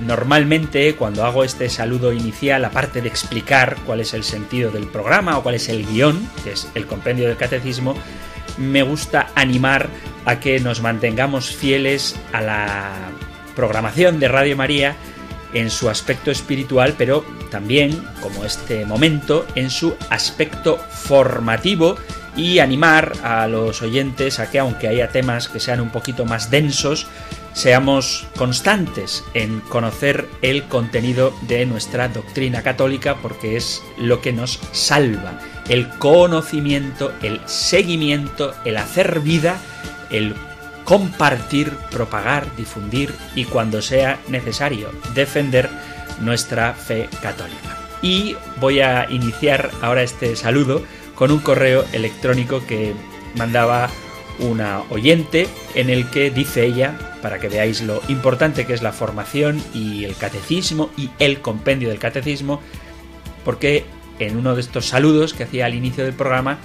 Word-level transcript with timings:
Normalmente 0.00 0.96
cuando 0.96 1.24
hago 1.24 1.44
este 1.44 1.68
saludo 1.68 2.12
inicial, 2.12 2.64
aparte 2.64 3.00
de 3.00 3.08
explicar 3.08 3.76
cuál 3.86 4.00
es 4.00 4.12
el 4.12 4.24
sentido 4.24 4.70
del 4.70 4.88
programa 4.88 5.38
o 5.38 5.42
cuál 5.42 5.54
es 5.54 5.68
el 5.68 5.86
guion, 5.86 6.28
que 6.42 6.52
es 6.52 6.68
el 6.74 6.86
Compendio 6.86 7.28
del 7.28 7.36
Catecismo, 7.36 7.94
me 8.58 8.82
gusta 8.82 9.28
animar 9.34 9.88
a 10.24 10.40
que 10.40 10.58
nos 10.60 10.80
mantengamos 10.80 11.54
fieles 11.54 12.16
a 12.32 12.40
la 12.40 12.92
programación 13.54 14.18
de 14.18 14.28
Radio 14.28 14.56
María 14.56 14.96
en 15.52 15.70
su 15.70 15.88
aspecto 15.88 16.32
espiritual, 16.32 16.94
pero 16.98 17.24
también, 17.50 18.04
como 18.20 18.44
este 18.44 18.84
momento, 18.84 19.46
en 19.54 19.70
su 19.70 19.94
aspecto 20.10 20.78
formativo 20.90 21.96
y 22.36 22.58
animar 22.58 23.12
a 23.22 23.46
los 23.46 23.80
oyentes 23.82 24.40
a 24.40 24.50
que 24.50 24.58
aunque 24.58 24.88
haya 24.88 25.08
temas 25.08 25.48
que 25.48 25.60
sean 25.60 25.80
un 25.80 25.90
poquito 25.90 26.24
más 26.24 26.50
densos, 26.50 27.06
seamos 27.54 28.26
constantes 28.36 29.24
en 29.32 29.60
conocer 29.60 30.28
el 30.42 30.64
contenido 30.64 31.32
de 31.42 31.64
nuestra 31.64 32.08
doctrina 32.08 32.62
católica 32.62 33.16
porque 33.22 33.56
es 33.56 33.82
lo 33.96 34.20
que 34.20 34.32
nos 34.32 34.60
salva. 34.72 35.40
El 35.68 35.88
conocimiento, 35.98 37.12
el 37.22 37.40
seguimiento, 37.46 38.54
el 38.64 38.76
hacer 38.76 39.20
vida, 39.20 39.58
el 40.10 40.34
compartir, 40.84 41.70
propagar, 41.90 42.54
difundir 42.56 43.14
y 43.34 43.44
cuando 43.44 43.80
sea 43.80 44.18
necesario 44.28 44.90
defender 45.14 45.70
nuestra 46.20 46.74
fe 46.74 47.08
católica. 47.22 47.78
Y 48.02 48.36
voy 48.60 48.80
a 48.80 49.08
iniciar 49.10 49.70
ahora 49.80 50.02
este 50.02 50.36
saludo 50.36 50.82
con 51.14 51.30
un 51.30 51.38
correo 51.38 51.84
electrónico 51.92 52.66
que 52.66 52.92
mandaba 53.36 53.88
una 54.38 54.82
oyente 54.90 55.48
en 55.74 55.88
el 55.88 56.10
que 56.10 56.30
dice 56.30 56.66
ella, 56.66 57.13
para 57.24 57.38
que 57.38 57.48
veáis 57.48 57.80
lo 57.80 58.02
importante 58.08 58.66
que 58.66 58.74
es 58.74 58.82
la 58.82 58.92
formación 58.92 59.58
y 59.72 60.04
el 60.04 60.14
catecismo 60.14 60.90
y 60.94 61.08
el 61.18 61.40
compendio 61.40 61.88
del 61.88 61.98
catecismo, 61.98 62.60
porque 63.46 63.86
en 64.18 64.36
uno 64.36 64.54
de 64.54 64.60
estos 64.60 64.84
saludos 64.84 65.32
que 65.32 65.44
hacía 65.44 65.64
al 65.64 65.74
inicio 65.74 66.04
del 66.04 66.12
programa 66.12 66.58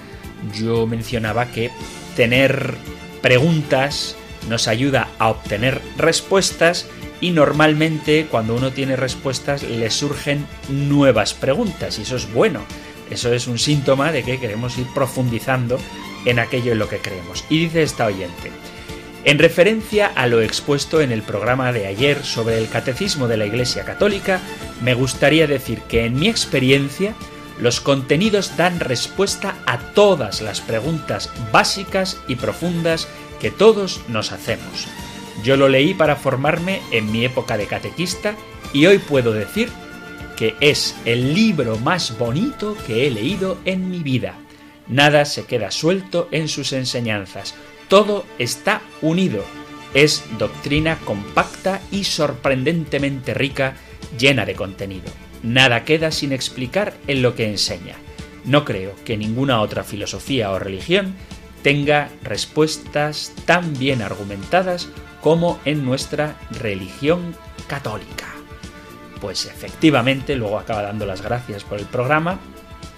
yo 0.53 0.85
mencionaba 0.85 1.45
que 1.45 1.71
tener 2.17 2.75
preguntas 3.21 4.17
nos 4.49 4.67
ayuda 4.67 5.07
a 5.17 5.29
obtener 5.29 5.79
respuestas 5.97 6.87
y 7.21 7.31
normalmente 7.31 8.27
cuando 8.29 8.53
uno 8.53 8.73
tiene 8.73 8.97
respuestas 8.97 9.63
le 9.63 9.89
surgen 9.89 10.45
nuevas 10.67 11.33
preguntas 11.33 11.99
y 11.99 12.01
eso 12.01 12.17
es 12.17 12.33
bueno 12.33 12.65
eso 13.09 13.31
es 13.31 13.47
un 13.47 13.59
síntoma 13.59 14.11
de 14.11 14.23
que 14.23 14.41
queremos 14.41 14.77
ir 14.77 14.87
profundizando 14.93 15.79
en 16.25 16.37
aquello 16.37 16.73
en 16.73 16.79
lo 16.79 16.89
que 16.89 16.97
creemos. 16.97 17.45
Y 17.49 17.59
dice 17.59 17.81
esta 17.81 18.05
oyente, 18.05 18.51
en 19.25 19.39
referencia 19.39 20.07
a 20.07 20.27
lo 20.27 20.41
expuesto 20.41 21.01
en 21.01 21.11
el 21.11 21.23
programa 21.23 21.73
de 21.73 21.87
ayer 21.87 22.23
sobre 22.23 22.57
el 22.57 22.69
catecismo 22.69 23.27
de 23.27 23.37
la 23.37 23.45
Iglesia 23.45 23.83
Católica, 23.83 24.39
me 24.81 24.93
gustaría 24.93 25.45
decir 25.45 25.81
que 25.81 26.05
en 26.05 26.17
mi 26.17 26.29
experiencia 26.29 27.15
los 27.59 27.81
contenidos 27.81 28.55
dan 28.55 28.79
respuesta 28.79 29.55
a 29.65 29.77
todas 29.77 30.41
las 30.41 30.61
preguntas 30.61 31.31
básicas 31.51 32.17
y 32.27 32.35
profundas 32.35 33.07
que 33.41 33.51
todos 33.51 34.01
nos 34.07 34.31
hacemos. 34.31 34.87
Yo 35.43 35.57
lo 35.57 35.67
leí 35.67 35.93
para 35.93 36.15
formarme 36.15 36.81
en 36.91 37.11
mi 37.11 37.25
época 37.25 37.57
de 37.57 37.67
catequista 37.67 38.35
y 38.73 38.85
hoy 38.85 38.99
puedo 38.99 39.33
decir 39.33 39.69
que 40.37 40.55
es 40.61 40.95
el 41.03 41.33
libro 41.33 41.77
más 41.77 42.17
bonito 42.17 42.77
que 42.87 43.05
he 43.05 43.11
leído 43.11 43.57
en 43.65 43.89
mi 43.89 43.99
vida. 43.99 44.35
Nada 44.87 45.25
se 45.25 45.45
queda 45.45 45.69
suelto 45.69 46.29
en 46.31 46.47
sus 46.47 46.73
enseñanzas, 46.73 47.55
todo 47.89 48.25
está 48.37 48.81
unido. 49.01 49.43
Es 49.93 50.23
doctrina 50.37 50.97
compacta 51.03 51.81
y 51.91 52.05
sorprendentemente 52.05 53.33
rica, 53.33 53.75
llena 54.17 54.45
de 54.45 54.55
contenido. 54.55 55.11
Nada 55.43 55.83
queda 55.83 56.11
sin 56.11 56.31
explicar 56.31 56.93
en 57.07 57.21
lo 57.21 57.35
que 57.35 57.49
enseña. 57.49 57.95
No 58.45 58.63
creo 58.63 58.95
que 59.03 59.17
ninguna 59.17 59.61
otra 59.61 59.83
filosofía 59.83 60.51
o 60.51 60.59
religión 60.59 61.15
tenga 61.63 62.09
respuestas 62.23 63.33
tan 63.45 63.77
bien 63.77 64.01
argumentadas 64.01 64.87
como 65.21 65.59
en 65.65 65.83
nuestra 65.83 66.37
religión 66.51 67.35
católica 67.67 68.29
pues 69.19 69.45
efectivamente 69.45 70.35
luego 70.35 70.59
acaba 70.59 70.81
dando 70.81 71.05
las 71.05 71.21
gracias 71.21 71.63
por 71.63 71.79
el 71.79 71.85
programa. 71.85 72.39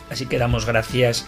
Así 0.10 0.26
que 0.26 0.38
damos 0.38 0.66
gracias 0.66 1.28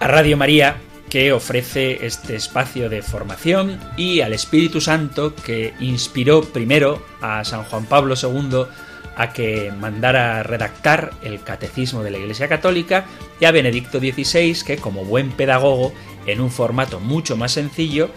a 0.00 0.08
Radio 0.08 0.36
María 0.36 0.76
que 1.12 1.30
ofrece 1.30 2.06
este 2.06 2.36
espacio 2.36 2.88
de 2.88 3.02
formación 3.02 3.78
y 3.98 4.22
al 4.22 4.32
Espíritu 4.32 4.80
Santo 4.80 5.34
que 5.34 5.74
inspiró 5.78 6.40
primero 6.40 7.04
a 7.20 7.44
San 7.44 7.64
Juan 7.64 7.84
Pablo 7.84 8.14
II 8.14 8.62
a 9.14 9.30
que 9.34 9.70
mandara 9.78 10.42
redactar 10.42 11.10
el 11.22 11.42
Catecismo 11.42 12.02
de 12.02 12.12
la 12.12 12.16
Iglesia 12.16 12.48
Católica 12.48 13.04
y 13.38 13.44
a 13.44 13.50
Benedicto 13.50 13.98
XVI 13.98 14.56
que 14.64 14.78
como 14.78 15.04
buen 15.04 15.32
pedagogo 15.32 15.92
en 16.24 16.40
un 16.40 16.50
formato 16.50 16.98
mucho 16.98 17.36
más 17.36 17.52
sencillo 17.52 18.08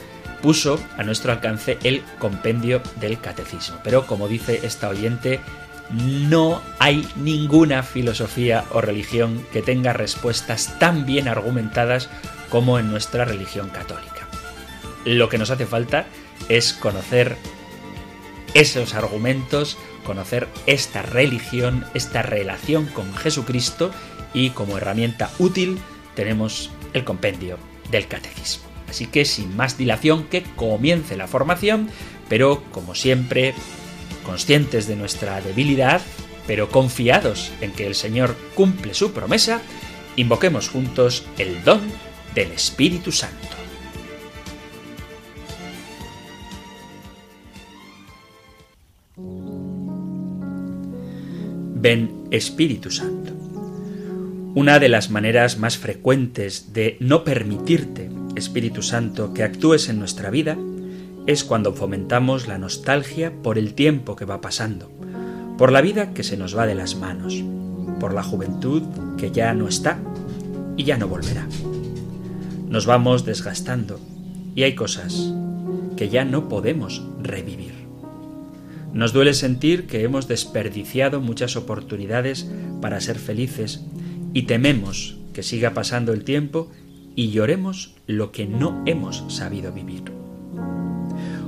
puso 0.41 0.79
a 0.97 1.03
nuestro 1.03 1.33
alcance 1.33 1.77
el 1.83 2.01
compendio 2.17 2.81
del 3.01 3.19
Catecismo. 3.19 3.75
Pero 3.83 4.07
como 4.07 4.29
dice 4.29 4.61
esta 4.63 4.87
oyente, 4.87 5.41
no 5.89 6.61
hay 6.79 7.05
ninguna 7.17 7.83
filosofía 7.83 8.63
o 8.71 8.79
religión 8.79 9.45
que 9.51 9.61
tenga 9.61 9.91
respuestas 9.91 10.79
tan 10.79 11.05
bien 11.05 11.27
argumentadas 11.27 12.09
como 12.55 12.79
en 12.79 12.89
nuestra 12.89 13.25
religión 13.25 13.67
católica. 13.67 14.29
Lo 15.03 15.27
que 15.27 15.37
nos 15.37 15.49
hace 15.49 15.65
falta 15.65 16.07
es 16.47 16.71
conocer 16.71 17.35
esos 18.53 18.93
argumentos, 18.93 19.77
conocer 20.05 20.47
esta 20.65 21.01
religión, 21.01 21.83
esta 21.93 22.21
relación 22.21 22.85
con 22.85 23.13
Jesucristo 23.13 23.91
y 24.33 24.51
como 24.51 24.77
herramienta 24.77 25.31
útil 25.37 25.79
tenemos 26.15 26.71
el 26.93 27.03
compendio 27.03 27.57
del 27.91 28.07
catecismo. 28.07 28.63
Así 28.89 29.07
que 29.07 29.25
sin 29.25 29.53
más 29.57 29.77
dilación 29.77 30.23
que 30.23 30.43
comience 30.55 31.17
la 31.17 31.27
formación, 31.27 31.89
pero 32.29 32.63
como 32.71 32.95
siempre 32.95 33.53
conscientes 34.25 34.87
de 34.87 34.95
nuestra 34.95 35.41
debilidad, 35.41 36.01
pero 36.47 36.69
confiados 36.69 37.51
en 37.59 37.73
que 37.73 37.85
el 37.85 37.95
Señor 37.95 38.33
cumple 38.55 38.93
su 38.93 39.11
promesa, 39.11 39.61
invoquemos 40.15 40.69
juntos 40.69 41.25
el 41.37 41.61
don 41.65 41.81
del 42.35 42.51
Espíritu 42.51 43.13
Santo. 43.13 43.55
Ven 51.75 52.27
Espíritu 52.31 52.91
Santo. 52.91 53.31
Una 54.53 54.79
de 54.79 54.89
las 54.89 55.09
maneras 55.09 55.57
más 55.57 55.77
frecuentes 55.77 56.73
de 56.73 56.97
no 56.99 57.23
permitirte, 57.23 58.09
Espíritu 58.35 58.81
Santo, 58.81 59.33
que 59.33 59.43
actúes 59.43 59.87
en 59.87 59.99
nuestra 59.99 60.29
vida 60.29 60.57
es 61.27 61.43
cuando 61.45 61.73
fomentamos 61.73 62.47
la 62.47 62.57
nostalgia 62.57 63.31
por 63.41 63.57
el 63.57 63.73
tiempo 63.73 64.15
que 64.15 64.25
va 64.25 64.41
pasando, 64.41 64.91
por 65.57 65.71
la 65.71 65.81
vida 65.81 66.13
que 66.13 66.23
se 66.23 66.37
nos 66.37 66.57
va 66.57 66.67
de 66.67 66.75
las 66.75 66.95
manos, 66.95 67.43
por 67.99 68.13
la 68.13 68.23
juventud 68.23 68.83
que 69.17 69.31
ya 69.31 69.53
no 69.53 69.67
está 69.67 69.99
y 70.75 70.83
ya 70.83 70.97
no 70.97 71.07
volverá. 71.07 71.47
Nos 72.69 72.85
vamos 72.85 73.25
desgastando 73.25 73.99
y 74.55 74.63
hay 74.63 74.75
cosas 74.75 75.33
que 75.95 76.09
ya 76.09 76.25
no 76.25 76.49
podemos 76.49 77.03
revivir. 77.21 77.73
Nos 78.93 79.13
duele 79.13 79.33
sentir 79.33 79.87
que 79.87 80.03
hemos 80.03 80.27
desperdiciado 80.27 81.21
muchas 81.21 81.55
oportunidades 81.55 82.49
para 82.81 83.01
ser 83.01 83.19
felices 83.19 83.85
y 84.33 84.43
tememos 84.43 85.17
que 85.33 85.43
siga 85.43 85.73
pasando 85.73 86.13
el 86.13 86.23
tiempo 86.23 86.71
y 87.15 87.29
lloremos 87.29 87.95
lo 88.07 88.31
que 88.31 88.45
no 88.45 88.83
hemos 88.85 89.23
sabido 89.27 89.71
vivir. 89.71 90.03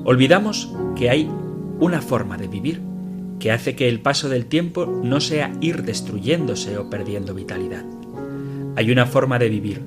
Olvidamos 0.04 0.74
que 0.96 1.10
hay 1.10 1.30
una 1.80 2.02
forma 2.02 2.38
de 2.38 2.48
vivir 2.48 2.82
que 3.40 3.52
hace 3.52 3.76
que 3.76 3.88
el 3.88 4.02
paso 4.02 4.30
del 4.30 4.46
tiempo 4.46 4.86
no 4.86 5.20
sea 5.22 5.54
ir 5.62 5.84
destruyéndose 5.84 6.78
o 6.78 6.90
perdiendo 6.90 7.34
vitalidad. 7.34 7.86
Hay 8.76 8.92
una 8.92 9.06
forma 9.06 9.40
de 9.40 9.50
vivir 9.50 9.82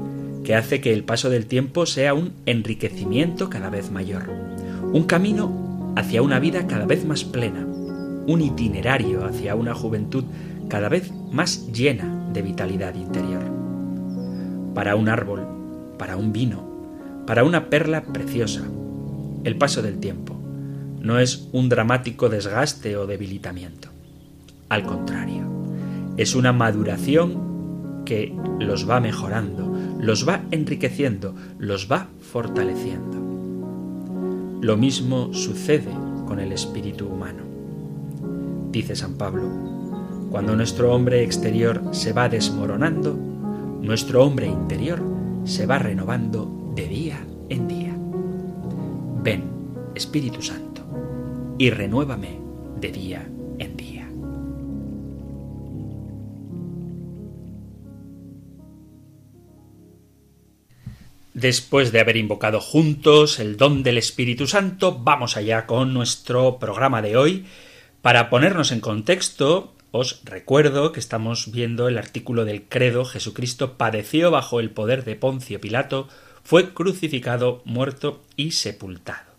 que 0.45 0.55
hace 0.55 0.81
que 0.81 0.93
el 0.93 1.05
paso 1.05 1.31
del 1.31 1.47
tiempo 1.47 1.87
sea 1.87 2.15
un 2.15 2.33
enriquecimiento 2.47 3.51
cada 3.51 3.71
vez 3.71 3.91
mayor, 3.91 4.29
un 4.93 5.05
camino 5.05 5.93
hacia 5.97 6.23
una 6.23 6.39
vida 6.39 6.67
cada 6.67 6.87
vez 6.87 7.05
más 7.05 7.25
plena, 7.25 7.67
un 8.27 8.41
itinerario 8.41 9.25
hacia 9.25 9.55
una 9.55 9.75
juventud 9.75 10.25
cada 10.69 10.89
vez 10.89 11.13
más 11.31 11.73
llena 11.73 12.31
de 12.33 12.43
vitalidad 12.43 12.95
interior. 12.95 13.43
Para 14.75 14.97
un 14.97 15.09
árbol, 15.09 15.47
para 15.99 16.17
un 16.17 16.33
vino, 16.33 16.65
para 17.27 17.45
una 17.45 17.69
perla 17.69 18.03
preciosa, 18.05 18.63
el 19.45 19.57
paso 19.57 19.83
del 19.83 19.99
tiempo 19.99 20.41
no 21.01 21.19
es 21.19 21.49
un 21.53 21.69
dramático 21.69 22.29
desgaste 22.29 22.97
o 22.97 23.07
debilitamiento. 23.07 23.89
Al 24.69 24.85
contrario, 24.85 25.45
es 26.17 26.35
una 26.35 26.53
maduración 26.53 28.03
que 28.05 28.35
los 28.59 28.89
va 28.89 29.01
mejorando, 29.01 29.70
los 30.01 30.27
va 30.27 30.43
enriqueciendo, 30.51 31.35
los 31.59 31.91
va 31.91 32.09
fortaleciendo. 32.21 33.19
Lo 34.61 34.77
mismo 34.77 35.33
sucede 35.35 35.93
con 36.27 36.41
el 36.41 36.53
espíritu 36.53 37.07
humano. 37.07 37.43
Dice 38.71 38.97
San 38.97 39.15
Pablo, 39.15 39.43
cuando 40.31 40.55
nuestro 40.57 40.95
hombre 40.95 41.23
exterior 41.25 41.83
se 41.93 42.13
va 42.13 42.29
desmoronando, 42.29 43.15
nuestro 43.81 44.25
hombre 44.25 44.47
interior 44.47 45.03
se 45.45 45.67
va 45.67 45.79
renovando 45.79 46.73
de 46.75 46.87
día 46.87 47.27
en 47.49 47.69
día. 47.69 47.97
Ven, 49.23 49.45
Espíritu 49.95 50.41
Santo, 50.41 50.83
y 51.59 51.71
renuévame 51.71 52.39
de 52.81 52.93
día 52.93 53.23
en 53.23 53.33
día. 53.33 53.40
Después 61.41 61.91
de 61.91 62.01
haber 62.01 62.19
invocado 62.19 62.61
juntos 62.61 63.39
el 63.39 63.57
don 63.57 63.83
del 63.83 63.97
Espíritu 63.97 64.47
Santo, 64.47 64.99
vamos 64.99 65.39
allá 65.39 65.65
con 65.65 65.95
nuestro 65.95 66.59
programa 66.59 67.01
de 67.01 67.17
hoy. 67.17 67.47
Para 68.03 68.29
ponernos 68.29 68.73
en 68.73 68.81
contexto, 68.81 69.75
os 69.91 70.21
recuerdo 70.25 70.93
que 70.93 71.01
estamos 71.01 71.51
viendo 71.51 71.89
el 71.89 71.97
artículo 71.97 72.45
del 72.45 72.65
credo 72.65 73.07
Jesucristo 73.07 73.79
padeció 73.79 74.31
bajo 74.31 74.61
el 74.61 74.69
poder 74.69 75.03
de 75.05 75.17
Poncio 75.17 75.63
Pilato, 75.63 76.09
fue 76.45 76.75
crucificado, 76.75 77.63
muerto 77.65 78.23
y 78.37 78.51
sepultado. 78.51 79.33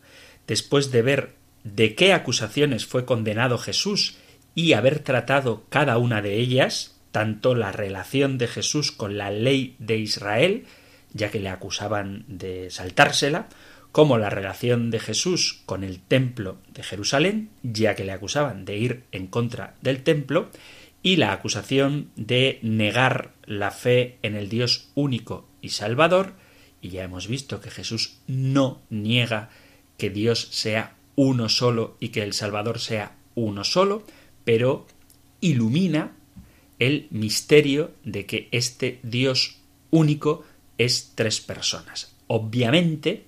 Después 0.48 0.90
de 0.90 1.04
ver 1.04 1.36
de 1.64 1.94
qué 1.94 2.14
acusaciones 2.14 2.88
fue 2.88 3.06
condenado 3.06 3.60
Jesús 3.60 4.16
y 4.56 4.74
haber 4.74 4.98
tratado 5.02 5.66
cada 5.70 6.00
una 6.00 6.24
de 6.24 6.40
ellas, 6.40 7.00
tanto 7.12 7.54
la 7.54 7.72
relación 7.72 8.40
de 8.40 8.48
Jesús 8.48 8.92
con 8.92 9.20
la 9.20 9.30
ley 9.30 9.76
de 9.78 9.98
Israel, 9.98 10.66
ya 11.14 11.32
que 11.32 11.40
le 11.40 11.50
acusaban 11.50 12.26
de 12.28 12.70
saltársela, 12.70 13.48
como 13.92 14.18
la 14.18 14.30
relación 14.30 14.90
de 14.90 15.00
Jesús 15.00 15.62
con 15.66 15.84
el 15.84 16.00
templo 16.00 16.58
de 16.74 16.84
Jerusalén, 16.84 17.50
ya 17.64 17.96
que 17.96 18.06
le 18.06 18.14
acusaban 18.14 18.64
de 18.64 18.78
ir 18.78 19.04
en 19.12 19.28
contra 19.28 19.76
del 19.82 20.04
templo, 20.04 20.50
y 21.04 21.18
la 21.18 21.34
acusación 21.34 22.10
de 22.16 22.60
negar 22.62 23.34
la 23.46 23.72
fe 23.72 24.18
en 24.22 24.36
el 24.36 24.50
Dios 24.50 24.92
único 24.96 25.48
y 25.62 25.70
salvador, 25.70 26.34
y 26.82 26.90
ya 26.90 27.04
hemos 27.04 27.28
visto 27.28 27.60
que 27.60 27.72
Jesús 27.72 28.20
no 28.28 28.82
niega 28.90 29.50
que 29.98 30.10
Dios 30.10 30.48
sea 30.52 30.96
uno 31.16 31.50
solo 31.50 31.96
y 32.00 32.10
que 32.10 32.24
el 32.24 32.34
Salvador 32.34 32.80
sea 32.80 33.16
uno 33.36 33.64
solo, 33.64 34.04
pero 34.44 34.88
ilumina 35.42 36.14
el 36.80 37.08
misterio 37.12 37.92
de 38.04 38.26
que 38.26 38.48
este 38.52 39.00
Dios 39.04 39.60
único 39.92 40.44
es 40.86 41.14
tres 41.16 41.42
personas. 41.42 42.14
Obviamente, 42.28 43.26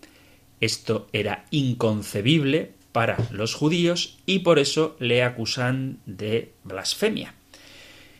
esto 0.60 1.08
era 1.14 1.46
inconcebible 1.52 2.74
para 2.92 3.18
los 3.32 3.56
judíos 3.56 4.18
y 4.26 4.40
por 4.40 4.60
eso 4.60 4.96
le 5.00 5.24
acusan 5.24 6.00
de 6.06 6.54
blasfemia. 6.64 7.34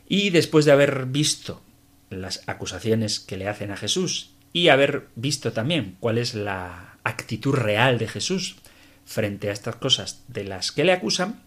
Y 0.08 0.32
después 0.32 0.66
de 0.66 0.74
haber 0.74 1.06
visto 1.06 1.62
las 2.10 2.48
acusaciones 2.48 3.20
que 3.20 3.38
le 3.38 3.48
hacen 3.48 3.72
a 3.72 3.78
Jesús 3.78 4.32
y 4.52 4.68
haber 4.68 5.08
visto 5.16 5.54
también 5.54 5.96
cuál 6.00 6.18
es 6.18 6.36
la 6.36 6.98
actitud 7.04 7.54
real 7.54 7.98
de 7.98 8.08
Jesús 8.08 8.58
frente 9.06 9.50
a 9.50 9.54
estas 9.54 9.76
cosas 9.78 10.24
de 10.28 10.44
las 10.44 10.72
que 10.72 10.84
le 10.84 10.92
acusan, 10.92 11.42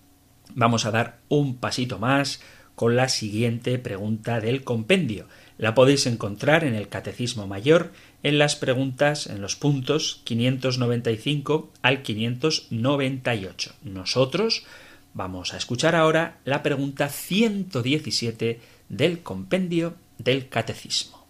vamos 0.55 0.85
a 0.87 0.91
dar 0.91 1.19
un 1.29 1.57
pasito 1.59 1.99
más 1.99 2.41
con 2.75 2.97
la 2.97 3.09
siguiente 3.09 3.79
pregunta 3.79 4.41
del 4.41 4.63
compendio. 4.63 5.29
La 5.59 5.75
podéis 5.75 6.07
encontrar 6.07 6.65
en 6.65 6.75
el 6.75 6.89
Catecismo 6.89 7.47
Mayor 7.47 7.93
en 8.23 8.39
las 8.39 8.57
preguntas 8.57 9.27
en 9.27 9.41
los 9.41 9.57
puntos 9.57 10.21
595 10.25 11.71
al 11.83 12.03
598. 12.03 13.75
Nosotros 13.83 14.65
vamos 15.15 15.55
a 15.55 15.57
escuchar 15.57 15.95
ahora 15.95 16.39
la 16.45 16.63
pregunta 16.63 17.09
117 17.09 18.61
del 18.89 19.23
compendio 19.23 19.95
del 20.19 20.49
Catecismo. 20.49 21.25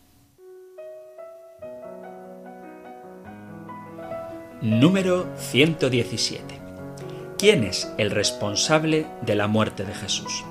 Número 4.60 5.32
117. 5.36 6.60
¿Quién 7.38 7.62
es 7.62 7.92
el 7.98 8.10
responsable 8.10 9.06
de 9.22 9.34
la 9.36 9.46
muerte 9.46 9.84
de 9.84 9.94
Jesús? 9.94 10.44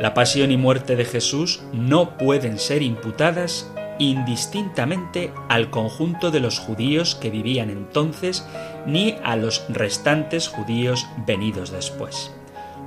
La 0.00 0.14
pasión 0.14 0.50
y 0.50 0.56
muerte 0.56 0.96
de 0.96 1.04
Jesús 1.04 1.60
no 1.74 2.16
pueden 2.16 2.58
ser 2.58 2.80
imputadas 2.80 3.70
indistintamente 3.98 5.30
al 5.50 5.68
conjunto 5.68 6.30
de 6.30 6.40
los 6.40 6.58
judíos 6.58 7.14
que 7.14 7.28
vivían 7.28 7.68
entonces 7.68 8.48
ni 8.86 9.16
a 9.22 9.36
los 9.36 9.62
restantes 9.68 10.48
judíos 10.48 11.06
venidos 11.26 11.70
después. 11.70 12.34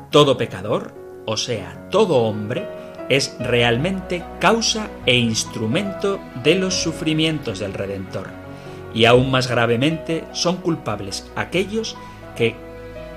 Todo 0.10 0.38
pecador, 0.38 0.96
o 1.28 1.38
sea, 1.38 1.88
todo 1.92 2.16
hombre, 2.24 2.68
es 3.10 3.36
realmente 3.40 4.24
causa 4.40 4.90
e 5.06 5.16
instrumento 5.16 6.20
de 6.44 6.56
los 6.56 6.82
sufrimientos 6.82 7.60
del 7.60 7.76
Redentor. 7.76 8.32
Y 8.96 9.06
aún 9.06 9.30
más 9.30 9.48
gravemente 9.48 10.24
son 10.32 10.58
culpables 10.58 11.30
aquellos 11.36 11.96
que 12.36 12.56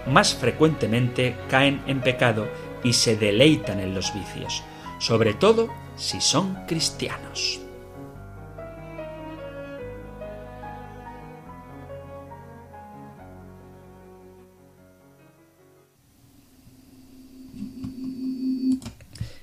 más 0.07 0.35
frecuentemente 0.35 1.35
caen 1.49 1.83
en 1.87 2.01
pecado 2.01 2.47
y 2.87 2.93
se 2.93 3.17
deleitan 3.17 3.81
en 3.81 3.97
los 3.97 4.15
vicios, 4.15 4.63
sobre 5.01 5.35
todo 5.35 5.69
si 5.97 6.21
son 6.21 6.55
cristianos. 6.69 7.61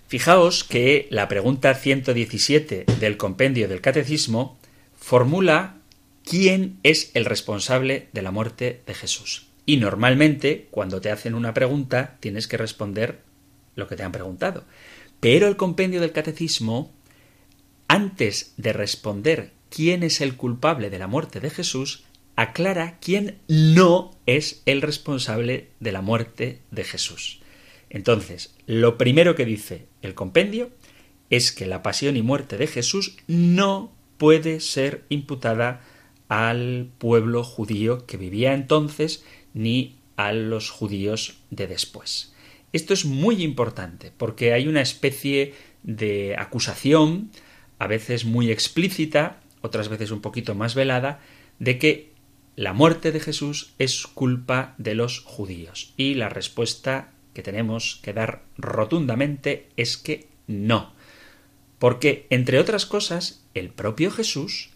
Fijaos 0.08 0.64
que 0.64 1.08
la 1.10 1.28
pregunta 1.28 1.74
117 1.74 2.86
del 3.02 3.18
compendio 3.18 3.68
del 3.68 3.82
Catecismo 3.82 4.58
formula 4.96 5.80
quién 6.24 6.78
es 6.84 7.12
el 7.14 7.26
responsable 7.26 8.08
de 8.14 8.22
la 8.22 8.32
muerte 8.32 8.84
de 8.86 8.94
Jesús. 8.94 9.48
Y 9.66 9.78
normalmente, 9.78 10.68
cuando 10.72 11.02
te 11.02 11.12
hacen 11.12 11.34
una 11.34 11.54
pregunta, 11.54 12.18
tienes 12.22 12.48
que 12.48 12.58
responder 12.58 13.23
lo 13.76 13.88
que 13.88 13.96
te 13.96 14.04
han 14.04 14.12
preguntado. 14.12 14.64
Pero 15.20 15.48
el 15.48 15.56
compendio 15.56 16.02
del 16.02 16.12
catecismo, 16.12 16.92
antes 17.88 18.54
de 18.58 18.74
responder 18.74 19.52
quién 19.70 20.04
es 20.04 20.22
el 20.22 20.36
culpable 20.36 20.90
de 20.90 21.00
la 21.00 21.08
muerte 21.08 21.40
de 21.40 21.50
Jesús, 21.50 22.04
aclara 22.36 22.98
quién 23.00 23.38
no 23.48 24.12
es 24.26 24.62
el 24.66 24.82
responsable 24.82 25.70
de 25.80 25.92
la 25.92 26.02
muerte 26.02 26.62
de 26.72 26.84
Jesús. 26.84 27.40
Entonces, 27.90 28.56
lo 28.66 28.98
primero 28.98 29.36
que 29.36 29.46
dice 29.46 29.86
el 30.02 30.16
compendio 30.16 30.72
es 31.30 31.52
que 31.52 31.66
la 31.66 31.84
pasión 31.84 32.18
y 32.18 32.22
muerte 32.22 32.58
de 32.58 32.68
Jesús 32.68 33.18
no 33.28 33.92
puede 34.18 34.60
ser 34.60 35.06
imputada 35.10 35.82
al 36.28 36.90
pueblo 36.98 37.44
judío 37.44 38.06
que 38.06 38.18
vivía 38.18 38.54
entonces 38.54 39.24
ni 39.54 39.98
a 40.16 40.32
los 40.32 40.70
judíos 40.70 41.38
de 41.50 41.68
después. 41.68 42.33
Esto 42.74 42.94
es 42.94 43.06
muy 43.06 43.44
importante 43.44 44.12
porque 44.18 44.52
hay 44.54 44.68
una 44.68 44.82
especie 44.82 45.54
de 45.84 46.36
acusación, 46.38 47.32
a 47.80 47.88
veces 47.88 48.26
muy 48.26 48.52
explícita, 48.52 49.40
otras 49.62 49.88
veces 49.90 50.12
un 50.12 50.22
poquito 50.22 50.56
más 50.56 50.76
velada, 50.76 51.22
de 51.60 51.78
que 51.78 52.14
la 52.56 52.74
muerte 52.74 53.12
de 53.12 53.20
Jesús 53.20 53.74
es 53.80 54.06
culpa 54.08 54.76
de 54.78 54.96
los 54.96 55.22
judíos. 55.22 55.94
Y 55.98 56.16
la 56.16 56.30
respuesta 56.30 57.12
que 57.34 57.42
tenemos 57.42 58.00
que 58.04 58.14
dar 58.14 58.44
rotundamente 58.58 59.70
es 59.78 59.98
que 59.98 60.28
no. 60.48 60.94
Porque, 61.80 62.28
entre 62.30 62.60
otras 62.60 62.86
cosas, 62.86 63.44
el 63.54 63.70
propio 63.70 64.12
Jesús 64.12 64.70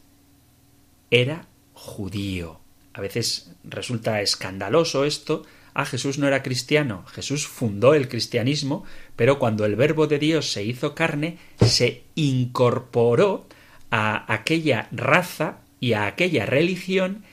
era 1.12 1.48
judío. 1.74 2.60
A 2.94 3.02
veces 3.02 3.52
resulta 3.64 4.22
escandaloso 4.22 5.06
esto, 5.06 5.46
Ah, 5.80 5.86
Jesús 5.86 6.18
no 6.18 6.26
era 6.26 6.42
cristiano, 6.42 7.06
Jesús 7.14 7.46
fundó 7.46 7.94
el 7.94 8.08
cristianismo, 8.08 8.84
pero 9.16 9.38
cuando 9.38 9.64
el 9.64 9.76
verbo 9.76 10.08
de 10.08 10.18
Dios 10.18 10.52
se 10.52 10.64
hizo 10.64 10.96
carne, 10.96 11.38
se 11.64 12.02
incorporó 12.16 13.46
a 13.92 14.34
aquella 14.34 14.88
raza 14.92 15.60
y 15.80 15.94
a 15.94 16.08
aquella 16.08 16.48
religión 16.48 17.24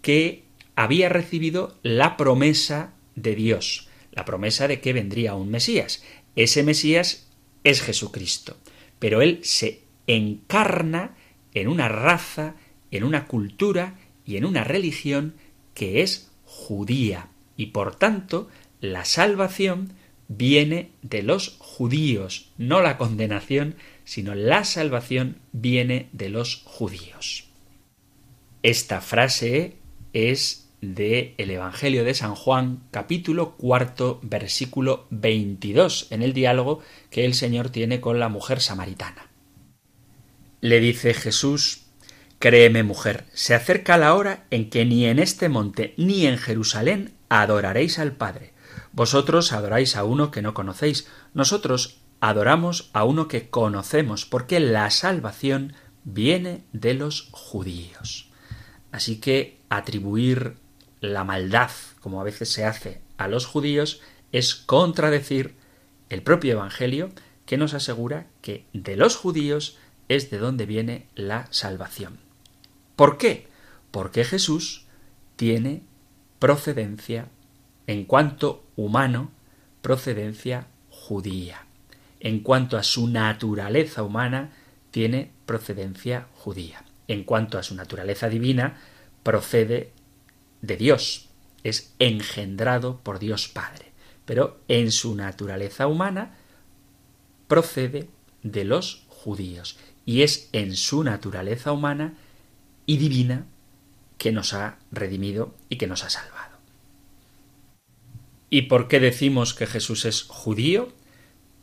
que 0.00 0.42
había 0.74 1.10
recibido 1.10 1.78
la 1.84 2.16
promesa 2.16 2.92
de 3.14 3.36
Dios, 3.36 3.88
la 4.10 4.24
promesa 4.24 4.66
de 4.66 4.80
que 4.80 4.92
vendría 4.92 5.36
un 5.36 5.52
Mesías. 5.52 6.02
Ese 6.34 6.64
Mesías 6.64 7.28
es 7.62 7.82
Jesucristo, 7.82 8.56
pero 8.98 9.22
él 9.22 9.38
se 9.44 9.82
encarna 10.08 11.14
en 11.54 11.68
una 11.68 11.88
raza, 11.88 12.56
en 12.90 13.04
una 13.04 13.28
cultura 13.28 13.94
y 14.26 14.38
en 14.38 14.44
una 14.44 14.64
religión 14.64 15.34
que 15.72 16.02
es 16.02 16.32
judía, 16.44 17.28
y 17.56 17.66
por 17.66 17.94
tanto 17.96 18.48
la 18.80 19.04
salvación 19.04 19.92
viene 20.28 20.90
de 21.02 21.22
los 21.22 21.56
judíos, 21.58 22.50
no 22.58 22.80
la 22.80 22.98
condenación, 22.98 23.76
sino 24.04 24.34
la 24.34 24.64
salvación 24.64 25.36
viene 25.52 26.08
de 26.12 26.28
los 26.28 26.62
judíos. 26.64 27.48
Esta 28.62 29.00
frase 29.00 29.76
es 30.12 30.68
de 30.80 31.34
el 31.38 31.50
Evangelio 31.50 32.04
de 32.04 32.14
San 32.14 32.34
Juan, 32.34 32.82
capítulo 32.90 33.56
cuarto, 33.56 34.18
versículo 34.22 35.06
22, 35.10 36.08
en 36.10 36.22
el 36.22 36.32
diálogo 36.32 36.80
que 37.10 37.24
el 37.24 37.34
Señor 37.34 37.70
tiene 37.70 38.00
con 38.00 38.18
la 38.18 38.28
mujer 38.28 38.60
samaritana. 38.60 39.28
Le 40.60 40.80
dice 40.80 41.14
Jesús, 41.14 41.82
Créeme, 42.40 42.82
mujer, 42.82 43.24
se 43.32 43.54
acerca 43.54 43.96
la 43.96 44.14
hora 44.14 44.46
en 44.50 44.68
que 44.68 44.84
ni 44.84 45.06
en 45.06 45.20
este 45.20 45.48
monte 45.48 45.94
ni 45.96 46.26
en 46.26 46.38
Jerusalén 46.38 47.12
adoraréis 47.40 47.98
al 47.98 48.12
Padre. 48.12 48.52
Vosotros 48.92 49.52
adoráis 49.52 49.96
a 49.96 50.04
uno 50.04 50.30
que 50.30 50.42
no 50.42 50.52
conocéis, 50.52 51.08
nosotros 51.32 51.98
adoramos 52.20 52.90
a 52.92 53.04
uno 53.04 53.26
que 53.26 53.48
conocemos, 53.48 54.26
porque 54.26 54.60
la 54.60 54.90
salvación 54.90 55.72
viene 56.04 56.64
de 56.72 56.94
los 56.94 57.28
judíos. 57.32 58.30
Así 58.90 59.18
que 59.18 59.60
atribuir 59.70 60.56
la 61.00 61.24
maldad, 61.24 61.70
como 62.00 62.20
a 62.20 62.24
veces 62.24 62.50
se 62.50 62.66
hace 62.66 63.00
a 63.16 63.28
los 63.28 63.46
judíos, 63.46 64.00
es 64.30 64.54
contradecir 64.54 65.54
el 66.10 66.22
propio 66.22 66.52
Evangelio 66.52 67.10
que 67.46 67.56
nos 67.56 67.72
asegura 67.72 68.26
que 68.42 68.66
de 68.74 68.96
los 68.96 69.16
judíos 69.16 69.78
es 70.08 70.30
de 70.30 70.36
donde 70.36 70.66
viene 70.66 71.06
la 71.14 71.46
salvación. 71.50 72.18
¿Por 72.94 73.16
qué? 73.16 73.48
Porque 73.90 74.24
Jesús 74.24 74.86
tiene 75.36 75.82
procedencia 76.42 77.28
en 77.86 78.04
cuanto 78.04 78.64
humano, 78.74 79.30
procedencia 79.80 80.66
judía. 80.90 81.66
En 82.18 82.40
cuanto 82.40 82.76
a 82.76 82.82
su 82.82 83.06
naturaleza 83.06 84.02
humana, 84.02 84.50
tiene 84.90 85.30
procedencia 85.46 86.26
judía. 86.34 86.82
En 87.06 87.22
cuanto 87.22 87.58
a 87.58 87.62
su 87.62 87.76
naturaleza 87.76 88.28
divina, 88.28 88.80
procede 89.22 89.92
de 90.62 90.76
Dios, 90.76 91.28
es 91.62 91.94
engendrado 92.00 92.98
por 93.04 93.20
Dios 93.20 93.46
Padre. 93.46 93.92
Pero 94.24 94.58
en 94.66 94.90
su 94.90 95.14
naturaleza 95.14 95.86
humana 95.86 96.34
procede 97.46 98.08
de 98.42 98.64
los 98.64 99.04
judíos 99.06 99.78
y 100.04 100.22
es 100.22 100.48
en 100.50 100.74
su 100.74 101.04
naturaleza 101.04 101.70
humana 101.70 102.14
y 102.84 102.96
divina 102.96 103.46
que 104.22 104.30
nos 104.30 104.54
ha 104.54 104.78
redimido 104.92 105.52
y 105.68 105.78
que 105.78 105.88
nos 105.88 106.04
ha 106.04 106.10
salvado. 106.10 106.56
¿Y 108.50 108.62
por 108.62 108.86
qué 108.86 109.00
decimos 109.00 109.52
que 109.52 109.66
Jesús 109.66 110.04
es 110.04 110.22
judío? 110.22 110.92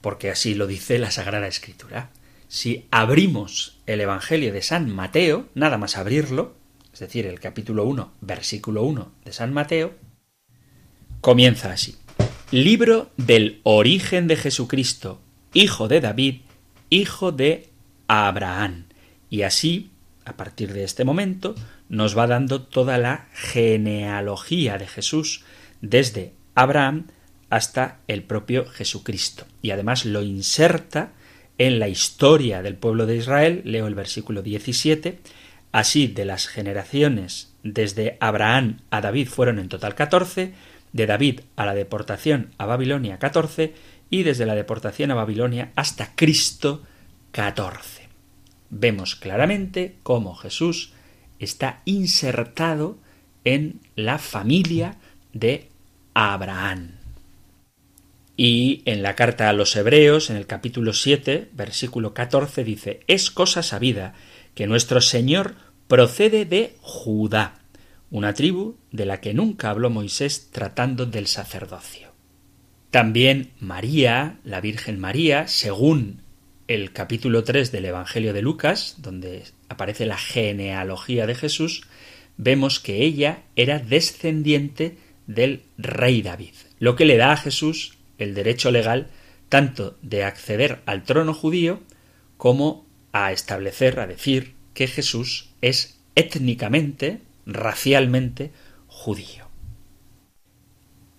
Porque 0.02 0.30
así 0.30 0.56
lo 0.56 0.68
dice 0.68 1.00
la 1.00 1.10
Sagrada 1.10 1.48
Escritura. 1.48 2.10
Si 2.50 2.86
abrimos 2.92 3.80
el 3.86 4.02
Evangelio 4.02 4.52
de 4.52 4.62
San 4.62 4.94
Mateo, 4.94 5.48
nada 5.56 5.78
más 5.78 5.96
abrirlo, 5.96 6.54
es 6.92 7.00
decir, 7.00 7.28
el 7.28 7.40
capítulo 7.40 7.86
1, 7.86 8.12
versículo 8.20 8.84
1 8.84 9.10
de 9.24 9.32
San 9.32 9.54
Mateo, 9.54 9.94
comienza 11.22 11.72
así. 11.72 11.96
Libro 12.52 13.10
del 13.16 13.62
origen 13.64 14.28
de 14.28 14.36
Jesucristo, 14.36 15.22
hijo 15.54 15.88
de 15.88 16.02
David, 16.02 16.42
hijo 16.90 17.32
de 17.32 17.70
Abraham. 18.10 18.88
Y 19.30 19.44
así, 19.44 19.92
a 20.26 20.34
partir 20.34 20.74
de 20.74 20.84
este 20.84 21.06
momento, 21.06 21.56
nos 21.90 22.18
va 22.18 22.28
dando 22.28 22.62
toda 22.62 22.98
la 22.98 23.28
genealogía 23.34 24.78
de 24.78 24.88
Jesús, 24.88 25.44
desde 25.82 26.34
Abraham 26.56 27.08
hasta 27.50 28.00
el 28.08 28.24
propio 28.24 28.66
Jesucristo. 28.66 29.46
Y 29.62 29.72
además 29.72 30.06
lo 30.06 30.22
inserta 30.22 31.14
en 31.58 31.80
la 31.80 31.90
historia 31.90 32.62
del 32.62 32.76
pueblo 32.76 33.06
de 33.06 33.18
Israel, 33.18 33.62
leo 33.66 33.88
el 33.88 33.96
versículo 33.96 34.42
17, 34.42 35.20
así 35.72 36.08
de 36.08 36.26
las 36.26 36.48
generaciones 36.48 37.54
desde 37.64 38.18
Abraham 38.22 38.82
a 38.90 39.02
David 39.02 39.28
fueron 39.28 39.60
en 39.60 39.68
total 39.68 39.96
14, 39.96 40.54
de 40.94 41.06
David 41.06 41.42
a 41.56 41.66
la 41.66 41.76
deportación 41.76 42.52
a 42.58 42.66
Babilonia 42.66 43.20
14 43.20 43.74
y 44.10 44.24
desde 44.24 44.46
la 44.46 44.56
deportación 44.56 45.12
a 45.12 45.16
Babilonia 45.16 45.72
hasta 45.76 46.16
Cristo 46.16 46.84
14. 47.32 48.08
Vemos 48.70 49.16
claramente 49.16 49.98
cómo 50.04 50.36
Jesús 50.36 50.94
está 51.40 51.82
insertado 51.86 53.00
en 53.44 53.80
la 53.96 54.20
familia 54.20 54.98
de 55.34 55.70
Abraham. 56.14 57.00
Y 58.36 58.84
en 58.86 59.04
la 59.04 59.16
carta 59.16 59.50
a 59.50 59.54
los 59.54 59.76
Hebreos, 59.76 60.30
en 60.30 60.38
el 60.38 60.46
capítulo 60.46 60.94
7, 60.94 61.50
versículo 61.54 62.14
14, 62.14 62.64
dice, 62.64 63.02
es 63.08 63.32
cosa 63.32 63.64
sabida 63.64 64.14
que 64.56 64.68
nuestro 64.68 65.02
Señor 65.02 65.56
procede 65.88 66.46
de 66.46 66.76
Judá, 66.82 67.60
una 68.12 68.34
tribu 68.34 68.78
de 68.92 69.06
la 69.06 69.20
que 69.20 69.34
nunca 69.34 69.70
habló 69.70 69.90
Moisés 69.90 70.52
tratando 70.52 71.06
del 71.06 71.28
sacerdocio. 71.28 72.14
También 72.92 73.52
María, 73.60 74.40
la 74.44 74.62
Virgen 74.62 75.00
María, 75.00 75.48
según 75.48 76.22
el 76.68 76.94
capítulo 76.94 77.44
3 77.44 77.72
del 77.72 77.86
Evangelio 77.86 78.34
de 78.34 78.42
Lucas, 78.42 78.96
donde 79.00 79.44
aparece 79.70 80.06
la 80.06 80.18
genealogía 80.18 81.26
de 81.26 81.36
Jesús, 81.36 81.84
vemos 82.38 82.80
que 82.80 83.04
ella 83.04 83.44
era 83.56 83.80
descendiente 83.80 84.98
del 85.28 85.62
rey 85.78 86.22
David, 86.22 86.54
lo 86.80 86.96
que 86.96 87.06
le 87.06 87.18
da 87.18 87.32
a 87.32 87.38
Jesús 87.38 87.98
el 88.18 88.34
derecho 88.34 88.72
legal 88.72 89.08
tanto 89.48 89.98
de 90.02 90.24
acceder 90.24 90.80
al 90.86 91.04
trono 91.04 91.34
judío 91.34 91.82
como 92.38 92.86
a 93.12 93.32
establecer, 93.32 94.00
a 94.00 94.08
decir 94.08 94.54
que 94.74 94.88
Jesús 94.88 95.50
es 95.62 96.00
étnicamente, 96.16 97.20
racialmente 97.46 98.52
judío. 98.88 99.49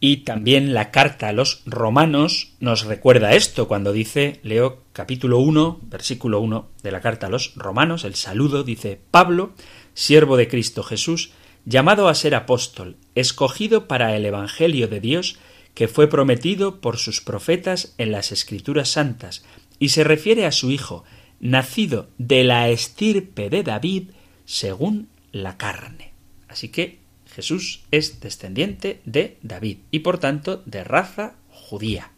Y 0.02 0.18
también 0.18 0.72
la 0.72 0.90
carta 0.90 1.28
a 1.28 1.32
los 1.32 1.62
romanos 1.66 2.54
nos 2.58 2.86
recuerda 2.86 3.34
esto 3.34 3.68
cuando 3.68 3.92
dice, 3.92 4.40
leo 4.42 4.82
capítulo 4.94 5.38
1, 5.40 5.80
versículo 5.82 6.40
1 6.40 6.70
de 6.82 6.90
la 6.90 7.02
carta 7.02 7.26
a 7.26 7.30
los 7.30 7.54
romanos, 7.54 8.04
el 8.04 8.14
saludo 8.14 8.64
dice 8.64 8.98
Pablo, 9.10 9.52
siervo 9.92 10.38
de 10.38 10.48
Cristo 10.48 10.82
Jesús, 10.82 11.32
llamado 11.66 12.08
a 12.08 12.14
ser 12.14 12.34
apóstol, 12.34 12.96
escogido 13.14 13.88
para 13.88 14.16
el 14.16 14.24
Evangelio 14.24 14.88
de 14.88 15.00
Dios, 15.00 15.38
que 15.74 15.86
fue 15.86 16.08
prometido 16.08 16.80
por 16.80 16.96
sus 16.96 17.20
profetas 17.20 17.94
en 17.98 18.10
las 18.10 18.32
Escrituras 18.32 18.88
Santas, 18.88 19.44
y 19.78 19.90
se 19.90 20.02
refiere 20.02 20.46
a 20.46 20.52
su 20.52 20.70
Hijo, 20.70 21.04
nacido 21.40 22.08
de 22.16 22.44
la 22.44 22.70
estirpe 22.70 23.50
de 23.50 23.62
David, 23.62 24.10
según 24.46 25.10
la 25.30 25.58
carne. 25.58 26.12
Así 26.48 26.70
que 26.70 26.99
Jesús 27.32 27.82
es 27.90 28.20
descendiente 28.20 29.00
de 29.04 29.36
David 29.42 29.78
y 29.90 30.00
por 30.00 30.18
tanto 30.18 30.62
de 30.66 30.84
raza 30.84 31.34
judía. 31.48 32.10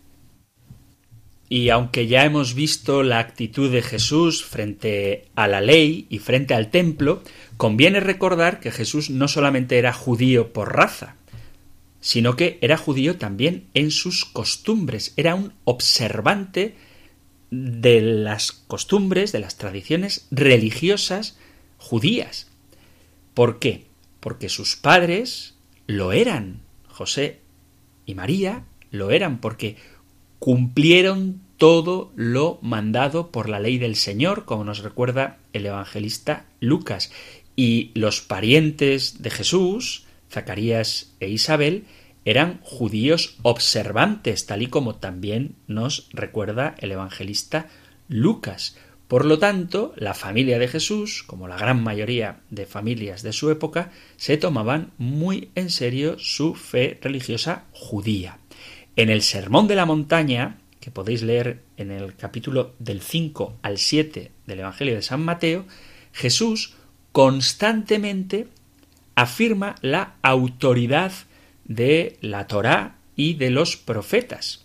Y 1.49 1.69
aunque 1.69 2.07
ya 2.07 2.25
hemos 2.25 2.54
visto 2.54 3.02
la 3.02 3.19
actitud 3.19 3.71
de 3.71 3.83
Jesús 3.83 4.42
frente 4.42 5.26
a 5.35 5.47
la 5.49 5.61
ley 5.61 6.07
y 6.09 6.19
frente 6.19 6.54
al 6.54 6.71
templo, 6.71 7.23
conviene 7.59 8.00
recordar 8.00 8.59
que 8.59 8.71
Jesús 8.71 9.11
no 9.11 9.28
solamente 9.28 9.78
era 9.78 9.92
judío 9.92 10.54
por 10.54 10.75
raza, 10.75 11.16
sino 12.00 12.37
que 12.37 12.59
era 12.62 12.78
judío 12.78 13.16
también 13.16 13.66
en 13.75 13.90
sus 13.90 14.25
costumbres, 14.25 15.12
era 15.19 15.35
un 15.35 15.52
observante 15.64 16.75
de 17.50 18.00
las 18.00 18.52
costumbres, 18.52 19.31
de 19.31 19.40
las 19.40 19.59
tradiciones 19.59 20.26
religiosas 20.31 21.37
judías. 21.76 22.49
¿Por 23.35 23.59
qué? 23.59 23.92
Porque 24.23 24.49
sus 24.49 24.76
padres 24.76 25.57
lo 25.88 26.12
eran, 26.12 26.62
José 26.87 27.41
y 28.07 28.14
María 28.14 28.64
lo 28.93 29.11
eran, 29.11 29.41
porque 29.41 29.76
cumplieron 30.38 31.41
todo 31.57 32.12
lo 32.14 32.61
mandado 32.62 33.33
por 33.33 33.49
la 33.49 33.59
ley 33.59 33.79
del 33.79 33.97
Señor, 33.97 34.45
como 34.45 34.62
nos 34.62 34.79
recuerda 34.79 35.38
el 35.52 35.67
evangelista 35.67 36.47
Lucas. 36.61 37.11
Y 37.57 37.91
los 37.95 38.21
parientes 38.21 39.23
de 39.23 39.31
Jesús, 39.31 40.07
Zacarías 40.31 41.12
e 41.19 41.29
Isabel, 41.29 41.85
eran 42.25 42.61
judíos 42.62 43.37
observantes, 43.43 44.47
tal 44.47 44.62
y 44.62 44.69
como 44.69 44.95
también 44.95 45.57
nos 45.67 46.09
recuerda 46.12 46.76
el 46.79 46.93
evangelista 46.93 47.69
Lucas. 48.09 48.76
Por 49.12 49.26
lo 49.26 49.38
tanto, 49.38 49.92
la 49.97 50.14
familia 50.14 50.59
de 50.59 50.69
Jesús, 50.69 51.23
como 51.23 51.47
la 51.47 51.59
gran 51.59 51.83
mayoría 51.83 52.40
de 52.49 52.64
familias 52.64 53.23
de 53.23 53.35
su 53.35 53.50
época, 53.50 53.90
se 54.16 54.38
tomaban 54.38 54.92
muy 54.97 55.50
en 55.54 55.69
serio 55.69 56.19
su 56.19 56.54
fe 56.54 56.99
religiosa 57.02 57.66
judía. 57.73 58.38
En 58.97 59.11
el 59.11 59.21
Sermón 59.21 59.69
de 59.69 59.76
la 59.76 59.85
Montaña, 59.85 60.61
que 60.81 60.90
podéis 60.90 61.21
leer 61.21 61.61
en 61.76 61.90
el 61.90 62.16
capítulo 62.16 62.75
del 62.78 63.02
5 63.02 63.59
al 63.61 63.76
7 63.76 64.33
del 64.47 64.61
Evangelio 64.61 64.95
de 64.95 65.02
San 65.02 65.23
Mateo, 65.23 65.66
Jesús 66.14 66.76
constantemente 67.12 68.49
afirma 69.14 69.75
la 69.83 70.14
autoridad 70.23 71.12
de 71.66 72.16
la 72.23 72.47
Torá 72.47 72.97
y 73.14 73.35
de 73.35 73.50
los 73.50 73.76
profetas. 73.76 74.64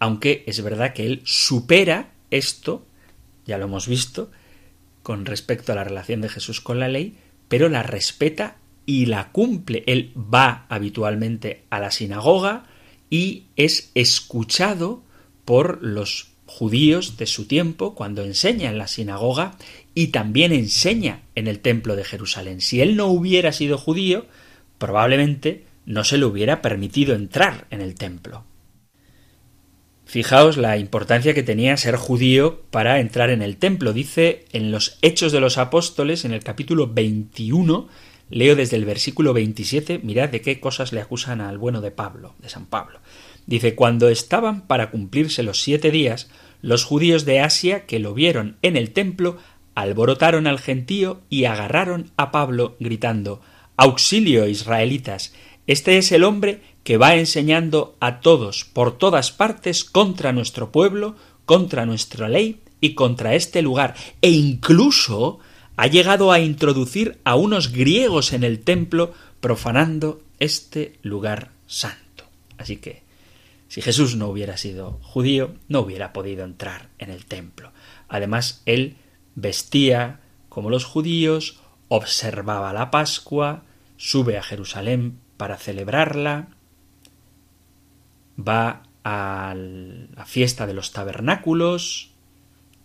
Aunque 0.00 0.42
es 0.48 0.60
verdad 0.64 0.94
que 0.94 1.06
él 1.06 1.22
supera 1.24 2.10
esto, 2.32 2.84
ya 3.46 3.58
lo 3.58 3.64
hemos 3.64 3.88
visto, 3.88 4.30
con 5.02 5.26
respecto 5.26 5.72
a 5.72 5.74
la 5.74 5.84
relación 5.84 6.20
de 6.20 6.28
Jesús 6.28 6.60
con 6.60 6.80
la 6.80 6.88
ley, 6.88 7.18
pero 7.48 7.68
la 7.68 7.82
respeta 7.82 8.56
y 8.86 9.06
la 9.06 9.30
cumple. 9.32 9.84
Él 9.86 10.12
va 10.16 10.66
habitualmente 10.68 11.64
a 11.70 11.78
la 11.78 11.90
sinagoga 11.90 12.64
y 13.10 13.44
es 13.56 13.90
escuchado 13.94 15.02
por 15.44 15.82
los 15.82 16.30
judíos 16.46 17.16
de 17.16 17.26
su 17.26 17.46
tiempo 17.46 17.94
cuando 17.94 18.22
enseña 18.22 18.70
en 18.70 18.78
la 18.78 18.88
sinagoga 18.88 19.56
y 19.94 20.08
también 20.08 20.52
enseña 20.52 21.22
en 21.34 21.46
el 21.46 21.60
templo 21.60 21.96
de 21.96 22.04
Jerusalén. 22.04 22.60
Si 22.60 22.80
él 22.80 22.96
no 22.96 23.06
hubiera 23.06 23.52
sido 23.52 23.78
judío, 23.78 24.26
probablemente 24.78 25.64
no 25.86 26.04
se 26.04 26.18
le 26.18 26.24
hubiera 26.24 26.62
permitido 26.62 27.14
entrar 27.14 27.66
en 27.70 27.80
el 27.80 27.94
templo. 27.94 28.44
Fijaos 30.06 30.56
la 30.56 30.76
importancia 30.76 31.34
que 31.34 31.42
tenía 31.42 31.76
ser 31.76 31.96
judío 31.96 32.62
para 32.70 33.00
entrar 33.00 33.30
en 33.30 33.42
el 33.42 33.56
templo. 33.56 33.92
Dice 33.92 34.44
en 34.52 34.70
los 34.70 34.98
Hechos 35.02 35.32
de 35.32 35.40
los 35.40 35.58
Apóstoles, 35.58 36.24
en 36.24 36.32
el 36.32 36.44
capítulo 36.44 36.88
21, 36.88 37.88
leo 38.30 38.54
desde 38.54 38.76
el 38.76 38.84
versículo 38.84 39.32
27, 39.32 40.00
mirad 40.02 40.28
de 40.28 40.40
qué 40.40 40.60
cosas 40.60 40.92
le 40.92 41.00
acusan 41.00 41.40
al 41.40 41.58
bueno 41.58 41.80
de 41.80 41.90
Pablo, 41.90 42.34
de 42.40 42.48
San 42.48 42.66
Pablo. 42.66 43.00
Dice, 43.46 43.74
cuando 43.74 44.08
estaban 44.08 44.66
para 44.66 44.90
cumplirse 44.90 45.42
los 45.42 45.62
siete 45.62 45.90
días, 45.90 46.30
los 46.62 46.84
judíos 46.84 47.24
de 47.24 47.40
Asia 47.40 47.86
que 47.86 47.98
lo 47.98 48.14
vieron 48.14 48.56
en 48.62 48.76
el 48.76 48.90
templo 48.92 49.38
alborotaron 49.74 50.46
al 50.46 50.60
gentío 50.60 51.22
y 51.28 51.44
agarraron 51.44 52.10
a 52.16 52.30
Pablo 52.30 52.76
gritando 52.78 53.40
Auxilio, 53.76 54.46
israelitas. 54.46 55.34
Este 55.66 55.98
es 55.98 56.12
el 56.12 56.24
hombre 56.24 56.60
que 56.84 56.98
va 56.98 57.16
enseñando 57.16 57.96
a 57.98 58.20
todos 58.20 58.64
por 58.64 58.96
todas 58.96 59.32
partes 59.32 59.84
contra 59.84 60.32
nuestro 60.32 60.70
pueblo, 60.70 61.16
contra 61.46 61.86
nuestra 61.86 62.28
ley 62.28 62.60
y 62.80 62.94
contra 62.94 63.34
este 63.34 63.62
lugar, 63.62 63.94
e 64.20 64.30
incluso 64.30 65.40
ha 65.76 65.86
llegado 65.86 66.30
a 66.30 66.38
introducir 66.38 67.18
a 67.24 67.34
unos 67.34 67.72
griegos 67.72 68.32
en 68.32 68.44
el 68.44 68.60
templo, 68.60 69.12
profanando 69.40 70.22
este 70.38 70.98
lugar 71.02 71.50
santo. 71.66 72.24
Así 72.58 72.76
que 72.76 73.02
si 73.68 73.82
Jesús 73.82 74.14
no 74.14 74.28
hubiera 74.28 74.56
sido 74.56 75.00
judío, 75.02 75.54
no 75.68 75.80
hubiera 75.80 76.12
podido 76.12 76.44
entrar 76.44 76.90
en 76.98 77.10
el 77.10 77.24
templo. 77.24 77.72
Además, 78.08 78.62
él 78.66 78.96
vestía 79.34 80.20
como 80.48 80.70
los 80.70 80.84
judíos, 80.84 81.58
observaba 81.88 82.72
la 82.72 82.92
Pascua, 82.92 83.64
sube 83.96 84.38
a 84.38 84.42
Jerusalén 84.42 85.18
para 85.36 85.56
celebrarla, 85.56 86.53
va 88.38 88.82
a 89.04 89.54
la 89.54 90.24
fiesta 90.24 90.66
de 90.66 90.74
los 90.74 90.92
tabernáculos 90.92 92.10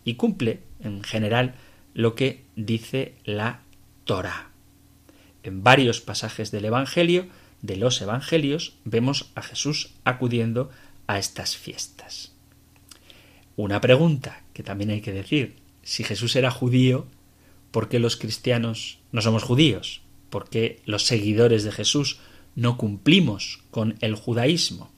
y 0.03 0.15
cumple, 0.15 0.61
en 0.81 1.03
general, 1.03 1.55
lo 1.93 2.15
que 2.15 2.43
dice 2.55 3.15
la 3.23 3.61
Torah. 4.03 4.49
En 5.43 5.63
varios 5.63 6.01
pasajes 6.01 6.51
del 6.51 6.65
Evangelio 6.65 7.27
de 7.61 7.77
los 7.77 8.01
Evangelios 8.01 8.77
vemos 8.83 9.31
a 9.35 9.41
Jesús 9.41 9.91
acudiendo 10.03 10.69
a 11.07 11.19
estas 11.19 11.55
fiestas. 11.55 12.33
Una 13.55 13.81
pregunta 13.81 14.43
que 14.53 14.63
también 14.63 14.91
hay 14.91 15.01
que 15.01 15.11
decir, 15.11 15.57
si 15.83 16.03
Jesús 16.03 16.35
era 16.35 16.51
judío, 16.51 17.07
¿por 17.71 17.89
qué 17.89 17.99
los 17.99 18.15
cristianos 18.15 18.99
no 19.11 19.21
somos 19.21 19.43
judíos? 19.43 20.01
¿Por 20.29 20.49
qué 20.49 20.81
los 20.85 21.03
seguidores 21.03 21.63
de 21.63 21.71
Jesús 21.71 22.19
no 22.55 22.77
cumplimos 22.77 23.63
con 23.71 23.95
el 24.01 24.15
judaísmo? 24.15 24.91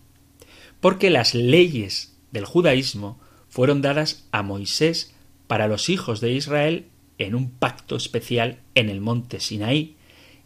Porque 0.82 1.10
las 1.10 1.34
leyes 1.34 2.17
del 2.32 2.46
judaísmo 2.46 3.20
fueron 3.48 3.82
dadas 3.82 4.28
a 4.32 4.44
Moisés 4.44 5.13
para 5.48 5.67
los 5.67 5.89
hijos 5.89 6.20
de 6.20 6.34
Israel 6.34 6.88
en 7.17 7.36
un 7.36 7.52
pacto 7.52 7.96
especial 7.96 8.60
en 8.76 8.89
el 8.89 9.00
monte 9.00 9.39
Sinaí. 9.39 9.96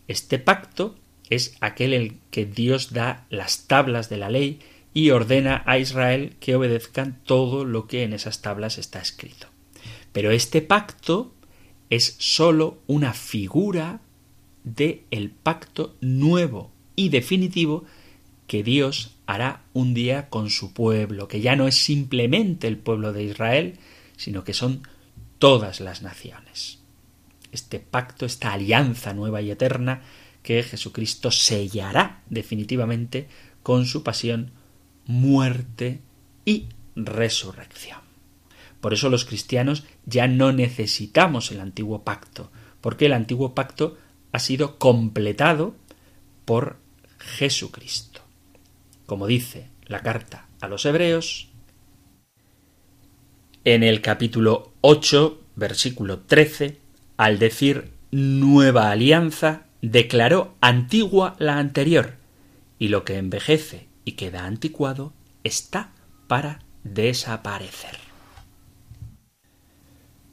Este 0.08 0.38
pacto 0.38 0.96
es 1.30 1.56
aquel 1.62 1.94
en 1.94 2.20
que 2.32 2.46
Dios 2.46 2.94
da 2.94 3.26
las 3.30 3.68
tablas 3.68 4.10
de 4.10 4.18
la 4.18 4.30
ley 4.30 4.60
y 4.94 5.10
ordena 5.10 5.64
a 5.66 5.78
Israel 5.78 6.36
que 6.40 6.56
obedezcan 6.56 7.22
todo 7.26 7.66
lo 7.66 7.88
que 7.88 8.04
en 8.04 8.14
esas 8.14 8.42
tablas 8.42 8.78
está 8.78 9.00
escrito. 9.00 9.48
Pero 10.12 10.32
este 10.32 10.62
pacto 10.62 11.34
es 11.90 12.16
sólo 12.20 12.80
una 12.88 13.14
figura 13.14 14.02
de 14.64 15.04
el 15.12 15.30
pacto 15.30 15.96
nuevo 16.02 16.72
y 16.96 17.10
definitivo 17.10 17.84
que 18.48 18.64
Dios 18.64 19.16
hará 19.26 19.64
un 19.74 19.94
día 19.94 20.30
con 20.30 20.50
su 20.50 20.74
pueblo, 20.74 21.28
que 21.28 21.42
ya 21.42 21.56
no 21.56 21.68
es 21.68 21.76
simplemente 21.78 22.68
el 22.68 22.78
pueblo 22.78 23.14
de 23.14 23.24
Israel, 23.24 23.80
sino 24.18 24.44
que 24.44 24.54
son 24.54 24.88
todas 25.40 25.80
las 25.80 26.02
naciones. 26.02 26.80
Este 27.52 27.80
pacto, 27.80 28.26
esta 28.26 28.54
alianza 28.54 29.14
nueva 29.14 29.42
y 29.42 29.52
eterna, 29.52 30.02
que 30.44 30.62
Jesucristo 30.62 31.32
sellará 31.32 32.22
definitivamente 32.30 33.28
con 33.64 33.86
su 33.86 34.04
pasión, 34.04 34.52
muerte 35.08 36.02
y 36.46 36.68
resurrección. 36.96 38.00
Por 38.80 38.94
eso 38.94 39.10
los 39.10 39.26
cristianos 39.26 39.86
ya 40.06 40.28
no 40.28 40.52
necesitamos 40.52 41.52
el 41.52 41.60
antiguo 41.60 42.04
pacto, 42.04 42.52
porque 42.82 43.08
el 43.08 43.14
antiguo 43.14 43.56
pacto 43.56 43.98
ha 44.32 44.40
sido 44.40 44.78
completado 44.78 45.76
por 46.46 46.78
Jesucristo. 47.18 48.15
Como 49.06 49.28
dice 49.28 49.70
la 49.86 50.02
carta 50.02 50.48
a 50.62 50.68
los 50.68 50.86
Hebreos, 50.86 51.50
en 53.64 53.84
el 53.84 54.02
capítulo 54.02 54.74
8, 54.82 55.42
versículo 55.56 56.20
13, 56.20 56.80
al 57.18 57.40
decir 57.40 57.92
nueva 58.12 58.92
alianza, 58.92 59.66
declaró 59.82 60.56
antigua 60.62 61.36
la 61.40 61.58
anterior, 61.60 62.16
y 62.80 62.88
lo 62.88 63.04
que 63.06 63.18
envejece 63.18 63.88
y 64.06 64.14
queda 64.14 64.46
anticuado 64.46 65.14
está 65.44 65.92
para 66.28 66.60
desaparecer. 66.84 67.98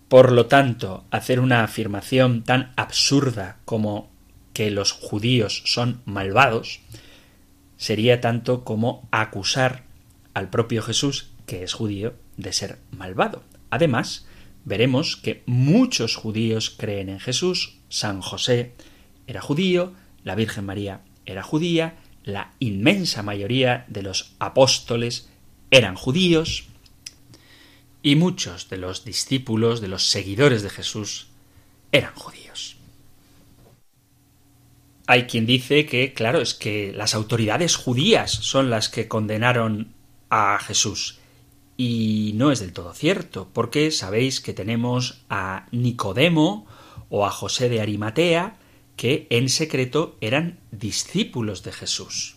Por 0.09 0.33
lo 0.33 0.47
tanto, 0.47 1.05
hacer 1.11 1.41
una 1.41 1.65
afirmación 1.65 2.43
tan 2.43 2.73
absurda 2.77 3.59
como 3.65 4.11
que 4.53 4.71
los 4.71 4.93
judíos 4.93 5.63
son 5.65 6.03
malvados 6.05 6.81
sería 7.83 8.21
tanto 8.21 8.63
como 8.63 9.09
acusar 9.11 9.83
al 10.35 10.51
propio 10.51 10.83
Jesús, 10.83 11.33
que 11.47 11.65
es 11.65 11.73
judío, 11.73 12.15
de 12.37 12.53
ser 12.53 12.79
malvado. 12.93 13.43
Además, 13.71 14.25
veremos 14.65 15.17
que 15.17 15.43
muchos 15.47 16.15
judíos 16.15 16.71
creen 16.71 17.09
en 17.09 17.19
Jesús, 17.19 17.79
San 17.89 18.21
José 18.21 18.75
era 19.27 19.41
judío, 19.41 19.95
la 20.23 20.37
Virgen 20.37 20.65
María 20.65 21.01
era 21.27 21.43
judía, 21.43 21.97
la 22.23 22.53
inmensa 22.61 23.25
mayoría 23.25 23.85
de 23.89 24.03
los 24.03 24.37
apóstoles 24.39 25.29
eran 25.73 25.97
judíos, 25.97 26.69
y 28.01 28.15
muchos 28.15 28.69
de 28.69 28.77
los 28.77 29.05
discípulos, 29.05 29.81
de 29.81 29.89
los 29.89 30.09
seguidores 30.09 30.63
de 30.63 30.71
Jesús, 30.71 31.31
eran 31.91 32.15
judíos. 32.15 32.42
Hay 35.13 35.25
quien 35.25 35.45
dice 35.45 35.85
que, 35.85 36.15
claro, 36.15 36.41
es 36.41 36.55
que 36.55 36.91
las 36.95 37.15
autoridades 37.15 37.77
judías 37.77 38.31
son 38.31 38.71
las 38.71 38.89
que 38.89 39.09
condenaron 39.09 39.93
a 40.31 40.59
Jesús. 40.59 41.19
Y 41.77 42.33
no 42.37 42.51
es 42.51 42.61
del 42.61 42.73
todo 42.73 42.95
cierto, 42.95 43.51
porque 43.53 43.91
sabéis 43.91 44.41
que 44.41 44.55
tenemos 44.55 45.23
a 45.29 45.67
Nicodemo 45.71 46.67
o 47.11 47.27
a 47.27 47.31
José 47.31 47.69
de 47.69 47.83
Arimatea, 47.83 48.57
que 48.97 49.27
en 49.29 49.51
secreto 49.51 50.17
eran 50.23 50.61
discípulos 50.71 51.63
de 51.63 51.73
Jesús. 51.73 52.37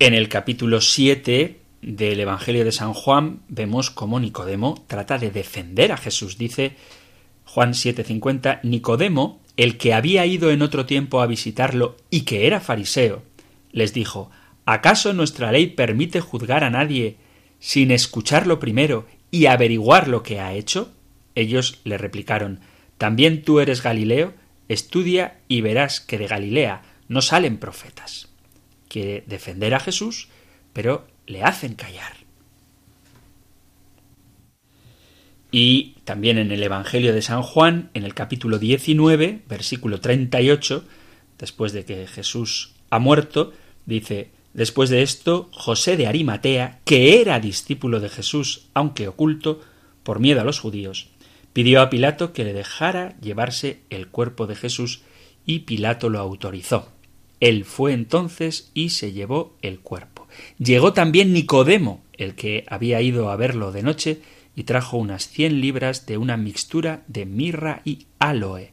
En 0.00 0.14
el 0.14 0.28
capítulo 0.28 0.80
7 0.80 1.60
del 1.80 2.18
Evangelio 2.18 2.64
de 2.64 2.72
San 2.72 2.92
Juan 2.92 3.42
vemos 3.46 3.92
cómo 3.92 4.18
Nicodemo 4.18 4.84
trata 4.88 5.18
de 5.18 5.30
defender 5.30 5.92
a 5.92 5.96
Jesús. 5.96 6.38
Dice 6.38 6.74
Juan 7.44 7.74
7:50, 7.74 8.58
Nicodemo, 8.64 9.43
el 9.56 9.76
que 9.76 9.94
había 9.94 10.26
ido 10.26 10.50
en 10.50 10.62
otro 10.62 10.86
tiempo 10.86 11.20
a 11.20 11.26
visitarlo 11.26 11.96
y 12.10 12.22
que 12.22 12.46
era 12.46 12.60
fariseo, 12.60 13.22
les 13.72 13.92
dijo, 13.92 14.30
¿acaso 14.66 15.12
nuestra 15.12 15.52
ley 15.52 15.68
permite 15.68 16.20
juzgar 16.20 16.64
a 16.64 16.70
nadie 16.70 17.16
sin 17.60 17.90
escucharlo 17.90 18.58
primero 18.58 19.06
y 19.30 19.46
averiguar 19.46 20.08
lo 20.08 20.22
que 20.22 20.40
ha 20.40 20.54
hecho? 20.54 20.92
Ellos 21.34 21.80
le 21.84 21.98
replicaron, 21.98 22.60
¿también 22.98 23.42
tú 23.42 23.60
eres 23.60 23.82
Galileo? 23.82 24.34
Estudia 24.68 25.38
y 25.48 25.60
verás 25.60 26.00
que 26.00 26.18
de 26.18 26.26
Galilea 26.26 26.82
no 27.08 27.20
salen 27.20 27.58
profetas. 27.58 28.28
quiere 28.88 29.24
defender 29.26 29.74
a 29.74 29.80
Jesús, 29.80 30.28
pero 30.72 31.06
le 31.26 31.42
hacen 31.42 31.74
callar. 31.74 32.23
Y 35.56 35.94
también 36.02 36.38
en 36.38 36.50
el 36.50 36.64
Evangelio 36.64 37.14
de 37.14 37.22
San 37.22 37.42
Juan, 37.42 37.88
en 37.94 38.02
el 38.02 38.12
capítulo 38.12 38.58
19, 38.58 39.42
versículo 39.48 40.00
38, 40.00 40.84
después 41.38 41.72
de 41.72 41.84
que 41.84 42.08
Jesús 42.08 42.72
ha 42.90 42.98
muerto, 42.98 43.52
dice, 43.86 44.30
después 44.52 44.90
de 44.90 45.02
esto, 45.02 45.48
José 45.52 45.96
de 45.96 46.08
Arimatea, 46.08 46.80
que 46.84 47.20
era 47.20 47.38
discípulo 47.38 48.00
de 48.00 48.08
Jesús, 48.08 48.66
aunque 48.74 49.06
oculto, 49.06 49.60
por 50.02 50.18
miedo 50.18 50.40
a 50.40 50.44
los 50.44 50.58
judíos, 50.58 51.10
pidió 51.52 51.82
a 51.82 51.88
Pilato 51.88 52.32
que 52.32 52.42
le 52.42 52.52
dejara 52.52 53.14
llevarse 53.20 53.78
el 53.90 54.08
cuerpo 54.08 54.48
de 54.48 54.56
Jesús 54.56 55.02
y 55.46 55.60
Pilato 55.60 56.08
lo 56.08 56.18
autorizó. 56.18 56.90
Él 57.38 57.64
fue 57.64 57.92
entonces 57.92 58.72
y 58.74 58.88
se 58.88 59.12
llevó 59.12 59.56
el 59.62 59.78
cuerpo. 59.78 60.26
Llegó 60.58 60.92
también 60.92 61.32
Nicodemo, 61.32 62.02
el 62.14 62.34
que 62.34 62.64
había 62.66 63.00
ido 63.02 63.30
a 63.30 63.36
verlo 63.36 63.70
de 63.70 63.84
noche, 63.84 64.20
y 64.56 64.64
trajo 64.64 64.96
unas 64.96 65.28
cien 65.28 65.60
libras 65.60 66.06
de 66.06 66.18
una 66.18 66.36
mixtura 66.36 67.02
de 67.08 67.26
mirra 67.26 67.82
y 67.84 68.06
aloe. 68.18 68.72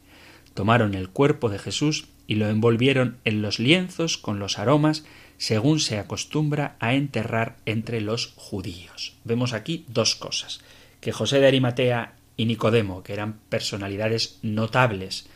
Tomaron 0.53 0.93
el 0.93 1.09
cuerpo 1.09 1.49
de 1.49 1.59
Jesús 1.59 2.07
y 2.27 2.35
lo 2.35 2.49
envolvieron 2.49 3.17
en 3.25 3.41
los 3.41 3.59
lienzos 3.59 4.17
con 4.17 4.39
los 4.39 4.59
aromas, 4.59 5.05
según 5.37 5.79
se 5.79 5.97
acostumbra 5.97 6.75
a 6.79 6.93
enterrar 6.93 7.57
entre 7.65 7.99
los 7.99 8.33
judíos. 8.35 9.15
Vemos 9.23 9.53
aquí 9.53 9.85
dos 9.87 10.15
cosas 10.15 10.61
que 11.01 11.11
José 11.11 11.39
de 11.39 11.47
Arimatea 11.47 12.13
y 12.37 12.45
Nicodemo, 12.45 13.03
que 13.03 13.13
eran 13.13 13.39
personalidades 13.49 14.39
notables, 14.43 15.27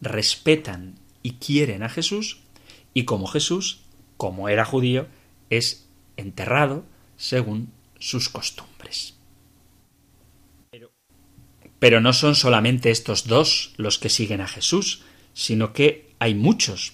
respetan 0.00 0.96
y 1.22 1.32
quieren 1.34 1.82
a 1.82 1.88
Jesús, 1.88 2.40
y 2.94 3.04
como 3.04 3.26
Jesús, 3.26 3.82
como 4.16 4.48
era 4.48 4.64
judío, 4.64 5.06
es 5.50 5.86
enterrado 6.16 6.84
según 7.16 7.70
sus 7.98 8.28
costumbres. 8.28 9.19
Pero, 11.80 12.00
no 12.00 12.12
son 12.12 12.36
solamente 12.36 12.90
estos 12.90 13.26
dos 13.26 13.72
los 13.76 13.98
que 13.98 14.10
siguen 14.10 14.40
a 14.40 14.46
Jesús, 14.46 15.02
sino 15.34 15.72
que 15.72 16.12
hay 16.20 16.34
muchos. 16.34 16.92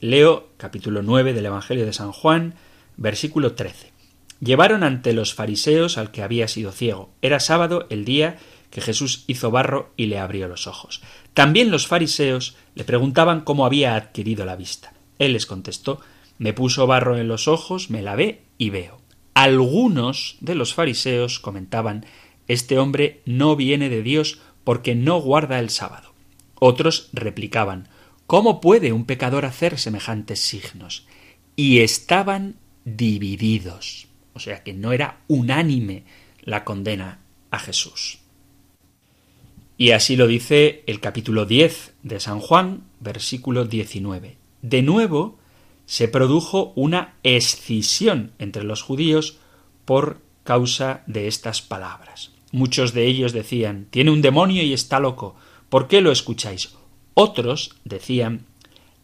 Leo 0.00 0.50
capítulo 0.56 1.02
9 1.02 1.32
del 1.32 1.46
Evangelio 1.46 1.86
de 1.86 1.92
San 1.92 2.12
Juan, 2.12 2.54
versículo 2.96 3.54
13. 3.54 3.92
Llevaron 4.40 4.82
ante 4.82 5.12
los 5.12 5.34
fariseos 5.34 5.96
al 5.96 6.10
que 6.10 6.22
había 6.22 6.48
sido 6.48 6.72
ciego. 6.72 7.12
Era 7.22 7.40
sábado 7.40 7.86
el 7.90 8.04
día 8.04 8.38
que 8.70 8.80
Jesús 8.80 9.24
hizo 9.26 9.50
barro 9.50 9.92
y 9.96 10.06
le 10.06 10.18
abrió 10.18 10.48
los 10.48 10.66
ojos. 10.66 11.02
También 11.34 11.70
los 11.70 11.86
fariseos 11.86 12.56
le 12.74 12.84
preguntaban 12.84 13.42
cómo 13.42 13.66
había 13.66 13.94
adquirido 13.94 14.44
la 14.44 14.56
vista. 14.56 14.92
Él 15.18 15.34
les 15.34 15.46
contestó 15.46 16.00
Me 16.38 16.52
puso 16.52 16.86
barro 16.86 17.16
en 17.18 17.28
los 17.28 17.46
ojos, 17.46 17.90
me 17.90 18.02
lavé 18.02 18.42
y 18.58 18.70
veo. 18.70 19.00
Algunos 19.34 20.36
de 20.40 20.54
los 20.54 20.74
fariseos 20.74 21.38
comentaban 21.38 22.06
Este 22.50 22.80
hombre 22.80 23.22
no 23.26 23.54
viene 23.54 23.88
de 23.88 24.02
Dios 24.02 24.40
porque 24.64 24.96
no 24.96 25.20
guarda 25.20 25.60
el 25.60 25.70
sábado. 25.70 26.14
Otros 26.58 27.08
replicaban 27.12 27.88
¿Cómo 28.26 28.60
puede 28.60 28.92
un 28.92 29.04
pecador 29.04 29.44
hacer 29.44 29.78
semejantes 29.78 30.40
signos? 30.40 31.06
Y 31.54 31.78
estaban 31.78 32.56
divididos. 32.84 34.08
O 34.32 34.40
sea 34.40 34.64
que 34.64 34.72
no 34.72 34.90
era 34.90 35.20
unánime 35.28 36.02
la 36.42 36.64
condena 36.64 37.20
a 37.52 37.60
Jesús. 37.60 38.18
Y 39.78 39.92
así 39.92 40.16
lo 40.16 40.26
dice 40.26 40.82
el 40.88 40.98
capítulo 40.98 41.46
10 41.46 41.94
de 42.02 42.18
San 42.18 42.40
Juan, 42.40 42.82
versículo 42.98 43.64
19. 43.64 44.38
De 44.62 44.82
nuevo 44.82 45.38
se 45.86 46.08
produjo 46.08 46.72
una 46.74 47.14
escisión 47.22 48.32
entre 48.40 48.64
los 48.64 48.82
judíos 48.82 49.38
por 49.84 50.20
causa 50.42 51.04
de 51.06 51.28
estas 51.28 51.62
palabras. 51.62 52.32
Muchos 52.52 52.92
de 52.92 53.06
ellos 53.06 53.32
decían 53.32 53.86
Tiene 53.90 54.10
un 54.10 54.22
demonio 54.22 54.62
y 54.62 54.72
está 54.72 55.00
loco. 55.00 55.36
¿Por 55.68 55.88
qué 55.88 56.00
lo 56.00 56.10
escucháis? 56.10 56.74
Otros 57.14 57.76
decían 57.84 58.46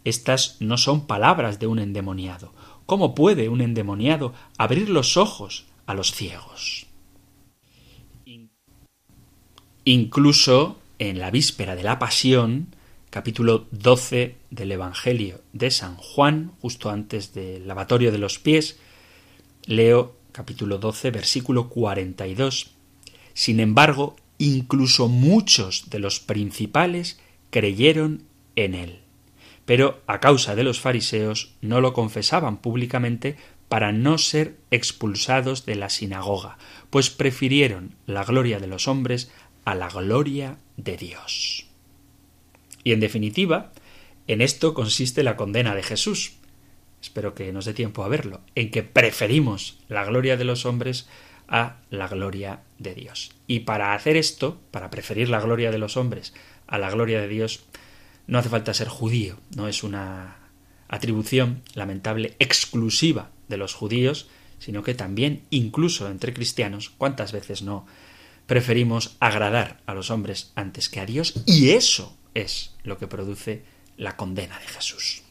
Estas 0.05 0.57
no 0.61 0.79
son 0.79 1.07
palabras 1.07 1.59
de 1.59 1.67
un 1.67 1.79
endemoniado. 1.79 2.53
¿Cómo 2.87 3.15
puede 3.15 3.49
un 3.49 3.61
endemoniado 3.61 4.33
abrir 4.59 4.89
los 4.91 5.17
ojos 5.17 5.67
a 5.87 5.95
los 5.95 6.13
ciegos? 6.13 6.87
Incluso 9.85 10.79
en 10.99 11.19
la 11.19 11.31
víspera 11.31 11.77
de 11.77 11.85
la 11.85 11.99
Pasión, 11.99 12.75
capítulo 13.11 13.67
12 13.71 14.37
del 14.51 14.73
Evangelio 14.73 15.43
de 15.53 15.71
San 15.71 15.97
Juan, 15.97 16.53
justo 16.61 16.91
antes 16.91 17.35
del 17.35 17.69
lavatorio 17.69 18.11
de 18.11 18.19
los 18.19 18.39
pies, 18.39 18.79
leo 19.65 20.17
capítulo 20.33 20.79
12, 20.79 21.11
versículo 21.11 21.69
42. 21.69 22.76
Sin 23.37 23.61
embargo, 23.61 24.17
incluso 24.39 25.09
muchos 25.09 25.91
de 25.91 25.99
los 25.99 26.21
principales 26.21 27.21
creyeron 27.51 28.23
en 28.57 28.75
él. 28.75 29.01
Pero 29.67 30.01
a 30.07 30.21
causa 30.21 30.55
de 30.55 30.65
los 30.65 30.81
fariseos 30.81 31.53
no 31.61 31.83
lo 31.83 31.93
confesaban 31.93 32.57
públicamente 32.57 33.37
para 33.69 33.93
no 33.93 34.17
ser 34.17 34.57
expulsados 34.71 35.67
de 35.67 35.75
la 35.75 35.91
sinagoga, 35.91 36.57
pues 36.89 37.11
prefirieron 37.11 37.95
la 38.07 38.25
gloria 38.25 38.59
de 38.59 38.69
los 38.69 38.89
hombres 38.89 39.31
a 39.67 39.75
la 39.75 39.91
gloria 39.91 40.57
de 40.79 40.97
Dios. 40.97 41.67
Y 42.85 42.93
en 42.93 43.01
definitiva, 43.01 43.71
en 44.29 44.41
esto 44.41 44.73
consiste 44.73 45.23
la 45.23 45.37
condena 45.37 45.75
de 45.75 45.83
Jesús. 45.83 46.33
Espero 47.03 47.35
que 47.35 47.53
nos 47.53 47.67
dé 47.67 47.75
tiempo 47.75 48.03
a 48.03 48.09
verlo, 48.09 48.41
en 48.55 48.71
que 48.71 48.83
preferimos 48.83 49.77
la 49.91 50.07
gloria 50.07 50.39
de 50.39 50.45
los 50.45 50.65
hombres 50.65 51.07
a 51.49 51.77
la 51.91 52.09
gloria 52.09 52.61
de 52.79 52.95
Dios. 52.95 53.33
Y 53.47 53.61
para 53.61 53.95
hacer 53.95 54.17
esto, 54.17 54.61
para 54.71 54.91
preferir 54.91 55.29
la 55.29 55.41
gloria 55.41 55.71
de 55.71 55.79
los 55.79 55.97
hombres 55.97 56.35
a 56.67 56.79
la 56.79 56.91
gloria 56.91 57.21
de 57.21 57.29
Dios, 57.29 57.65
no 58.27 58.39
hace 58.39 58.49
falta 58.49 58.75
ser 58.75 58.89
judío, 58.89 59.39
no 59.55 59.69
es 59.69 59.83
una 59.83 60.37
atribución 60.89 61.63
lamentable 61.75 62.35
exclusiva 62.39 63.31
de 63.49 63.57
los 63.57 63.75
judíos, 63.75 64.29
sino 64.59 64.83
que 64.83 64.95
también, 64.95 65.43
incluso 65.51 66.09
entre 66.09 66.35
cristianos, 66.35 66.91
¿cuántas 66.91 67.33
veces 67.33 67.63
no 67.63 67.87
preferimos 68.47 69.17
agradar 69.21 69.81
a 69.87 69.95
los 69.95 70.11
hombres 70.11 70.53
antes 70.55 70.89
que 70.89 71.01
a 71.01 71.07
Dios 71.07 71.35
y 71.47 71.71
eso 71.71 72.17
es 72.35 72.75
lo 72.85 72.99
que 72.99 73.09
produce 73.09 73.63
la 73.97 74.17
condena 74.17 74.59
de 74.59 74.67
Jesús. 74.67 75.23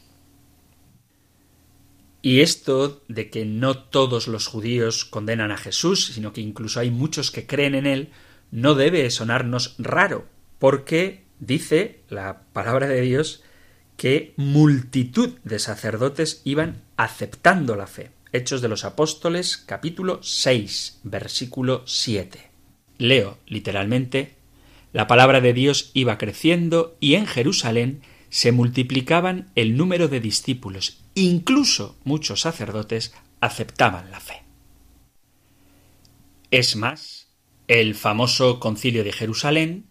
Y 2.26 2.40
esto 2.40 3.04
de 3.06 3.30
que 3.30 3.44
no 3.44 3.78
todos 3.78 4.26
los 4.26 4.48
judíos 4.48 5.04
condenan 5.04 5.52
a 5.52 5.56
Jesús, 5.56 6.06
sino 6.06 6.32
que 6.32 6.40
incluso 6.40 6.80
hay 6.80 6.90
muchos 6.90 7.30
que 7.30 7.46
creen 7.46 7.76
en 7.76 7.86
él, 7.86 8.08
no 8.50 8.74
debe 8.74 9.08
sonarnos 9.12 9.76
raro, 9.78 10.26
porque 10.58 11.22
dice 11.38 12.00
la 12.08 12.42
palabra 12.52 12.88
de 12.88 13.00
Dios 13.00 13.44
que 13.96 14.34
multitud 14.36 15.34
de 15.44 15.60
sacerdotes 15.60 16.42
iban 16.42 16.82
aceptando 16.96 17.76
la 17.76 17.86
fe. 17.86 18.10
Hechos 18.32 18.60
de 18.60 18.66
los 18.70 18.84
Apóstoles 18.84 19.56
capítulo 19.56 20.18
6 20.20 21.02
versículo 21.04 21.84
7. 21.86 22.40
Leo 22.98 23.38
literalmente, 23.46 24.34
la 24.92 25.06
palabra 25.06 25.40
de 25.40 25.52
Dios 25.52 25.92
iba 25.94 26.18
creciendo 26.18 26.96
y 26.98 27.14
en 27.14 27.28
Jerusalén 27.28 28.02
se 28.30 28.50
multiplicaban 28.50 29.52
el 29.54 29.76
número 29.76 30.08
de 30.08 30.18
discípulos, 30.18 31.05
incluso 31.16 31.96
muchos 32.04 32.42
sacerdotes 32.42 33.12
aceptaban 33.40 34.10
la 34.12 34.20
fe. 34.20 34.42
Es 36.52 36.76
más, 36.76 37.28
el 37.66 37.96
famoso 37.96 38.60
concilio 38.60 39.02
de 39.02 39.12
Jerusalén 39.12 39.86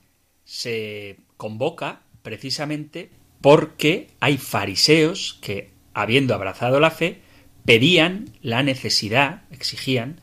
se 0.45 1.17
convoca 1.35 2.03
precisamente 2.21 3.09
porque 3.41 4.11
hay 4.19 4.37
fariseos 4.37 5.37
que, 5.41 5.71
habiendo 5.93 6.33
abrazado 6.33 6.79
la 6.79 6.91
fe, 6.91 7.21
pedían 7.65 8.29
la 8.41 8.63
necesidad, 8.63 9.43
exigían, 9.51 10.21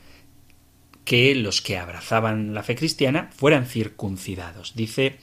que 1.04 1.34
los 1.34 1.60
que 1.60 1.78
abrazaban 1.78 2.54
la 2.54 2.62
fe 2.62 2.76
cristiana 2.76 3.28
fueran 3.36 3.66
circuncidados. 3.66 4.74
Dice 4.76 5.18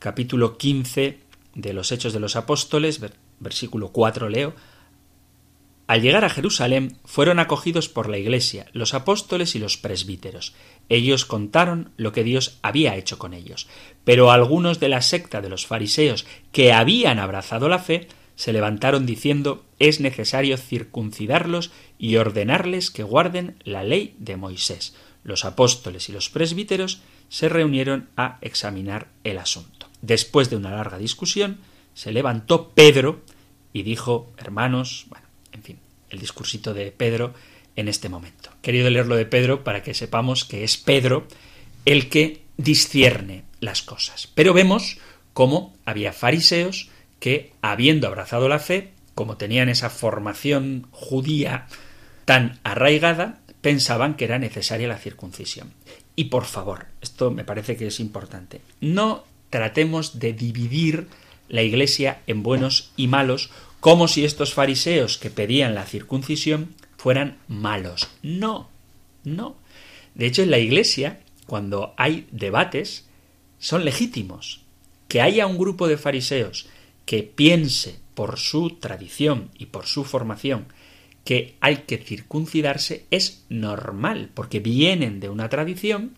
capítulo 0.00 0.58
15 0.58 1.20
de 1.54 1.72
los 1.72 1.92
Hechos 1.92 2.12
de 2.12 2.20
los 2.20 2.34
Apóstoles, 2.34 3.00
versículo 3.38 3.92
4 3.92 4.28
leo, 4.28 4.54
al 5.88 6.02
llegar 6.02 6.22
a 6.26 6.28
Jerusalén 6.28 6.98
fueron 7.06 7.38
acogidos 7.38 7.88
por 7.88 8.10
la 8.10 8.18
Iglesia, 8.18 8.66
los 8.74 8.92
apóstoles 8.92 9.54
y 9.54 9.58
los 9.58 9.78
presbíteros. 9.78 10.54
Ellos 10.90 11.24
contaron 11.24 11.92
lo 11.96 12.12
que 12.12 12.24
Dios 12.24 12.58
había 12.60 12.94
hecho 12.94 13.18
con 13.18 13.32
ellos. 13.32 13.68
Pero 14.04 14.30
algunos 14.30 14.80
de 14.80 14.90
la 14.90 15.00
secta 15.00 15.40
de 15.40 15.48
los 15.48 15.66
fariseos 15.66 16.26
que 16.52 16.74
habían 16.74 17.18
abrazado 17.18 17.70
la 17.70 17.78
fe 17.78 18.06
se 18.36 18.52
levantaron 18.52 19.06
diciendo 19.06 19.64
es 19.78 19.98
necesario 19.98 20.58
circuncidarlos 20.58 21.70
y 21.98 22.16
ordenarles 22.16 22.90
que 22.90 23.02
guarden 23.02 23.56
la 23.64 23.82
ley 23.82 24.14
de 24.18 24.36
Moisés. 24.36 24.94
Los 25.24 25.46
apóstoles 25.46 26.10
y 26.10 26.12
los 26.12 26.28
presbíteros 26.28 27.00
se 27.30 27.48
reunieron 27.48 28.10
a 28.14 28.36
examinar 28.42 29.08
el 29.24 29.38
asunto. 29.38 29.88
Después 30.02 30.50
de 30.50 30.56
una 30.56 30.70
larga 30.70 30.98
discusión, 30.98 31.60
se 31.94 32.12
levantó 32.12 32.72
Pedro 32.74 33.22
y 33.72 33.84
dijo 33.84 34.30
Hermanos, 34.36 35.06
bueno, 35.08 35.27
en 35.58 35.64
fin, 35.64 35.78
el 36.10 36.20
discursito 36.20 36.72
de 36.72 36.92
Pedro 36.92 37.34
en 37.74 37.88
este 37.88 38.08
momento. 38.08 38.50
Querido 38.62 38.88
leerlo 38.90 39.16
de 39.16 39.26
Pedro 39.26 39.64
para 39.64 39.82
que 39.82 39.92
sepamos 39.92 40.44
que 40.44 40.62
es 40.62 40.76
Pedro 40.76 41.26
el 41.84 42.08
que 42.08 42.42
discierne 42.56 43.44
las 43.60 43.82
cosas. 43.82 44.28
Pero 44.34 44.54
vemos 44.54 44.98
cómo 45.32 45.74
había 45.84 46.12
fariseos 46.12 46.90
que, 47.18 47.52
habiendo 47.60 48.06
abrazado 48.06 48.48
la 48.48 48.60
fe, 48.60 48.92
como 49.16 49.36
tenían 49.36 49.68
esa 49.68 49.90
formación 49.90 50.86
judía 50.92 51.66
tan 52.24 52.60
arraigada, 52.62 53.40
pensaban 53.60 54.14
que 54.14 54.26
era 54.26 54.38
necesaria 54.38 54.86
la 54.86 54.98
circuncisión. 54.98 55.72
Y 56.14 56.26
por 56.26 56.44
favor, 56.44 56.86
esto 57.00 57.32
me 57.32 57.44
parece 57.44 57.76
que 57.76 57.88
es 57.88 57.98
importante, 57.98 58.60
no 58.80 59.24
tratemos 59.50 60.20
de 60.20 60.32
dividir 60.32 61.08
la 61.48 61.62
Iglesia 61.62 62.20
en 62.26 62.42
buenos 62.42 62.92
y 62.96 63.08
malos 63.08 63.50
como 63.80 64.08
si 64.08 64.24
estos 64.24 64.54
fariseos 64.54 65.18
que 65.18 65.30
pedían 65.30 65.74
la 65.74 65.84
circuncisión 65.84 66.74
fueran 66.96 67.38
malos. 67.48 68.08
No, 68.22 68.68
no. 69.24 69.56
De 70.14 70.26
hecho, 70.26 70.42
en 70.42 70.50
la 70.50 70.58
Iglesia, 70.58 71.20
cuando 71.46 71.94
hay 71.96 72.26
debates, 72.32 73.06
son 73.58 73.84
legítimos. 73.84 74.62
Que 75.06 75.22
haya 75.22 75.46
un 75.46 75.58
grupo 75.58 75.88
de 75.88 75.96
fariseos 75.96 76.66
que 77.06 77.22
piense 77.22 77.98
por 78.14 78.38
su 78.38 78.70
tradición 78.78 79.50
y 79.56 79.66
por 79.66 79.86
su 79.86 80.04
formación 80.04 80.66
que 81.28 81.56
hay 81.60 81.84
que 81.86 81.98
circuncidarse 81.98 83.04
es 83.10 83.44
normal, 83.50 84.30
porque 84.32 84.60
vienen 84.60 85.20
de 85.20 85.28
una 85.28 85.50
tradición, 85.50 86.14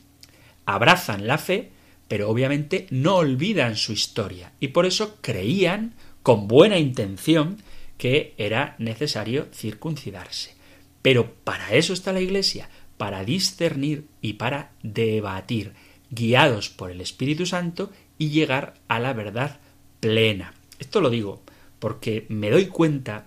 abrazan 0.67 1.27
la 1.27 1.37
fe, 1.37 1.73
pero 2.07 2.31
obviamente 2.31 2.87
no 2.91 3.17
olvidan 3.17 3.75
su 3.75 3.93
historia 3.93 4.53
y 4.61 4.69
por 4.69 4.87
eso 4.87 5.19
creían 5.21 5.95
con 6.23 6.49
buena 6.49 6.79
intención 6.79 7.59
que 7.99 8.35
era 8.39 8.75
necesario 8.79 9.49
circuncidarse. 9.53 10.55
Pero 11.03 11.35
para 11.45 11.75
eso 11.75 11.93
está 11.93 12.13
la 12.13 12.21
Iglesia, 12.21 12.69
para 12.97 13.25
discernir 13.25 14.07
y 14.21 14.35
para 14.35 14.73
debatir, 14.83 15.73
guiados 16.11 16.69
por 16.69 16.91
el 16.91 17.01
Espíritu 17.01 17.47
Santo 17.47 17.91
y 18.19 18.31
llegar 18.31 18.75
a 18.89 18.99
la 19.01 19.13
verdad 19.13 19.61
plena. 20.01 20.55
Esto 20.79 21.01
lo 21.01 21.11
digo 21.11 21.43
porque 21.79 22.27
me 22.29 22.51
doy 22.51 22.67
cuenta 22.67 23.27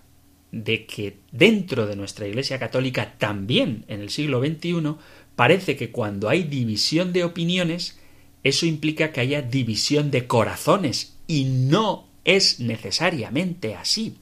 de 0.51 0.85
que 0.85 1.17
dentro 1.31 1.87
de 1.87 1.95
nuestra 1.95 2.27
Iglesia 2.27 2.59
Católica, 2.59 3.15
también 3.17 3.85
en 3.87 4.01
el 4.01 4.11
siglo 4.11 4.39
XXI, 4.39 4.95
parece 5.35 5.75
que 5.75 5.91
cuando 5.91 6.29
hay 6.29 6.43
división 6.43 7.11
de 7.11 7.23
opiniones, 7.23 7.99
eso 8.43 8.67
implica 8.67 9.11
que 9.11 9.21
haya 9.21 9.41
división 9.41 10.11
de 10.11 10.27
corazones 10.27 11.17
y 11.25 11.45
no 11.45 12.07
es 12.25 12.59
necesariamente 12.59 13.75
así. 13.75 14.15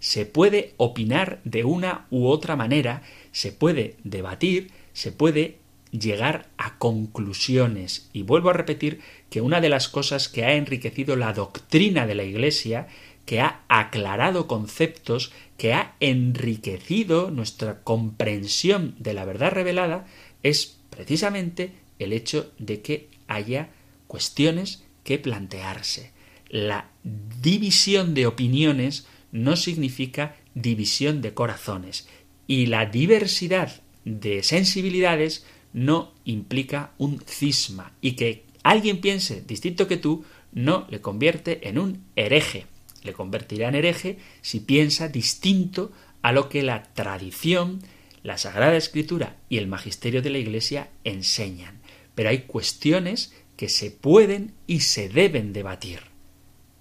Se 0.00 0.26
puede 0.26 0.74
opinar 0.76 1.40
de 1.44 1.64
una 1.64 2.06
u 2.10 2.26
otra 2.26 2.56
manera, 2.56 3.02
se 3.32 3.52
puede 3.52 3.96
debatir, 4.04 4.70
se 4.92 5.12
puede 5.12 5.56
llegar 5.90 6.48
a 6.56 6.78
conclusiones. 6.78 8.08
Y 8.12 8.22
vuelvo 8.22 8.50
a 8.50 8.54
repetir 8.54 9.00
que 9.30 9.40
una 9.40 9.60
de 9.60 9.68
las 9.68 9.88
cosas 9.88 10.28
que 10.28 10.44
ha 10.44 10.54
enriquecido 10.54 11.16
la 11.16 11.32
doctrina 11.32 12.06
de 12.06 12.14
la 12.14 12.24
Iglesia, 12.24 12.88
que 13.26 13.40
ha 13.40 13.62
aclarado 13.68 14.46
conceptos, 14.46 15.32
que 15.56 15.74
ha 15.74 15.94
enriquecido 16.00 17.30
nuestra 17.30 17.82
comprensión 17.82 18.94
de 18.98 19.14
la 19.14 19.24
verdad 19.24 19.50
revelada, 19.52 20.06
es 20.42 20.78
precisamente 20.90 21.72
el 21.98 22.12
hecho 22.12 22.52
de 22.58 22.80
que 22.80 23.08
haya 23.26 23.70
cuestiones 24.06 24.84
que 25.04 25.18
plantearse. 25.18 26.12
La 26.48 26.90
división 27.02 28.14
de 28.14 28.26
opiniones 28.26 29.06
no 29.32 29.56
significa 29.56 30.36
división 30.54 31.20
de 31.20 31.34
corazones 31.34 32.08
y 32.46 32.66
la 32.66 32.86
diversidad 32.86 33.82
de 34.04 34.42
sensibilidades 34.42 35.44
no 35.72 36.14
implica 36.24 36.92
un 36.96 37.20
cisma 37.26 37.92
y 38.00 38.12
que 38.12 38.44
alguien 38.62 39.00
piense 39.00 39.42
distinto 39.42 39.86
que 39.86 39.98
tú 39.98 40.24
no 40.52 40.86
le 40.90 41.00
convierte 41.00 41.68
en 41.68 41.78
un 41.78 42.04
hereje. 42.16 42.66
Le 43.02 43.12
convertirá 43.12 43.68
en 43.68 43.74
hereje 43.74 44.18
si 44.40 44.60
piensa 44.60 45.08
distinto 45.08 45.92
a 46.22 46.32
lo 46.32 46.48
que 46.48 46.62
la 46.62 46.82
tradición, 46.94 47.80
la 48.22 48.38
Sagrada 48.38 48.76
Escritura 48.76 49.36
y 49.48 49.58
el 49.58 49.68
magisterio 49.68 50.22
de 50.22 50.30
la 50.30 50.38
Iglesia 50.38 50.88
enseñan. 51.04 51.80
Pero 52.14 52.30
hay 52.30 52.42
cuestiones 52.42 53.34
que 53.56 53.68
se 53.68 53.90
pueden 53.90 54.54
y 54.66 54.80
se 54.80 55.08
deben 55.08 55.52
debatir. 55.52 56.00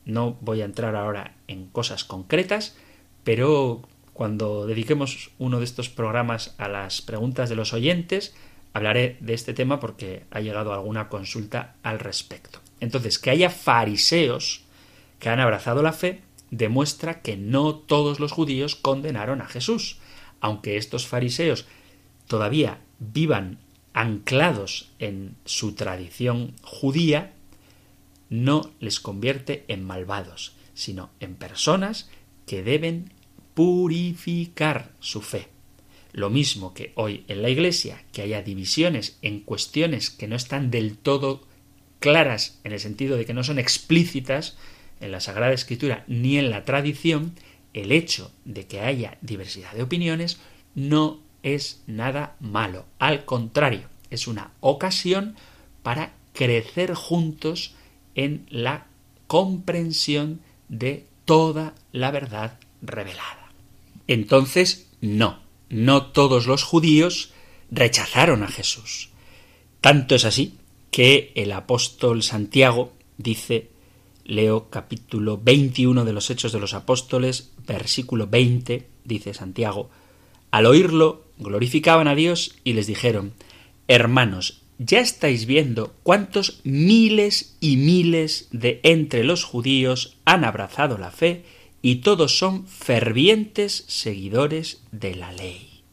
No 0.08 0.38
voy 0.42 0.62
a 0.62 0.66
entrar 0.66 0.96
ahora 0.96 1.36
en 1.48 1.68
cosas 1.68 2.04
concretas, 2.04 2.76
pero 3.24 3.82
cuando 4.14 4.66
dediquemos 4.66 5.32
uno 5.38 5.60
de 5.60 5.66
estos 5.66 5.90
programas 5.90 6.56
a 6.58 6.70
las 6.70 7.02
preguntas 7.02 7.50
de 7.50 7.56
los 7.56 7.74
oyentes, 7.74 8.34
hablaré 8.74 9.18
de 9.20 9.34
este 9.34 9.54
tema 9.54 9.80
porque 9.80 10.24
ha 10.32 10.40
llegado 10.40 10.74
alguna 10.74 11.10
consulta 11.10 11.76
al 11.84 12.00
respecto. 12.00 12.60
Entonces, 12.80 13.20
que 13.20 13.32
haya 13.32 13.50
fariseos 13.50 14.64
que 15.20 15.30
han 15.30 15.40
abrazado 15.40 15.84
la 15.84 15.94
fe 15.94 16.22
demuestra 16.52 17.22
que 17.22 17.36
no 17.36 17.76
todos 17.76 18.20
los 18.20 18.32
judíos 18.32 18.76
condenaron 18.76 19.42
a 19.42 19.48
Jesús, 19.48 20.00
aunque 20.40 20.78
estos 20.78 21.06
fariseos 21.06 21.66
todavía 22.28 22.80
vivan 23.00 23.60
anclados 23.94 24.92
en 25.00 25.36
su 25.44 25.74
tradición 25.74 26.54
judía, 26.62 27.34
no 28.30 28.72
les 28.80 29.00
convierte 29.00 29.66
en 29.68 29.84
malvados, 29.84 30.54
sino 30.74 31.10
en 31.20 31.36
personas 31.36 32.10
que 32.46 32.64
deben 32.64 33.12
purificar 33.54 34.92
su 35.00 35.22
fe. 35.22 35.48
Lo 36.14 36.30
mismo 36.30 36.74
que 36.74 36.92
hoy 36.96 37.24
en 37.28 37.42
la 37.42 37.50
Iglesia, 37.50 38.04
que 38.12 38.22
haya 38.22 38.42
divisiones 38.42 39.18
en 39.22 39.42
cuestiones 39.42 40.10
que 40.10 40.28
no 40.28 40.36
están 40.36 40.72
del 40.72 40.98
todo 40.98 41.46
claras 42.00 42.60
en 42.64 42.72
el 42.72 42.80
sentido 42.80 43.18
de 43.18 43.26
que 43.26 43.34
no 43.34 43.44
son 43.44 43.60
explícitas 43.60 44.58
en 45.00 45.12
la 45.12 45.20
Sagrada 45.20 45.54
Escritura 45.54 46.04
ni 46.08 46.38
en 46.38 46.50
la 46.50 46.66
tradición, 46.66 47.34
el 47.74 47.92
hecho 47.92 48.32
de 48.46 48.66
que 48.66 48.82
haya 48.82 49.18
diversidad 49.22 49.74
de 49.74 49.84
opiniones 49.84 50.40
no 50.76 51.20
es 51.44 51.82
nada 51.88 52.36
malo. 52.40 52.86
Al 53.00 53.26
contrario, 53.26 53.90
es 54.10 54.28
una 54.28 54.52
ocasión 54.60 55.36
para 55.84 56.14
crecer 56.34 56.94
juntos 56.94 57.76
en 58.18 58.46
la 58.50 58.88
comprensión 59.28 60.42
de 60.68 61.06
toda 61.24 61.76
la 61.94 62.12
verdad 62.12 62.60
revelada. 62.82 63.52
Entonces, 64.08 64.90
no, 65.00 65.40
no 65.70 66.08
todos 66.08 66.48
los 66.48 66.64
judíos 66.64 67.32
rechazaron 67.72 68.44
a 68.44 68.48
Jesús. 68.48 69.10
Tanto 69.80 70.16
es 70.16 70.26
así 70.26 70.56
que 70.90 71.32
el 71.36 71.52
apóstol 71.52 72.24
Santiago 72.24 72.94
dice, 73.18 73.70
leo 74.26 74.70
capítulo 74.70 75.40
21 75.42 76.04
de 76.04 76.14
los 76.14 76.30
Hechos 76.30 76.52
de 76.52 76.60
los 76.60 76.74
Apóstoles, 76.74 77.52
versículo 77.68 78.28
20, 78.28 78.88
dice 79.06 79.34
Santiago, 79.34 79.90
al 80.50 80.66
oírlo 80.66 81.26
glorificaban 81.38 82.08
a 82.08 82.16
Dios 82.16 82.56
y 82.64 82.74
les 82.74 82.88
dijeron, 82.88 83.34
Hermanos, 83.88 84.64
ya 84.80 85.00
estáis 85.00 85.46
viendo 85.46 85.96
cuántos 86.04 86.62
miles 86.64 87.56
y 87.60 87.78
miles 87.78 88.48
de 88.52 88.80
entre 88.84 89.24
los 89.24 89.44
judíos 89.44 90.18
han 90.26 90.44
abrazado 90.44 90.98
la 90.98 91.12
fe 91.12 91.44
y 91.82 91.98
todos 91.98 92.38
son 92.38 92.68
fervientes 92.68 93.86
seguidores 93.88 94.82
de 94.92 95.16
la 95.16 95.32
ley. 95.32 95.84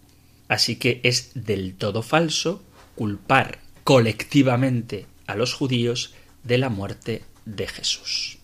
Así 0.49 0.77
que 0.77 1.01
es 1.03 1.31
del 1.35 1.75
todo 1.75 2.03
falso 2.03 2.63
culpar 2.95 3.61
colectivamente 3.85 5.07
a 5.27 5.35
los 5.35 5.55
judíos 5.55 6.15
de 6.43 6.59
la 6.59 6.69
muerte 6.69 7.23
de 7.45 7.67
Jesús. 7.67 8.39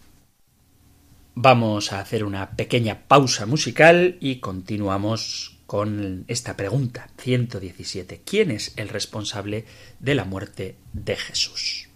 Vamos 1.35 1.93
a 1.93 2.01
hacer 2.01 2.25
una 2.25 2.51
pequeña 2.51 3.07
pausa 3.07 3.47
musical 3.47 4.17
y 4.21 4.37
continuamos 4.37 5.57
con 5.71 6.25
esta 6.27 6.57
pregunta 6.57 7.07
117. 7.19 8.23
¿Quién 8.27 8.51
es 8.51 8.73
el 8.75 8.89
responsable 8.89 9.67
de 10.01 10.17
la 10.17 10.25
muerte 10.25 10.75
de 10.93 11.15
Jesús? 11.15 11.89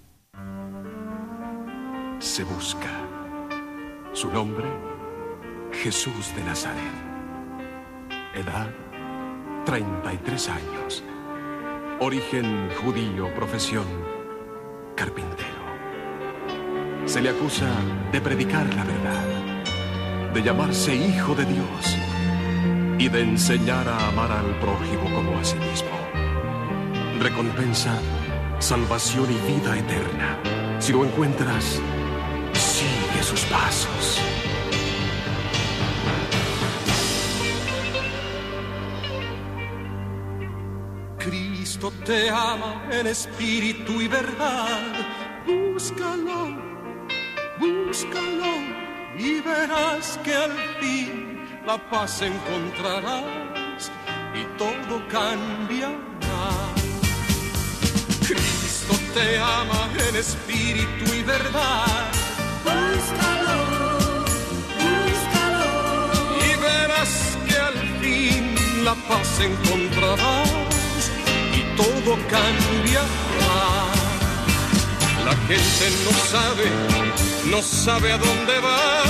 Se 2.21 2.45
busca. 2.45 3.09
Su 4.13 4.31
nombre, 4.31 4.65
Jesús 5.73 6.33
de 6.37 6.45
Nazaret. 6.45 6.95
Edad, 8.37 8.73
33 9.67 10.49
años. 10.51 11.03
Origen 11.99 12.71
judío, 12.81 13.35
profesión, 13.35 13.87
carpintero. 14.95 15.65
Se 17.07 17.21
le 17.21 17.31
acusa 17.31 17.69
de 18.13 18.21
predicar 18.21 18.73
la 18.73 18.85
verdad, 18.85 20.33
de 20.33 20.43
llamarse 20.45 20.95
hijo 20.95 21.35
de 21.35 21.45
Dios 21.45 22.14
y 22.99 23.09
de 23.09 23.23
enseñar 23.23 23.89
a 23.89 24.09
amar 24.09 24.31
al 24.31 24.59
prójimo 24.61 25.05
como 25.15 25.39
a 25.39 25.45
sí 25.45 25.57
mismo. 25.57 25.91
Recompensa, 27.21 27.99
salvación 28.59 29.27
y 29.31 29.53
vida 29.53 29.77
eterna. 29.77 30.39
Si 30.79 30.93
lo 30.93 31.05
encuentras, 31.05 31.81
sigue 32.53 33.23
sus 33.23 33.41
pasos. 33.47 34.21
Cristo 41.19 41.93
te 42.05 42.31
ama 42.31 42.87
en 42.91 43.07
espíritu 43.07 44.01
y 44.01 44.09
verdad. 44.09 44.79
Búscalo, 45.47 46.57
búscalo 47.59 48.55
y 49.19 49.41
verás 49.41 50.19
que 50.23 50.35
al 50.35 50.53
fin 50.81 51.24
la 51.67 51.79
paz 51.91 52.21
encontrarás 52.21 53.91
y 54.35 54.45
todo 54.59 55.03
cambiará. 55.09 55.95
Cristo 58.27 58.95
te 59.15 59.39
ama 59.39 59.89
en 60.09 60.17
espíritu 60.17 61.15
y 61.15 61.23
verdad. 61.23 61.87
Búscalo, 62.65 63.59
búscalo. 64.81 65.73
Y 66.47 66.51
verás 66.67 67.39
que 67.49 67.57
al 67.57 67.79
fin 68.01 68.85
la 68.85 68.95
paz 69.09 69.41
encontrarás 69.41 71.11
y 71.59 71.77
todo 71.77 72.17
cambiará. 72.29 73.55
La 75.25 75.35
gente 75.49 75.87
no 76.05 76.13
sabe, 76.35 76.67
no 77.51 77.63
sabe 77.63 78.13
a 78.13 78.19
dónde 78.19 78.59
va. 78.61 79.05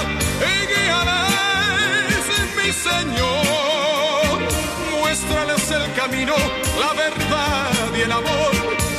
Y 0.53 0.67
guíales, 0.67 1.54
mi 2.65 2.73
Señor. 2.73 4.39
Muéstrales 4.99 5.71
el 5.71 5.93
camino, 5.95 6.35
la 6.81 6.93
verdad 6.95 7.71
y 7.97 8.01
el 8.01 8.13
amor. 8.13 8.55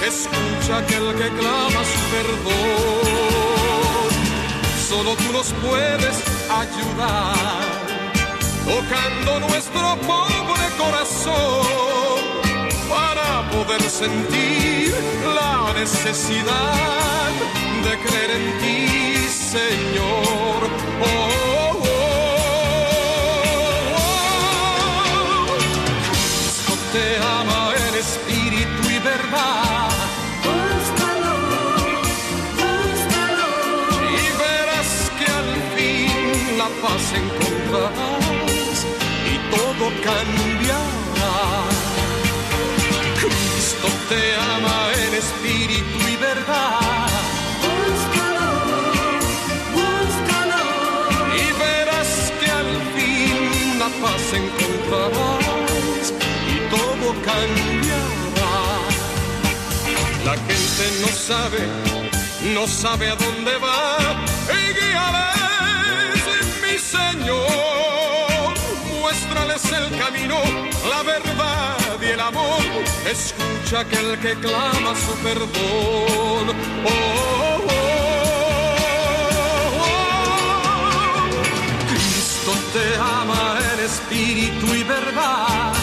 Escucha 0.05 0.77
aquel 0.77 1.07
que 1.19 1.29
clama 1.39 1.81
su 1.93 2.01
perdón. 2.15 3.25
Solo 4.89 5.15
tú 5.15 5.31
nos 5.33 5.51
puedes 5.65 6.15
ayudar, 6.63 7.35
tocando 8.65 9.47
nuestro 9.47 9.97
pobre 10.11 10.65
corazón 10.77 12.19
para 12.87 13.49
poder 13.49 13.81
sentir 13.81 14.93
la 15.35 15.73
necesidad 15.73 17.31
de 17.83 17.97
creer 18.03 18.31
en 18.39 18.45
ti, 18.59 19.17
Señor. 19.27 20.59
Oh. 21.01 21.74
No 60.77 61.07
sabe, 61.07 61.59
no 62.53 62.67
sabe 62.67 63.09
a 63.09 63.15
dónde 63.15 63.55
va. 63.57 63.97
Y 64.51 64.73
guíales, 64.73 66.23
mi 66.61 66.77
Señor. 66.77 68.53
Muéstrales 68.99 69.63
el 69.71 69.97
camino, 69.97 70.37
la 70.89 71.01
verdad 71.03 71.77
y 72.01 72.05
el 72.05 72.19
amor. 72.19 72.61
Escucha 73.09 73.79
aquel 73.81 74.19
que 74.19 74.35
clama 74.35 74.93
su 74.95 75.13
perdón. 75.23 75.49
Oh, 75.59 76.89
oh, 76.89 77.61
oh, 77.69 78.11
oh. 79.79 80.03
Cristo 81.89 82.51
te 82.73 82.95
ama 82.97 83.59
en 83.73 83.79
espíritu 83.85 84.75
y 84.75 84.83
verdad. 84.83 85.73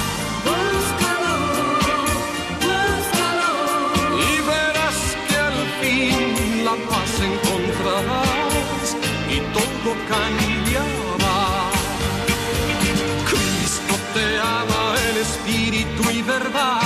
Y 9.82 9.84
todo 9.84 9.94
cambiará. 10.08 11.70
Cristo 13.28 13.94
te 14.14 14.38
ama 14.38 14.94
en 15.10 15.16
espíritu 15.18 16.10
y 16.10 16.22
verdad. 16.22 16.81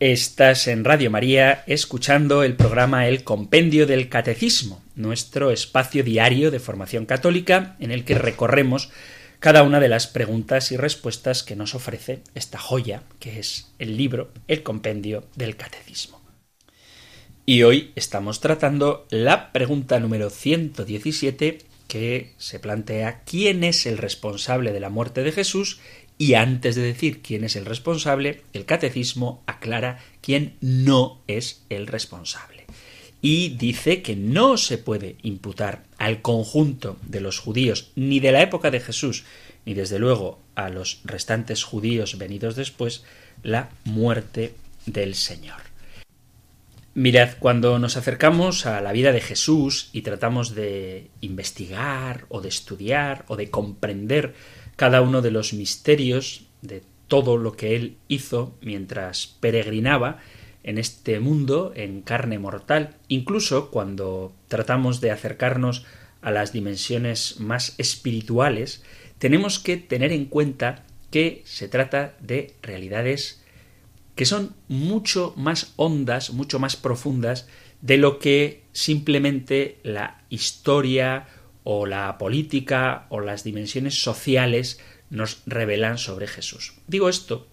Estás 0.00 0.68
en 0.68 0.84
Radio 0.84 1.10
María 1.10 1.64
escuchando 1.66 2.44
el 2.44 2.54
programa 2.54 3.08
El 3.08 3.24
Compendio 3.24 3.84
del 3.84 4.08
Catecismo, 4.08 4.80
nuestro 4.94 5.50
espacio 5.50 6.04
diario 6.04 6.52
de 6.52 6.60
formación 6.60 7.04
católica 7.04 7.74
en 7.80 7.90
el 7.90 8.04
que 8.04 8.14
recorremos 8.14 8.90
cada 9.40 9.64
una 9.64 9.80
de 9.80 9.88
las 9.88 10.06
preguntas 10.06 10.70
y 10.70 10.76
respuestas 10.76 11.42
que 11.42 11.56
nos 11.56 11.74
ofrece 11.74 12.20
esta 12.36 12.58
joya 12.58 13.02
que 13.18 13.40
es 13.40 13.72
el 13.80 13.96
libro 13.96 14.30
El 14.46 14.62
Compendio 14.62 15.24
del 15.34 15.56
Catecismo. 15.56 16.22
Y 17.44 17.64
hoy 17.64 17.90
estamos 17.96 18.38
tratando 18.38 19.08
la 19.10 19.50
pregunta 19.50 19.98
número 19.98 20.30
117 20.30 21.58
que 21.88 22.34
se 22.36 22.60
plantea 22.60 23.22
quién 23.24 23.64
es 23.64 23.84
el 23.84 23.98
responsable 23.98 24.72
de 24.72 24.78
la 24.78 24.90
muerte 24.90 25.24
de 25.24 25.32
Jesús 25.32 25.80
y 26.18 26.34
antes 26.34 26.74
de 26.74 26.82
decir 26.82 27.22
quién 27.22 27.44
es 27.44 27.54
el 27.54 27.64
responsable, 27.64 28.42
el 28.52 28.64
catecismo 28.64 29.42
aclara 29.46 30.00
quién 30.20 30.56
no 30.60 31.22
es 31.28 31.62
el 31.70 31.86
responsable. 31.86 32.66
Y 33.22 33.50
dice 33.50 34.02
que 34.02 34.16
no 34.16 34.56
se 34.56 34.78
puede 34.78 35.16
imputar 35.22 35.84
al 35.96 36.20
conjunto 36.20 36.98
de 37.06 37.20
los 37.20 37.38
judíos, 37.38 37.92
ni 37.94 38.18
de 38.18 38.32
la 38.32 38.42
época 38.42 38.70
de 38.70 38.80
Jesús, 38.80 39.24
ni 39.64 39.74
desde 39.74 40.00
luego 40.00 40.40
a 40.56 40.68
los 40.68 41.00
restantes 41.04 41.62
judíos 41.62 42.18
venidos 42.18 42.56
después, 42.56 43.04
la 43.44 43.70
muerte 43.84 44.54
del 44.86 45.14
Señor. 45.14 45.68
Mirad, 46.94 47.36
cuando 47.38 47.78
nos 47.78 47.96
acercamos 47.96 48.66
a 48.66 48.80
la 48.80 48.90
vida 48.90 49.12
de 49.12 49.20
Jesús 49.20 49.88
y 49.92 50.02
tratamos 50.02 50.56
de 50.56 51.10
investigar 51.20 52.24
o 52.28 52.40
de 52.40 52.48
estudiar 52.48 53.24
o 53.28 53.36
de 53.36 53.50
comprender 53.50 54.34
cada 54.78 55.02
uno 55.02 55.22
de 55.22 55.32
los 55.32 55.54
misterios 55.54 56.46
de 56.62 56.84
todo 57.08 57.36
lo 57.36 57.56
que 57.56 57.74
él 57.74 57.96
hizo 58.06 58.54
mientras 58.60 59.26
peregrinaba 59.40 60.18
en 60.62 60.78
este 60.78 61.18
mundo 61.18 61.72
en 61.74 62.00
carne 62.00 62.38
mortal, 62.38 62.94
incluso 63.08 63.72
cuando 63.72 64.32
tratamos 64.46 65.00
de 65.00 65.10
acercarnos 65.10 65.84
a 66.22 66.30
las 66.30 66.52
dimensiones 66.52 67.40
más 67.40 67.74
espirituales, 67.78 68.84
tenemos 69.18 69.58
que 69.58 69.78
tener 69.78 70.12
en 70.12 70.26
cuenta 70.26 70.84
que 71.10 71.42
se 71.44 71.66
trata 71.66 72.14
de 72.20 72.54
realidades 72.62 73.42
que 74.14 74.26
son 74.26 74.54
mucho 74.68 75.34
más 75.36 75.72
hondas, 75.74 76.30
mucho 76.32 76.60
más 76.60 76.76
profundas 76.76 77.48
de 77.80 77.96
lo 77.96 78.20
que 78.20 78.62
simplemente 78.70 79.80
la 79.82 80.22
historia 80.28 81.26
o 81.70 81.84
la 81.84 82.16
política 82.16 83.04
o 83.10 83.20
las 83.20 83.44
dimensiones 83.44 84.00
sociales 84.00 84.80
nos 85.10 85.42
revelan 85.44 85.98
sobre 85.98 86.26
Jesús. 86.26 86.72
Digo 86.86 87.10
esto 87.10 87.46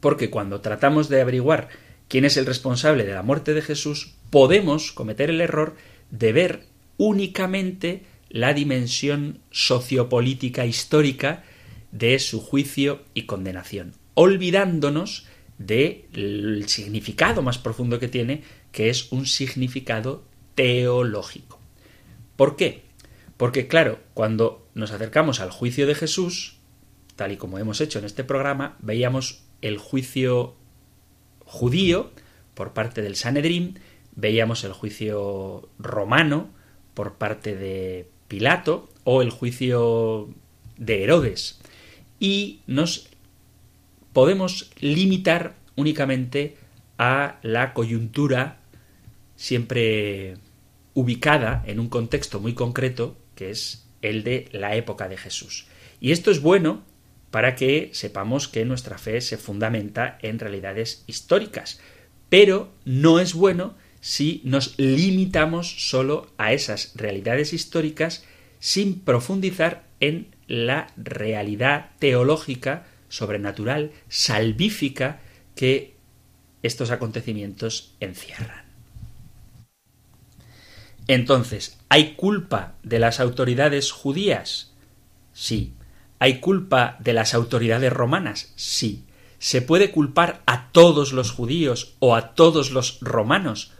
porque 0.00 0.30
cuando 0.30 0.62
tratamos 0.62 1.10
de 1.10 1.20
averiguar 1.20 1.68
quién 2.08 2.24
es 2.24 2.38
el 2.38 2.46
responsable 2.46 3.04
de 3.04 3.12
la 3.12 3.22
muerte 3.22 3.52
de 3.52 3.60
Jesús, 3.60 4.14
podemos 4.30 4.92
cometer 4.92 5.28
el 5.28 5.42
error 5.42 5.76
de 6.10 6.32
ver 6.32 6.66
únicamente 6.96 8.04
la 8.30 8.54
dimensión 8.54 9.40
sociopolítica 9.50 10.64
histórica 10.64 11.44
de 11.90 12.18
su 12.20 12.40
juicio 12.40 13.02
y 13.12 13.24
condenación, 13.24 13.92
olvidándonos 14.14 15.26
del 15.58 16.64
significado 16.68 17.42
más 17.42 17.58
profundo 17.58 17.98
que 17.98 18.08
tiene, 18.08 18.44
que 18.72 18.88
es 18.88 19.12
un 19.12 19.26
significado 19.26 20.24
teológico. 20.54 21.60
¿Por 22.36 22.56
qué? 22.56 22.90
Porque 23.42 23.66
claro, 23.66 23.98
cuando 24.14 24.68
nos 24.72 24.92
acercamos 24.92 25.40
al 25.40 25.50
juicio 25.50 25.88
de 25.88 25.96
Jesús, 25.96 26.58
tal 27.16 27.32
y 27.32 27.36
como 27.36 27.58
hemos 27.58 27.80
hecho 27.80 27.98
en 27.98 28.04
este 28.04 28.22
programa, 28.22 28.76
veíamos 28.78 29.42
el 29.62 29.78
juicio 29.78 30.54
judío 31.40 32.12
por 32.54 32.72
parte 32.72 33.02
del 33.02 33.16
Sanedrín, 33.16 33.80
veíamos 34.14 34.62
el 34.62 34.72
juicio 34.72 35.68
romano 35.80 36.50
por 36.94 37.14
parte 37.14 37.56
de 37.56 38.08
Pilato 38.28 38.88
o 39.02 39.22
el 39.22 39.30
juicio 39.30 40.28
de 40.76 41.02
Herodes. 41.02 41.58
Y 42.20 42.60
nos 42.68 43.08
podemos 44.12 44.70
limitar 44.78 45.56
únicamente 45.74 46.58
a 46.96 47.40
la 47.42 47.74
coyuntura 47.74 48.60
siempre 49.34 50.36
ubicada 50.94 51.64
en 51.66 51.80
un 51.80 51.88
contexto 51.88 52.38
muy 52.38 52.54
concreto, 52.54 53.16
que 53.34 53.50
es 53.50 53.86
el 54.02 54.24
de 54.24 54.48
la 54.52 54.76
época 54.76 55.08
de 55.08 55.16
Jesús. 55.16 55.66
Y 56.00 56.12
esto 56.12 56.30
es 56.30 56.40
bueno 56.40 56.84
para 57.30 57.54
que 57.54 57.90
sepamos 57.92 58.48
que 58.48 58.64
nuestra 58.64 58.98
fe 58.98 59.20
se 59.20 59.38
fundamenta 59.38 60.18
en 60.20 60.38
realidades 60.38 61.04
históricas, 61.06 61.80
pero 62.28 62.72
no 62.84 63.20
es 63.20 63.34
bueno 63.34 63.74
si 64.00 64.42
nos 64.44 64.78
limitamos 64.78 65.88
solo 65.88 66.32
a 66.36 66.52
esas 66.52 66.92
realidades 66.94 67.52
históricas 67.52 68.24
sin 68.58 69.00
profundizar 69.00 69.86
en 70.00 70.34
la 70.46 70.88
realidad 70.96 71.90
teológica, 71.98 72.86
sobrenatural, 73.08 73.92
salvífica 74.08 75.20
que 75.54 75.94
estos 76.62 76.90
acontecimientos 76.90 77.94
encierran. 78.00 78.61
Entonces, 81.12 81.76
¿hay 81.90 82.14
culpa 82.14 82.72
de 82.82 82.98
las 82.98 83.20
autoridades 83.20 83.92
judías? 83.92 84.72
Sí. 85.34 85.74
¿Hay 86.18 86.40
culpa 86.40 86.96
de 87.00 87.12
las 87.12 87.34
autoridades 87.34 87.92
romanas? 87.92 88.54
Sí. 88.56 89.04
¿Se 89.38 89.60
puede 89.60 89.90
culpar 89.90 90.40
a 90.46 90.70
todos 90.72 91.12
los 91.12 91.30
judíos 91.30 91.96
o 91.98 92.16
a 92.16 92.32
todos 92.32 92.70
los 92.70 92.98
romanos? 93.02 93.72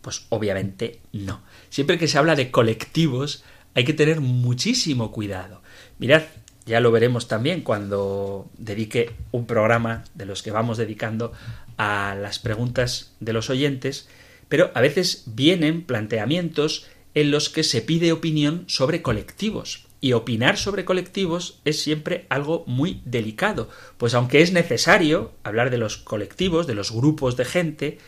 Pues 0.00 0.24
obviamente 0.30 1.00
no. 1.12 1.42
Siempre 1.68 1.98
que 1.98 2.08
se 2.08 2.16
habla 2.16 2.36
de 2.36 2.50
colectivos 2.50 3.44
hay 3.74 3.84
que 3.84 3.92
tener 3.92 4.22
muchísimo 4.22 5.12
cuidado. 5.12 5.60
Mirad, 5.98 6.22
ya 6.64 6.80
lo 6.80 6.90
veremos 6.90 7.28
también 7.28 7.60
cuando 7.60 8.48
dedique 8.56 9.10
un 9.30 9.44
programa 9.44 10.04
de 10.14 10.24
los 10.24 10.42
que 10.42 10.52
vamos 10.52 10.78
dedicando 10.78 11.34
a 11.76 12.14
las 12.18 12.38
preguntas 12.38 13.12
de 13.20 13.34
los 13.34 13.50
oyentes, 13.50 14.08
pero 14.48 14.70
a 14.74 14.80
veces 14.80 15.24
vienen 15.26 15.84
planteamientos 15.84 16.86
en 17.14 17.30
los 17.30 17.48
que 17.48 17.64
se 17.64 17.82
pide 17.82 18.12
opinión 18.12 18.64
sobre 18.66 19.02
colectivos. 19.02 19.86
Y 20.00 20.12
opinar 20.12 20.56
sobre 20.56 20.84
colectivos 20.84 21.60
es 21.64 21.82
siempre 21.82 22.26
algo 22.28 22.62
muy 22.66 23.02
delicado, 23.04 23.68
pues 23.96 24.14
aunque 24.14 24.42
es 24.42 24.52
necesario 24.52 25.32
hablar 25.42 25.70
de 25.70 25.78
los 25.78 25.96
colectivos, 25.96 26.68
de 26.68 26.74
los 26.74 26.92
grupos 26.92 27.36
de 27.36 27.44
gente, 27.44 27.98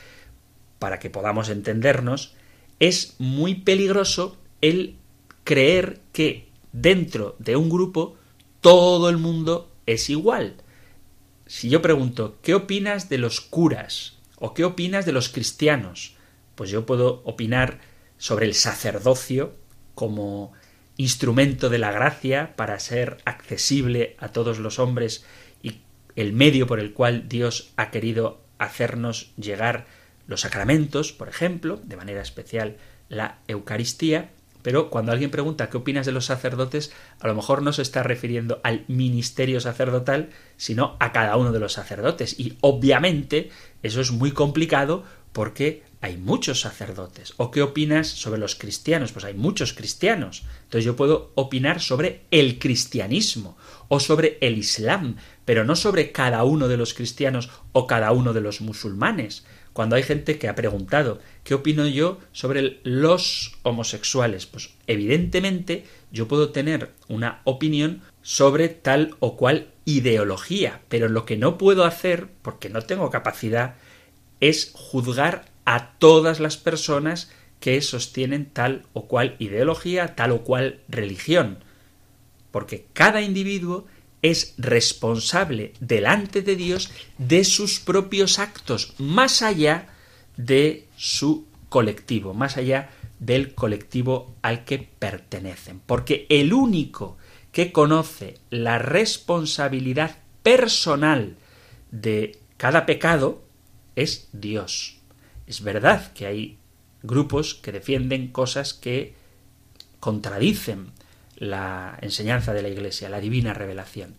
para 0.79 1.01
que 1.01 1.11
podamos 1.11 1.49
entendernos, 1.49 2.35
es 2.79 3.17
muy 3.19 3.57
peligroso 3.57 4.39
el 4.61 4.97
creer 5.43 6.01
que 6.13 6.49
dentro 6.73 7.35
de 7.41 7.57
un 7.57 7.69
grupo 7.69 8.17
todo 8.61 9.09
el 9.09 9.19
mundo 9.19 9.73
es 9.87 10.11
igual. 10.11 10.55
Si 11.47 11.69
yo 11.69 11.83
pregunto, 11.83 12.39
¿qué 12.43 12.55
opinas 12.55 13.09
de 13.09 13.19
los 13.19 13.41
curas? 13.41 14.17
¿O 14.37 14.55
qué 14.55 14.65
opinas 14.65 15.07
de 15.07 15.13
los 15.13 15.29
cristianos? 15.29 16.15
Pues 16.61 16.69
yo 16.69 16.85
puedo 16.85 17.23
opinar 17.25 17.79
sobre 18.19 18.45
el 18.45 18.53
sacerdocio 18.53 19.55
como 19.95 20.53
instrumento 20.99 21.71
de 21.71 21.79
la 21.79 21.91
gracia 21.91 22.55
para 22.55 22.79
ser 22.79 23.17
accesible 23.25 24.15
a 24.19 24.29
todos 24.29 24.59
los 24.59 24.79
hombres 24.79 25.25
y 25.63 25.81
el 26.17 26.35
medio 26.35 26.67
por 26.67 26.79
el 26.79 26.93
cual 26.93 27.31
Dios 27.31 27.73
ha 27.77 27.91
querido 27.91 28.43
hacernos 28.59 29.33
llegar 29.39 29.87
los 30.27 30.43
sacramentos, 30.43 31.15
por 31.15 31.31
ejemplo, 31.31 31.81
de 31.83 31.97
manera 31.97 32.21
especial 32.21 32.77
la 33.09 33.39
Eucaristía, 33.49 34.29
pero 34.61 34.91
cuando 34.91 35.13
alguien 35.13 35.31
pregunta 35.31 35.71
qué 35.71 35.79
opinas 35.79 36.05
de 36.05 36.13
los 36.13 36.27
sacerdotes, 36.27 36.93
a 37.21 37.27
lo 37.27 37.35
mejor 37.35 37.63
no 37.63 37.73
se 37.73 37.81
está 37.81 38.03
refiriendo 38.03 38.61
al 38.65 38.85
ministerio 38.87 39.63
sacerdotal, 39.63 40.29
sino 40.59 40.99
a 41.01 41.13
cada 41.13 41.39
uno 41.39 41.53
de 41.53 41.61
los 41.61 41.73
sacerdotes. 41.73 42.39
Y 42.39 42.59
obviamente 42.61 43.49
eso 43.83 44.03
es 44.03 44.11
muy 44.11 44.33
complicado 44.33 45.05
porque 45.33 45.89
hay 46.03 46.17
muchos 46.17 46.61
sacerdotes. 46.61 47.35
¿O 47.37 47.51
qué 47.51 47.61
opinas 47.61 48.09
sobre 48.09 48.41
los 48.41 48.55
cristianos? 48.55 49.13
Pues 49.13 49.25
hay 49.25 49.35
muchos 49.35 49.75
cristianos. 49.75 50.45
Entonces 50.63 50.85
yo 50.85 50.97
puedo 50.97 51.33
opinar 51.35 51.81
sobre 51.81 52.23
el 52.31 52.59
cristianismo 52.59 53.59
o 53.89 54.01
sobre 54.01 54.39
el 54.41 54.57
islam, 54.57 55.17
pero 55.45 55.65
no 55.65 55.77
sobre 55.77 56.11
cada 56.11 56.45
uno 56.45 56.69
de 56.69 56.79
los 56.79 56.95
cristianos 56.95 57.51
o 57.73 57.87
cada 57.87 58.13
uno 58.13 58.33
de 58.33 58.41
los 58.41 58.63
musulmanes. 58.63 59.45
Cuando 59.75 59.97
hay 59.97 60.03
gente 60.03 60.39
que 60.39 60.49
ha 60.49 60.55
preguntado 60.55 61.21
¿qué 61.45 61.55
opino 61.55 61.87
yo 61.87 62.19
sobre 62.33 62.81
los 62.83 63.59
homosexuales? 63.63 64.47
Pues 64.47 64.71
evidentemente 64.87 65.85
yo 66.11 66.29
puedo 66.29 66.51
tener 66.51 66.93
una 67.09 67.43
opinión 67.45 68.01
sobre 68.23 68.69
tal 68.69 69.17
o 69.21 69.37
cual 69.37 69.69
ideología, 69.85 70.81
pero 70.89 71.09
lo 71.09 71.25
que 71.27 71.37
no 71.37 71.59
puedo 71.59 71.85
hacer, 71.85 72.29
porque 72.43 72.71
no 72.71 72.83
tengo 72.83 73.11
capacidad, 73.11 73.77
es 74.41 74.73
juzgar 74.75 75.50
a 75.65 75.93
todas 75.99 76.41
las 76.41 76.57
personas 76.57 77.31
que 77.61 77.81
sostienen 77.83 78.47
tal 78.47 78.87
o 78.93 79.07
cual 79.07 79.37
ideología, 79.39 80.17
tal 80.17 80.33
o 80.33 80.43
cual 80.43 80.81
religión. 80.89 81.63
Porque 82.51 82.87
cada 82.93 83.21
individuo 83.21 83.87
es 84.23 84.55
responsable 84.59 85.73
delante 85.81 86.43
de 86.43 86.57
Dios 86.57 86.91
de 87.19 87.45
sus 87.45 87.81
propios 87.81 88.39
actos, 88.39 88.95
más 88.99 89.43
allá 89.43 89.89
de 90.37 90.89
su 90.97 91.47
colectivo, 91.69 92.35
más 92.35 92.57
allá 92.57 92.91
del 93.19 93.55
colectivo 93.55 94.35
al 94.43 94.65
que 94.65 94.79
pertenecen. 94.79 95.81
Porque 95.87 96.27
el 96.29 96.53
único 96.53 97.19
que 97.53 97.73
conoce 97.73 98.39
la 98.51 98.79
responsabilidad 98.79 100.19
personal 100.43 101.37
de 101.91 102.39
cada 102.57 102.87
pecado 102.87 103.43
es 103.97 104.29
Dios. 104.33 105.00
Es 105.51 105.65
verdad 105.65 106.13
que 106.13 106.27
hay 106.27 106.59
grupos 107.03 107.57
que 107.57 107.73
defienden 107.73 108.29
cosas 108.29 108.73
que 108.73 109.15
contradicen 109.99 110.93
la 111.35 111.99
enseñanza 112.03 112.55
de 112.55 112.63
la 112.63 112.69
Iglesia, 112.69 113.09
la 113.09 113.21
divina 113.21 113.53
revelación. 113.53 114.15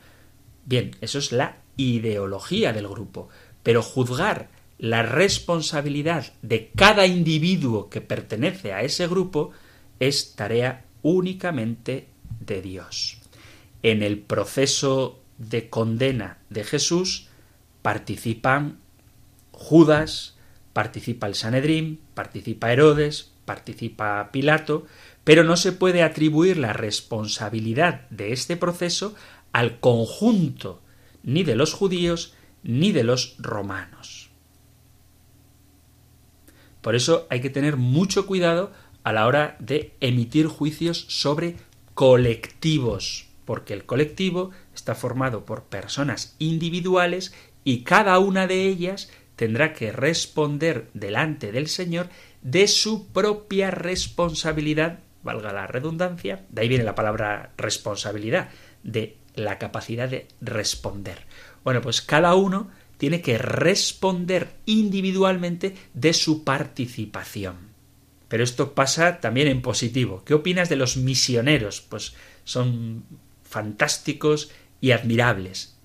Bien, 0.65 0.91
eso 0.99 1.19
es 1.19 1.31
la 1.31 1.55
ideología 1.77 2.73
del 2.73 2.89
grupo, 2.89 3.29
pero 3.63 3.81
juzgar 3.81 4.49
la 4.77 5.03
responsabilidad 5.03 6.33
de 6.41 6.69
cada 6.75 7.07
individuo 7.07 7.89
que 7.89 8.01
pertenece 8.01 8.73
a 8.73 8.81
ese 8.81 9.07
grupo 9.07 9.51
es 10.01 10.35
tarea 10.35 10.83
únicamente 11.01 12.07
de 12.41 12.61
Dios. 12.61 13.19
En 13.83 14.03
el 14.03 14.19
proceso 14.19 15.21
de 15.37 15.69
condena 15.69 16.39
de 16.49 16.65
Jesús 16.65 17.29
participan 17.81 18.79
Judas, 19.53 20.35
participa 20.73 21.27
el 21.27 21.35
Sanedrín, 21.35 21.99
participa 22.13 22.71
Herodes, 22.71 23.31
participa 23.45 24.29
Pilato, 24.31 24.85
pero 25.23 25.43
no 25.43 25.57
se 25.57 25.71
puede 25.71 26.03
atribuir 26.03 26.57
la 26.57 26.73
responsabilidad 26.73 28.09
de 28.09 28.33
este 28.33 28.57
proceso 28.57 29.15
al 29.51 29.79
conjunto 29.79 30.81
ni 31.23 31.43
de 31.43 31.55
los 31.55 31.73
judíos 31.73 32.33
ni 32.63 32.91
de 32.91 33.03
los 33.03 33.35
romanos. 33.39 34.29
Por 36.81 36.95
eso 36.95 37.27
hay 37.29 37.41
que 37.41 37.49
tener 37.49 37.77
mucho 37.77 38.25
cuidado 38.25 38.71
a 39.03 39.13
la 39.13 39.27
hora 39.27 39.55
de 39.59 39.95
emitir 39.99 40.47
juicios 40.47 41.05
sobre 41.09 41.57
colectivos, 41.93 43.27
porque 43.45 43.73
el 43.73 43.85
colectivo 43.85 44.51
está 44.73 44.95
formado 44.95 45.45
por 45.45 45.63
personas 45.63 46.35
individuales 46.39 47.33
y 47.63 47.83
cada 47.83 48.17
una 48.19 48.47
de 48.47 48.67
ellas 48.67 49.11
tendrá 49.41 49.73
que 49.73 49.91
responder 49.91 50.91
delante 50.93 51.51
del 51.51 51.67
Señor 51.67 52.09
de 52.43 52.67
su 52.67 53.07
propia 53.07 53.71
responsabilidad, 53.71 54.99
valga 55.23 55.51
la 55.51 55.65
redundancia, 55.65 56.45
de 56.49 56.61
ahí 56.61 56.67
viene 56.67 56.83
la 56.83 56.93
palabra 56.93 57.51
responsabilidad, 57.57 58.49
de 58.83 59.17
la 59.33 59.57
capacidad 59.57 60.07
de 60.07 60.27
responder. 60.41 61.25
Bueno, 61.63 61.81
pues 61.81 62.03
cada 62.03 62.35
uno 62.35 62.69
tiene 62.99 63.21
que 63.21 63.39
responder 63.39 64.51
individualmente 64.67 65.75
de 65.95 66.13
su 66.13 66.43
participación. 66.43 67.55
Pero 68.27 68.43
esto 68.43 68.75
pasa 68.75 69.21
también 69.21 69.47
en 69.47 69.63
positivo. 69.63 70.21
¿Qué 70.23 70.35
opinas 70.35 70.69
de 70.69 70.75
los 70.75 70.97
misioneros? 70.97 71.81
Pues 71.81 72.13
son 72.43 73.05
fantásticos 73.43 74.51
y 74.81 74.91
admirables. 74.91 75.80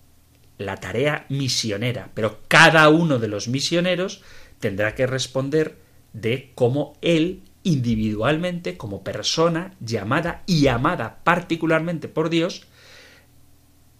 La 0.59 0.76
tarea 0.76 1.26
misionera. 1.28 2.11
Pero 2.14 2.40
cada 2.48 2.88
uno 2.88 3.18
de 3.18 3.28
los 3.28 3.48
misioneros 3.48 4.22
tendrá 4.61 4.94
que 4.94 5.07
responder 5.07 5.76
de 6.12 6.52
cómo 6.54 6.96
él 7.02 7.42
individualmente 7.66 8.76
como 8.76 9.02
persona 9.02 9.74
llamada 9.80 10.44
y 10.46 10.68
amada 10.68 11.18
particularmente 11.24 12.07
por 12.07 12.30
Dios, 12.30 12.68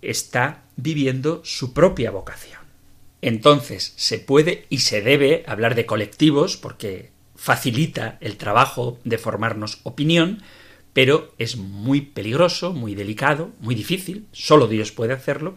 está 0.03 0.63
viviendo 0.77 1.41
su 1.45 1.75
propia 1.75 2.13
vocación. 2.13 2.61
Entonces, 3.23 3.93
se 3.97 4.21
puede 4.21 4.67
y 4.69 4.79
se 4.79 5.03
debe 5.03 5.43
hablar 5.49 5.75
de 5.75 5.85
colectivos 5.85 6.57
porque 6.57 7.11
facilita 7.35 8.19
el 8.21 8.37
trabajo 8.37 9.01
de 9.03 9.19
formarnos 9.19 9.81
opinión, 9.83 10.43
pero 10.93 11.35
es 11.39 11.57
muy 11.57 12.03
peligroso, 12.03 12.73
muy 12.73 12.95
delicado, 12.95 13.51
muy 13.59 13.75
difícil, 13.75 14.29
solo 14.31 14.69
Dios 14.69 14.93
puede 14.93 15.13
hacerlo, 15.13 15.57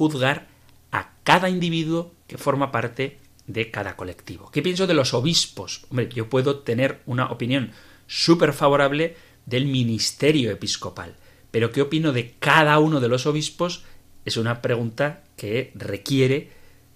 juzgar 0.00 0.48
a 0.92 1.12
cada 1.24 1.50
individuo 1.50 2.14
que 2.26 2.38
forma 2.38 2.72
parte 2.72 3.18
de 3.46 3.70
cada 3.70 3.96
colectivo. 3.96 4.50
¿Qué 4.50 4.62
pienso 4.62 4.86
de 4.86 4.94
los 4.94 5.12
obispos? 5.12 5.84
Hombre, 5.90 6.08
yo 6.08 6.30
puedo 6.30 6.60
tener 6.60 7.02
una 7.04 7.26
opinión 7.30 7.72
súper 8.06 8.54
favorable 8.54 9.14
del 9.44 9.66
ministerio 9.66 10.50
episcopal, 10.50 11.16
pero 11.50 11.70
¿qué 11.70 11.82
opino 11.82 12.12
de 12.12 12.32
cada 12.38 12.78
uno 12.78 13.00
de 13.00 13.08
los 13.08 13.26
obispos? 13.26 13.84
Es 14.24 14.38
una 14.38 14.62
pregunta 14.62 15.22
que 15.36 15.70
requiere 15.74 16.48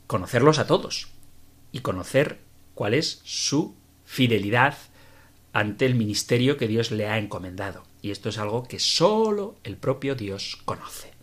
conocerlos 0.06 0.58
a 0.58 0.66
todos 0.66 1.08
y 1.72 1.80
conocer 1.80 2.38
cuál 2.72 2.94
es 2.94 3.20
su 3.24 3.74
fidelidad 4.06 4.78
ante 5.52 5.84
el 5.84 5.94
ministerio 5.94 6.56
que 6.56 6.68
Dios 6.68 6.90
le 6.90 7.06
ha 7.06 7.18
encomendado. 7.18 7.82
Y 8.00 8.12
esto 8.12 8.30
es 8.30 8.38
algo 8.38 8.64
que 8.64 8.78
sólo 8.78 9.56
el 9.62 9.76
propio 9.76 10.14
Dios 10.14 10.58
conoce. 10.64 11.13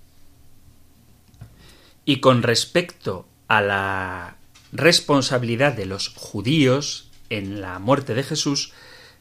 Y 2.06 2.20
con 2.20 2.43
respecto 2.43 3.28
a 3.47 3.62
la 3.62 4.38
responsabilidad 4.72 5.74
de 5.74 5.86
los 5.86 6.10
judíos 6.10 7.10
en 7.30 7.62
la 7.62 7.80
muerte 7.80 8.14
de 8.14 8.24
Jesús, 8.24 8.74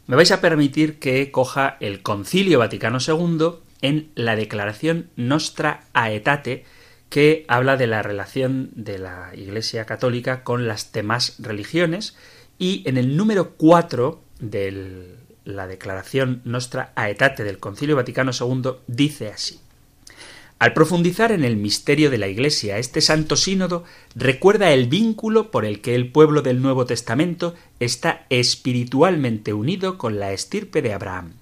me 0.07 0.17
vais 0.17 0.33
a 0.33 0.41
permitir 0.41 0.99
que 0.99 1.31
coja 1.31 1.77
el 1.81 2.03
Concilio 2.03 2.59
Vaticano 2.59 2.99
II 3.07 3.61
en 3.83 4.11
la 4.15 4.37
declaración 4.37 5.11
Nostra 5.17 5.85
Aetate, 5.93 6.65
que 7.09 7.45
habla 7.49 7.77
de 7.77 7.87
la 7.87 8.03
relación 8.03 8.71
de 8.75 8.99
la 8.99 9.31
Iglesia 9.35 9.85
Católica 9.85 10.43
con 10.43 10.67
las 10.69 10.93
demás 10.93 11.37
religiones, 11.39 12.17
y 12.59 12.83
en 12.87 12.97
el 12.97 13.17
número 13.17 13.53
4 13.57 14.23
de 14.41 15.17
la 15.45 15.67
declaración 15.67 16.43
Nostra 16.45 16.93
Aetate 16.95 17.45
del 17.45 17.59
Concilio 17.59 17.97
Vaticano 17.97 18.33
II 18.39 18.73
dice 18.87 19.29
así. 19.29 19.61
Al 20.61 20.75
profundizar 20.75 21.33
en 21.33 21.43
el 21.43 21.57
misterio 21.57 22.11
de 22.11 22.19
la 22.19 22.29
Iglesia, 22.29 22.77
este 22.77 23.01
Santo 23.01 23.37
Sínodo 23.37 23.83
recuerda 24.15 24.75
el 24.75 24.89
vínculo 24.89 25.51
por 25.51 25.65
el 25.65 25.81
que 25.81 25.95
el 25.95 26.13
pueblo 26.13 26.43
del 26.43 26.61
Nuevo 26.61 26.85
Testamento 26.85 27.55
está 27.81 28.27
espiritualmente 28.29 29.55
unido 29.55 29.97
con 29.97 30.21
la 30.21 30.35
estirpe 30.35 30.83
de 30.83 30.93
Abraham, 30.93 31.33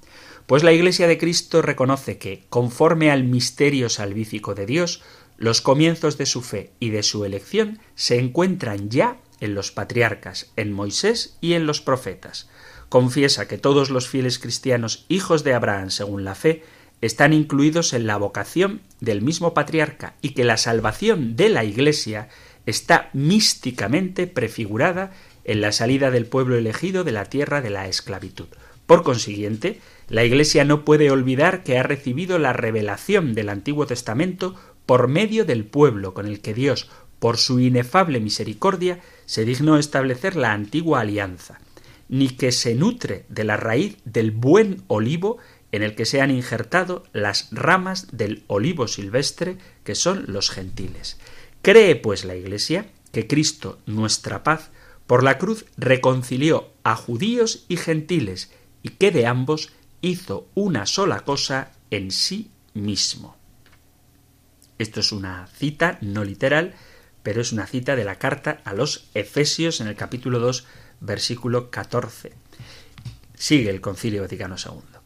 pues 0.47 0.63
la 0.63 0.73
Iglesia 0.73 1.09
de 1.09 1.19
Cristo 1.19 1.63
reconoce 1.63 2.17
que, 2.17 2.45
conforme 2.49 3.11
al 3.11 3.25
misterio 3.25 3.89
salvífico 3.89 4.55
de 4.55 4.67
Dios, 4.67 5.03
los 5.37 5.63
comienzos 5.63 6.17
de 6.17 6.27
su 6.27 6.41
fe 6.41 6.71
y 6.79 6.91
de 6.91 7.03
su 7.03 7.25
elección 7.25 7.81
se 7.97 8.21
encuentran 8.21 8.89
ya 8.89 9.17
en 9.41 9.57
los 9.57 9.73
patriarcas, 9.73 10.53
en 10.55 10.73
Moisés 10.73 11.37
y 11.41 11.55
en 11.55 11.67
los 11.67 11.81
profetas. 11.81 12.49
Confiesa 12.89 13.49
que 13.49 13.59
todos 13.59 13.91
los 13.91 14.09
fieles 14.09 14.39
cristianos, 14.39 15.07
hijos 15.09 15.43
de 15.43 15.55
Abraham 15.55 15.91
según 15.91 16.23
la 16.23 16.37
fe, 16.37 16.63
están 17.01 17.33
incluidos 17.33 17.93
en 17.93 18.07
la 18.07 18.17
vocación 18.17 18.81
del 19.01 19.23
mismo 19.23 19.55
patriarca 19.55 20.15
y 20.21 20.31
que 20.31 20.45
la 20.45 20.57
salvación 20.57 21.37
de 21.37 21.49
la 21.49 21.65
Iglesia 21.65 22.29
está 22.67 23.11
místicamente 23.13 24.27
prefigurada 24.27 25.13
en 25.45 25.61
la 25.61 25.73
salida 25.73 26.11
del 26.11 26.27
pueblo 26.27 26.57
elegido 26.57 27.05
de 27.05 27.13
la 27.13 27.25
tierra 27.25 27.63
de 27.63 27.71
la 27.71 27.89
esclavitud. 27.89 28.47
Por 28.87 29.03
consiguiente, 29.03 29.81
la 30.09 30.25
Iglesia 30.25 30.65
no 30.65 30.85
puede 30.85 31.11
olvidar 31.11 31.63
que 31.63 31.79
ha 31.79 31.83
recibido 31.83 32.39
la 32.39 32.53
revelación 32.53 33.35
del 33.35 33.49
Antiguo 33.49 33.87
Testamento 33.87 34.55
por 34.87 35.09
medio 35.09 35.45
del 35.45 35.65
pueblo 35.65 36.15
con 36.15 36.27
el 36.27 36.41
que 36.41 36.55
Dios, 36.55 36.91
por 37.19 37.37
su 37.37 37.61
inefable 37.61 38.21
misericordia, 38.21 39.01
se 39.27 39.45
dignó 39.45 39.77
establecer 39.77 40.37
la 40.37 40.53
antigua 40.53 41.01
alianza, 41.01 41.61
ni 42.09 42.31
que 42.31 42.53
se 42.53 42.75
nutre 42.75 43.27
de 43.29 43.45
la 43.45 43.59
raíz 43.59 43.99
del 44.07 44.31
buen 44.31 44.83
olivo 44.87 45.37
en 45.73 45.83
el 45.83 45.95
que 45.95 46.07
se 46.07 46.21
han 46.21 46.31
injertado 46.31 47.05
las 47.13 47.49
ramas 47.51 48.09
del 48.13 48.45
olivo 48.47 48.89
silvestre 48.89 49.59
que 49.85 49.95
son 49.95 50.25
los 50.29 50.51
gentiles. 50.51 51.19
Cree 51.63 51.97
pues 51.97 52.25
la 52.25 52.37
Iglesia 52.37 52.91
que 53.13 53.27
Cristo, 53.27 53.79
nuestra 53.87 54.43
paz, 54.43 54.71
por 55.07 55.23
la 55.23 55.39
cruz 55.39 55.65
reconcilió 55.77 56.73
a 56.85 56.95
judíos 56.95 57.65
y 57.69 57.77
gentiles 57.77 58.51
y 58.83 58.91
que 58.91 59.11
de 59.11 59.27
ambos 59.27 59.71
hizo 60.01 60.47
una 60.55 60.87
sola 60.87 61.21
cosa 61.21 61.73
en 61.91 62.11
sí 62.11 62.51
mismo. 62.75 63.37
Esto 64.79 65.01
es 65.01 65.11
una 65.13 65.49
cita 65.49 65.99
no 66.01 66.25
literal, 66.25 66.75
pero 67.23 67.41
es 67.41 67.53
una 67.53 67.67
cita 67.67 67.97
de 67.97 68.05
la 68.05 68.17
carta 68.17 68.61
a 68.65 68.75
los 68.75 69.09
Efesios 69.15 69.81
en 69.81 69.89
el 69.89 69.97
capítulo 69.97 70.39
2, 70.39 70.67
versículo 71.01 71.71
14. 71.71 72.33
Sigue 73.35 73.71
el 73.71 73.81
Concilio 73.81 74.23
Vaticano 74.23 74.57
II. 74.57 74.98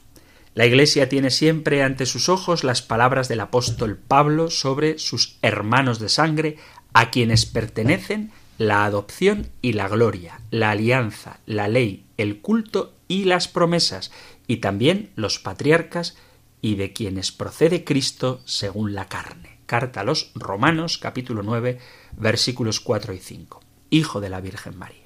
La 0.54 0.66
Iglesia 0.66 1.08
tiene 1.08 1.30
siempre 1.30 1.82
ante 1.82 2.04
sus 2.04 2.28
ojos 2.28 2.62
las 2.62 2.82
palabras 2.82 3.28
del 3.28 3.40
apóstol 3.40 3.96
Pablo 3.96 4.50
sobre 4.50 4.98
sus 4.98 5.38
hermanos 5.40 5.98
de 5.98 6.10
sangre, 6.10 6.58
a 6.92 7.10
quienes 7.10 7.46
pertenecen 7.46 8.32
la 8.58 8.84
adopción 8.84 9.48
y 9.62 9.72
la 9.72 9.88
gloria, 9.88 10.42
la 10.50 10.72
alianza, 10.72 11.40
la 11.46 11.68
ley, 11.68 12.04
el 12.18 12.40
culto 12.40 12.94
y 13.08 13.24
las 13.24 13.48
promesas, 13.48 14.12
y 14.46 14.58
también 14.58 15.10
los 15.16 15.38
patriarcas 15.38 16.16
y 16.60 16.74
de 16.74 16.92
quienes 16.92 17.32
procede 17.32 17.84
Cristo 17.84 18.42
según 18.44 18.94
la 18.94 19.06
carne. 19.08 19.58
Carta 19.64 20.00
a 20.00 20.04
los 20.04 20.32
Romanos 20.34 20.98
capítulo 20.98 21.42
9 21.42 21.78
versículos 22.18 22.80
4 22.80 23.14
y 23.14 23.18
5. 23.18 23.62
Hijo 23.88 24.20
de 24.20 24.28
la 24.28 24.42
Virgen 24.42 24.76
María. 24.76 25.01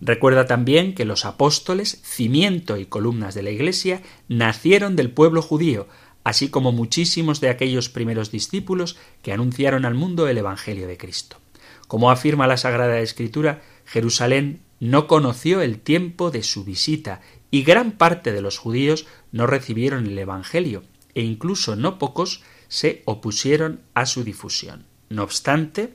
Recuerda 0.00 0.46
también 0.46 0.94
que 0.94 1.04
los 1.04 1.24
apóstoles, 1.24 2.00
cimiento 2.02 2.76
y 2.76 2.86
columnas 2.86 3.34
de 3.34 3.42
la 3.42 3.50
Iglesia, 3.50 4.02
nacieron 4.28 4.96
del 4.96 5.10
pueblo 5.10 5.42
judío, 5.42 5.86
así 6.24 6.48
como 6.48 6.72
muchísimos 6.72 7.40
de 7.40 7.50
aquellos 7.50 7.88
primeros 7.88 8.30
discípulos 8.30 8.96
que 9.22 9.32
anunciaron 9.32 9.84
al 9.84 9.94
mundo 9.94 10.26
el 10.28 10.38
Evangelio 10.38 10.86
de 10.86 10.96
Cristo. 10.96 11.38
Como 11.86 12.10
afirma 12.10 12.46
la 12.46 12.56
Sagrada 12.56 13.00
Escritura, 13.00 13.62
Jerusalén 13.84 14.62
no 14.80 15.06
conoció 15.06 15.60
el 15.60 15.78
tiempo 15.78 16.30
de 16.30 16.42
su 16.42 16.64
visita 16.64 17.20
y 17.50 17.62
gran 17.62 17.92
parte 17.92 18.32
de 18.32 18.42
los 18.42 18.58
judíos 18.58 19.06
no 19.32 19.46
recibieron 19.46 20.06
el 20.06 20.18
Evangelio 20.18 20.82
e 21.14 21.22
incluso 21.22 21.76
no 21.76 21.98
pocos 21.98 22.42
se 22.68 23.02
opusieron 23.04 23.80
a 23.94 24.06
su 24.06 24.24
difusión. 24.24 24.86
No 25.08 25.22
obstante, 25.22 25.94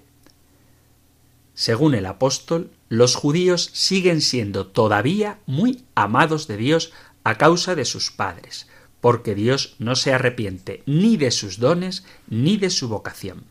según 1.54 1.96
el 1.96 2.06
apóstol, 2.06 2.72
los 2.90 3.16
judíos 3.16 3.70
siguen 3.74 4.20
siendo 4.20 4.66
todavía 4.68 5.40
muy 5.46 5.86
amados 5.94 6.48
de 6.48 6.58
Dios 6.58 6.92
a 7.24 7.38
causa 7.38 7.76
de 7.76 7.86
sus 7.86 8.12
padres, 8.12 8.68
porque 9.00 9.36
Dios 9.36 9.76
no 9.78 9.96
se 9.96 10.12
arrepiente 10.12 10.82
ni 10.88 11.16
de 11.16 11.30
sus 11.30 11.60
dones 11.60 12.04
ni 12.28 12.58
de 12.58 12.72
su 12.72 12.90
vocación. 12.90 13.44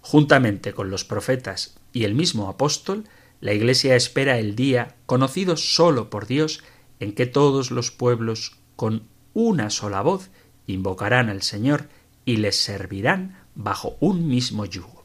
Juntamente 0.00 0.72
con 0.72 0.90
los 0.90 1.04
profetas 1.04 1.74
y 1.92 2.04
el 2.04 2.14
mismo 2.14 2.48
apóstol, 2.48 3.04
la 3.40 3.52
Iglesia 3.52 3.96
espera 3.96 4.38
el 4.38 4.54
día, 4.54 4.96
conocido 5.06 5.56
sólo 5.56 6.08
por 6.08 6.26
Dios, 6.26 6.62
en 7.00 7.12
que 7.12 7.26
todos 7.26 7.70
los 7.70 7.90
pueblos, 7.90 8.56
con 8.76 9.08
una 9.34 9.70
sola 9.70 10.02
voz, 10.02 10.30
invocarán 10.66 11.28
al 11.30 11.42
Señor 11.42 11.88
y 12.24 12.36
les 12.36 12.56
servirán 12.56 13.38
bajo 13.54 13.96
un 14.00 14.28
mismo 14.28 14.64
yugo. 14.64 14.97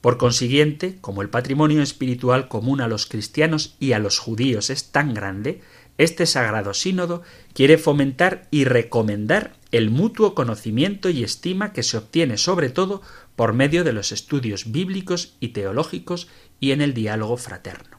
Por 0.00 0.16
consiguiente, 0.16 0.96
como 1.00 1.20
el 1.20 1.28
patrimonio 1.28 1.82
espiritual 1.82 2.48
común 2.48 2.80
a 2.80 2.88
los 2.88 3.06
cristianos 3.06 3.76
y 3.78 3.92
a 3.92 3.98
los 3.98 4.18
judíos 4.18 4.70
es 4.70 4.90
tan 4.92 5.12
grande, 5.12 5.60
este 5.98 6.24
sagrado 6.24 6.72
sínodo 6.72 7.22
quiere 7.52 7.76
fomentar 7.76 8.48
y 8.50 8.64
recomendar 8.64 9.56
el 9.70 9.90
mutuo 9.90 10.34
conocimiento 10.34 11.10
y 11.10 11.22
estima 11.22 11.74
que 11.74 11.82
se 11.82 11.98
obtiene 11.98 12.38
sobre 12.38 12.70
todo 12.70 13.02
por 13.36 13.52
medio 13.52 13.84
de 13.84 13.92
los 13.92 14.10
estudios 14.10 14.72
bíblicos 14.72 15.36
y 15.40 15.48
teológicos 15.48 16.28
y 16.58 16.72
en 16.72 16.80
el 16.80 16.94
diálogo 16.94 17.36
fraterno. 17.36 17.98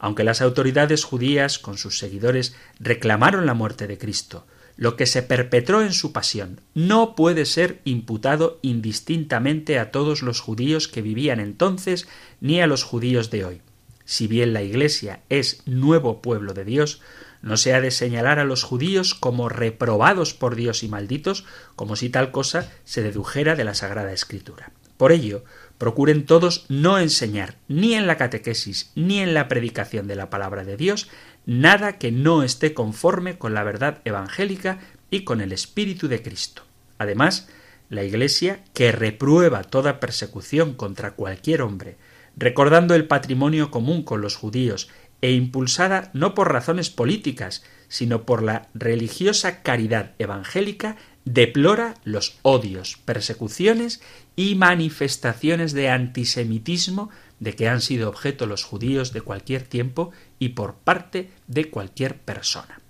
Aunque 0.00 0.24
las 0.24 0.42
autoridades 0.42 1.04
judías 1.04 1.60
con 1.60 1.78
sus 1.78 1.98
seguidores 1.98 2.56
reclamaron 2.80 3.46
la 3.46 3.54
muerte 3.54 3.86
de 3.86 3.96
Cristo, 3.96 4.46
lo 4.76 4.96
que 4.96 5.06
se 5.06 5.22
perpetró 5.22 5.82
en 5.82 5.92
su 5.92 6.12
pasión 6.12 6.60
no 6.74 7.14
puede 7.14 7.46
ser 7.46 7.80
imputado 7.84 8.58
indistintamente 8.62 9.78
a 9.78 9.90
todos 9.90 10.22
los 10.22 10.40
judíos 10.40 10.88
que 10.88 11.02
vivían 11.02 11.40
entonces 11.40 12.06
ni 12.40 12.60
a 12.60 12.66
los 12.66 12.82
judíos 12.84 13.30
de 13.30 13.44
hoy. 13.44 13.60
Si 14.04 14.26
bien 14.26 14.52
la 14.52 14.62
Iglesia 14.62 15.20
es 15.28 15.62
nuevo 15.66 16.22
pueblo 16.22 16.54
de 16.54 16.64
Dios, 16.64 17.00
no 17.42 17.56
se 17.56 17.74
ha 17.74 17.80
de 17.80 17.90
señalar 17.90 18.38
a 18.38 18.44
los 18.44 18.62
judíos 18.62 19.14
como 19.14 19.48
reprobados 19.48 20.34
por 20.34 20.54
Dios 20.54 20.82
y 20.82 20.88
malditos, 20.88 21.44
como 21.74 21.96
si 21.96 22.08
tal 22.08 22.30
cosa 22.30 22.70
se 22.84 23.02
dedujera 23.02 23.56
de 23.56 23.64
la 23.64 23.74
Sagrada 23.74 24.12
Escritura. 24.12 24.72
Por 24.96 25.12
ello, 25.12 25.44
procuren 25.78 26.24
todos 26.24 26.64
no 26.68 26.98
enseñar 26.98 27.56
ni 27.68 27.94
en 27.94 28.06
la 28.06 28.16
catequesis 28.16 28.90
ni 28.94 29.20
en 29.20 29.34
la 29.34 29.48
predicación 29.48 30.06
de 30.06 30.16
la 30.16 30.30
palabra 30.30 30.64
de 30.64 30.76
Dios 30.76 31.08
nada 31.46 31.98
que 31.98 32.12
no 32.12 32.42
esté 32.42 32.74
conforme 32.74 33.38
con 33.38 33.54
la 33.54 33.64
verdad 33.64 34.02
evangélica 34.04 34.80
y 35.10 35.22
con 35.24 35.40
el 35.40 35.52
Espíritu 35.52 36.08
de 36.08 36.20
Cristo. 36.20 36.62
Además, 36.98 37.48
la 37.88 38.04
Iglesia, 38.04 38.64
que 38.74 38.92
reprueba 38.92 39.62
toda 39.62 40.00
persecución 40.00 40.74
contra 40.74 41.12
cualquier 41.12 41.62
hombre, 41.62 41.96
recordando 42.36 42.94
el 42.94 43.06
patrimonio 43.06 43.70
común 43.70 44.02
con 44.02 44.20
los 44.20 44.36
judíos 44.36 44.88
e 45.22 45.32
impulsada 45.32 46.10
no 46.12 46.34
por 46.34 46.52
razones 46.52 46.90
políticas, 46.90 47.64
sino 47.88 48.24
por 48.24 48.42
la 48.42 48.68
religiosa 48.74 49.62
caridad 49.62 50.12
evangélica, 50.18 50.96
deplora 51.24 51.94
los 52.04 52.38
odios, 52.42 52.98
persecuciones 53.04 54.00
y 54.34 54.54
manifestaciones 54.56 55.72
de 55.72 55.88
antisemitismo 55.88 57.10
de 57.40 57.54
que 57.54 57.68
han 57.68 57.80
sido 57.80 58.08
objeto 58.08 58.46
los 58.46 58.64
judíos 58.64 59.12
de 59.12 59.20
cualquier 59.20 59.62
tiempo 59.62 60.12
y 60.38 60.50
por 60.50 60.74
parte 60.76 61.30
de 61.46 61.70
cualquier 61.70 62.18
persona. 62.18 62.80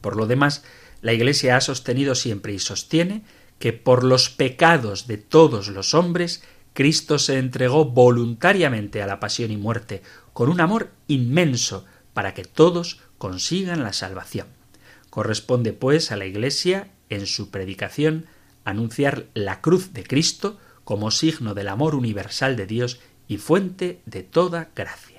Por 0.00 0.16
lo 0.16 0.26
demás, 0.26 0.64
la 1.02 1.12
Iglesia 1.12 1.56
ha 1.56 1.60
sostenido 1.60 2.14
siempre 2.14 2.52
y 2.52 2.58
sostiene 2.58 3.22
que 3.58 3.72
por 3.72 4.04
los 4.04 4.30
pecados 4.30 5.06
de 5.06 5.18
todos 5.18 5.68
los 5.68 5.94
hombres 5.94 6.42
Cristo 6.72 7.18
se 7.18 7.38
entregó 7.38 7.84
voluntariamente 7.84 9.02
a 9.02 9.06
la 9.06 9.20
pasión 9.20 9.50
y 9.50 9.56
muerte, 9.56 10.02
con 10.32 10.48
un 10.48 10.60
amor 10.60 10.90
inmenso, 11.08 11.84
para 12.14 12.32
que 12.34 12.44
todos 12.44 13.00
consigan 13.18 13.82
la 13.82 13.92
salvación. 13.92 14.46
Corresponde, 15.10 15.72
pues, 15.72 16.12
a 16.12 16.16
la 16.16 16.26
Iglesia, 16.26 16.90
en 17.08 17.26
su 17.26 17.50
predicación, 17.50 18.26
anunciar 18.64 19.26
la 19.34 19.60
cruz 19.60 19.92
de 19.92 20.04
Cristo 20.04 20.58
como 20.84 21.10
signo 21.10 21.54
del 21.54 21.68
amor 21.68 21.94
universal 21.94 22.56
de 22.56 22.66
Dios 22.66 23.00
y 23.28 23.36
fuente 23.38 24.00
de 24.06 24.22
toda 24.22 24.70
gracia. 24.74 25.09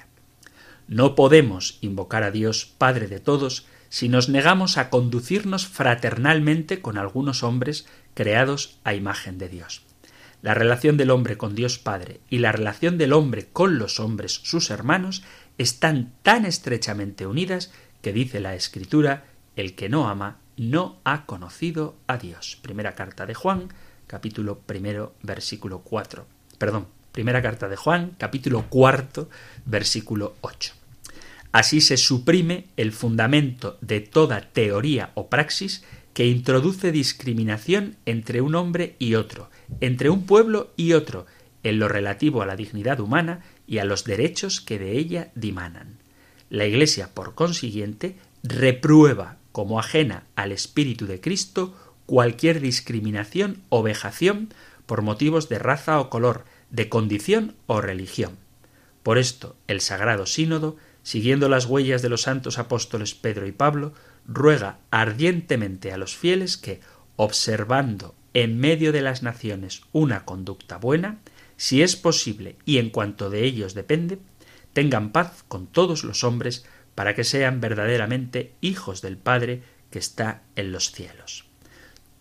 No 0.87 1.15
podemos 1.15 1.77
invocar 1.81 2.23
a 2.23 2.31
Dios 2.31 2.65
Padre 2.77 3.07
de 3.07 3.19
todos 3.19 3.65
si 3.89 4.07
nos 4.07 4.29
negamos 4.29 4.77
a 4.77 4.89
conducirnos 4.89 5.67
fraternalmente 5.67 6.81
con 6.81 6.97
algunos 6.97 7.43
hombres 7.43 7.85
creados 8.13 8.79
a 8.83 8.93
imagen 8.93 9.37
de 9.37 9.49
Dios. 9.49 9.83
La 10.41 10.53
relación 10.53 10.97
del 10.97 11.11
hombre 11.11 11.37
con 11.37 11.55
Dios 11.55 11.77
Padre 11.77 12.21
y 12.29 12.39
la 12.39 12.51
relación 12.51 12.97
del 12.97 13.13
hombre 13.13 13.47
con 13.51 13.77
los 13.77 13.99
hombres, 13.99 14.41
sus 14.43 14.69
hermanos, 14.69 15.23
están 15.57 16.13
tan 16.23 16.45
estrechamente 16.45 17.27
unidas 17.27 17.71
que 18.01 18.13
dice 18.13 18.39
la 18.39 18.55
Escritura, 18.55 19.25
el 19.55 19.75
que 19.75 19.89
no 19.89 20.09
ama 20.09 20.39
no 20.57 20.99
ha 21.03 21.25
conocido 21.25 21.95
a 22.07 22.17
Dios. 22.17 22.57
Primera 22.61 22.95
carta 22.95 23.25
de 23.25 23.33
Juan, 23.33 23.69
capítulo 24.07 24.59
primero, 24.59 25.15
versículo 25.21 25.79
4. 25.79 26.25
Perdón, 26.57 26.87
primera 27.11 27.41
carta 27.41 27.67
de 27.67 27.75
Juan, 27.75 28.15
capítulo 28.17 28.65
cuarto, 28.69 29.29
versículo 29.65 30.35
8. 30.41 30.73
Así 31.51 31.81
se 31.81 31.97
suprime 31.97 32.67
el 32.77 32.91
fundamento 32.91 33.77
de 33.81 33.99
toda 33.99 34.41
teoría 34.41 35.11
o 35.15 35.27
praxis 35.27 35.83
que 36.13 36.27
introduce 36.27 36.91
discriminación 36.91 37.97
entre 38.05 38.41
un 38.41 38.55
hombre 38.55 38.95
y 38.99 39.15
otro, 39.15 39.49
entre 39.81 40.09
un 40.09 40.25
pueblo 40.25 40.71
y 40.77 40.93
otro, 40.93 41.25
en 41.63 41.79
lo 41.79 41.87
relativo 41.87 42.41
a 42.41 42.45
la 42.45 42.55
dignidad 42.55 42.99
humana 42.99 43.41
y 43.67 43.77
a 43.77 43.85
los 43.85 44.03
derechos 44.03 44.61
que 44.61 44.79
de 44.79 44.97
ella 44.97 45.31
dimanan. 45.35 45.97
La 46.49 46.65
Iglesia, 46.65 47.09
por 47.13 47.35
consiguiente, 47.35 48.17
reprueba 48.43 49.37
como 49.51 49.79
ajena 49.79 50.23
al 50.35 50.51
Espíritu 50.51 51.05
de 51.05 51.21
Cristo 51.21 51.75
cualquier 52.05 52.59
discriminación 52.59 53.61
o 53.69 53.83
vejación 53.83 54.53
por 54.85 55.01
motivos 55.01 55.47
de 55.47 55.59
raza 55.59 55.99
o 55.99 56.09
color, 56.09 56.43
de 56.71 56.89
condición 56.89 57.55
o 57.67 57.81
religión. 57.81 58.37
Por 59.03 59.17
esto, 59.17 59.55
el 59.67 59.81
Sagrado 59.81 60.25
Sínodo, 60.25 60.77
siguiendo 61.03 61.49
las 61.49 61.65
huellas 61.65 62.01
de 62.01 62.09
los 62.09 62.23
santos 62.23 62.57
apóstoles 62.57 63.13
Pedro 63.13 63.47
y 63.47 63.51
Pablo, 63.51 63.93
ruega 64.27 64.79
ardientemente 64.89 65.91
a 65.91 65.97
los 65.97 66.15
fieles 66.15 66.57
que, 66.57 66.79
observando 67.15 68.15
en 68.33 68.57
medio 68.57 68.91
de 68.91 69.01
las 69.01 69.23
naciones 69.23 69.81
una 69.91 70.25
conducta 70.25 70.77
buena, 70.77 71.19
si 71.57 71.81
es 71.81 71.95
posible 71.95 72.55
y 72.65 72.77
en 72.77 72.89
cuanto 72.89 73.29
de 73.29 73.43
ellos 73.43 73.73
depende, 73.73 74.19
tengan 74.73 75.11
paz 75.11 75.43
con 75.47 75.67
todos 75.67 76.03
los 76.03 76.23
hombres 76.23 76.65
para 76.95 77.15
que 77.15 77.23
sean 77.23 77.61
verdaderamente 77.61 78.53
hijos 78.61 79.01
del 79.01 79.17
Padre 79.17 79.63
que 79.89 79.99
está 79.99 80.43
en 80.55 80.71
los 80.71 80.91
cielos. 80.91 81.45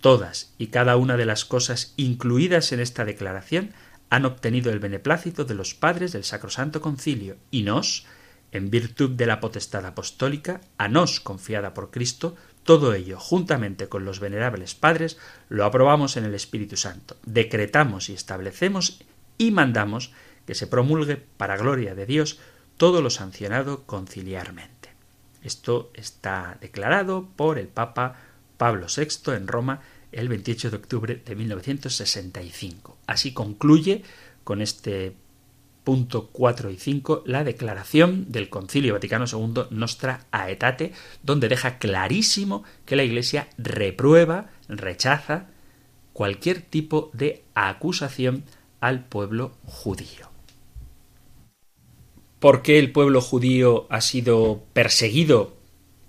Todas 0.01 0.55
y 0.59 0.69
cada 0.69 0.97
una 0.97 1.17
de 1.17 1.27
las 1.27 1.45
cosas 1.45 1.93
incluidas 1.97 2.73
en 2.73 2.81
esta 2.81 3.05
declaración 3.05 3.73
han 4.11 4.27
obtenido 4.27 4.73
el 4.73 4.81
beneplácito 4.81 5.45
de 5.45 5.55
los 5.55 5.75
padres 5.75 6.13
del 6.13 6.25
Sacrosanto 6.25 6.81
Concilio 6.81 7.37
y 7.51 7.63
nos, 7.63 8.07
en 8.53 8.69
virtud 8.69 9.11
de 9.11 9.27
la 9.27 9.41
potestad 9.41 9.87
apostólica, 9.87 10.61
a 10.77 10.89
nos 10.89 11.21
confiada 11.21 11.73
por 11.73 11.91
Cristo, 11.91 12.35
todo 12.65 12.93
ello, 12.93 13.19
juntamente 13.19 13.89
con 13.89 14.05
los 14.05 14.21
venerables 14.21 14.75
padres, 14.75 15.17
lo 15.49 15.65
aprobamos 15.65 16.17
en 16.17 16.25
el 16.25 16.35
Espíritu 16.35 16.77
Santo, 16.77 17.17
decretamos 17.25 18.11
y 18.11 18.15
establecemos 18.15 19.01
y 19.39 19.53
mandamos 19.53 20.13
que 20.45 20.55
se 20.55 20.67
promulgue 20.67 21.17
para 21.17 21.57
gloria 21.57 21.95
de 21.95 22.07
Dios 22.07 22.41
todo 22.77 23.03
lo 23.03 23.11
sancionado 23.11 23.85
conciliarmente. 23.85 24.91
Esto 25.43 25.91
está 25.95 26.59
declarado 26.61 27.29
por 27.37 27.59
el 27.59 27.69
Papa 27.69 28.17
Pablo 28.59 28.87
VI 28.95 29.33
en 29.33 29.47
Roma 29.47 29.81
el 30.13 30.29
28 30.29 30.71
de 30.71 30.77
octubre 30.77 31.23
de 31.25 31.35
1965. 31.35 32.99
Así 33.07 33.33
concluye 33.33 34.03
con 34.45 34.61
este 34.61 35.15
punto 35.85 36.29
4 36.33 36.71
y 36.71 36.77
5 36.77 37.23
la 37.27 37.45
declaración 37.45 38.27
del 38.31 38.49
Concilio 38.49 38.95
Vaticano 38.95 39.25
II 39.27 39.65
Nostra 39.71 40.27
Aetate, 40.31 40.93
donde 41.23 41.49
deja 41.49 41.79
clarísimo 41.79 42.65
que 42.85 42.97
la 42.97 43.05
Iglesia 43.05 43.49
reprueba, 43.59 44.51
rechaza 44.69 45.47
cualquier 46.13 46.61
tipo 46.61 47.11
de 47.13 47.43
acusación 47.55 48.45
al 48.81 49.05
pueblo 49.05 49.53
judío. 49.65 50.29
¿Por 52.39 52.63
qué 52.63 52.79
el 52.79 52.93
pueblo 52.93 53.21
judío 53.21 53.87
ha 53.91 54.01
sido 54.01 54.65
perseguido 54.73 55.57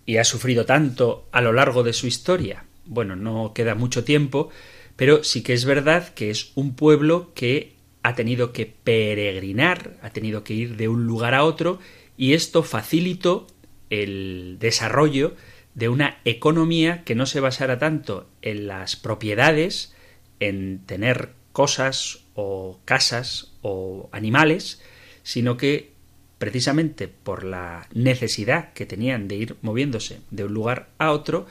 y 0.05 0.17
ha 0.17 0.23
sufrido 0.23 0.65
tanto 0.65 1.27
a 1.31 1.41
lo 1.41 1.51
largo 1.51 1.83
de 1.83 1.93
su 1.93 2.07
historia? 2.07 2.65
Bueno, 2.91 3.15
no 3.15 3.53
queda 3.53 3.73
mucho 3.73 4.03
tiempo, 4.03 4.49
pero 4.97 5.23
sí 5.23 5.43
que 5.43 5.53
es 5.53 5.63
verdad 5.63 6.09
que 6.09 6.29
es 6.29 6.51
un 6.55 6.75
pueblo 6.75 7.31
que 7.33 7.77
ha 8.03 8.15
tenido 8.15 8.51
que 8.51 8.65
peregrinar, 8.65 9.97
ha 10.01 10.09
tenido 10.09 10.43
que 10.43 10.55
ir 10.55 10.75
de 10.75 10.89
un 10.89 11.07
lugar 11.07 11.33
a 11.33 11.45
otro, 11.45 11.79
y 12.17 12.33
esto 12.33 12.63
facilitó 12.63 13.47
el 13.89 14.57
desarrollo 14.59 15.37
de 15.73 15.87
una 15.87 16.19
economía 16.25 17.05
que 17.05 17.15
no 17.15 17.25
se 17.27 17.39
basara 17.39 17.79
tanto 17.79 18.29
en 18.41 18.67
las 18.67 18.97
propiedades, 18.97 19.95
en 20.41 20.79
tener 20.85 21.29
cosas 21.53 22.25
o 22.35 22.81
casas 22.83 23.53
o 23.61 24.09
animales, 24.11 24.81
sino 25.23 25.55
que 25.55 25.93
precisamente 26.39 27.07
por 27.07 27.45
la 27.45 27.87
necesidad 27.93 28.73
que 28.73 28.85
tenían 28.85 29.29
de 29.29 29.35
ir 29.37 29.55
moviéndose 29.61 30.19
de 30.29 30.43
un 30.43 30.53
lugar 30.53 30.89
a 30.97 31.11
otro, 31.11 31.47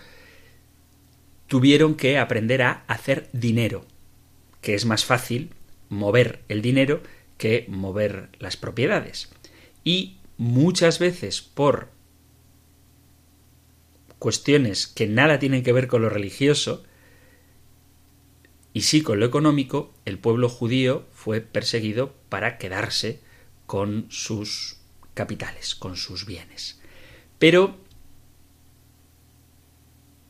tuvieron 1.50 1.96
que 1.96 2.16
aprender 2.16 2.62
a 2.62 2.84
hacer 2.86 3.28
dinero, 3.32 3.84
que 4.60 4.76
es 4.76 4.84
más 4.84 5.04
fácil 5.04 5.50
mover 5.88 6.44
el 6.46 6.62
dinero 6.62 7.02
que 7.38 7.66
mover 7.68 8.28
las 8.38 8.56
propiedades. 8.56 9.32
Y 9.82 10.18
muchas 10.36 11.00
veces 11.00 11.40
por 11.42 11.88
cuestiones 14.20 14.86
que 14.86 15.08
nada 15.08 15.40
tienen 15.40 15.64
que 15.64 15.72
ver 15.72 15.88
con 15.88 16.02
lo 16.02 16.08
religioso 16.08 16.84
y 18.72 18.82
sí 18.82 19.02
con 19.02 19.18
lo 19.18 19.26
económico, 19.26 19.92
el 20.04 20.20
pueblo 20.20 20.48
judío 20.48 21.08
fue 21.10 21.40
perseguido 21.40 22.14
para 22.28 22.58
quedarse 22.58 23.18
con 23.66 24.06
sus 24.08 24.76
capitales, 25.14 25.74
con 25.74 25.96
sus 25.96 26.26
bienes. 26.26 26.80
Pero 27.40 27.76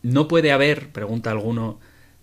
no 0.02 0.28
puede 0.28 0.52
haber, 0.52 0.90
pregunta 0.90 1.30
alguno, 1.30 1.78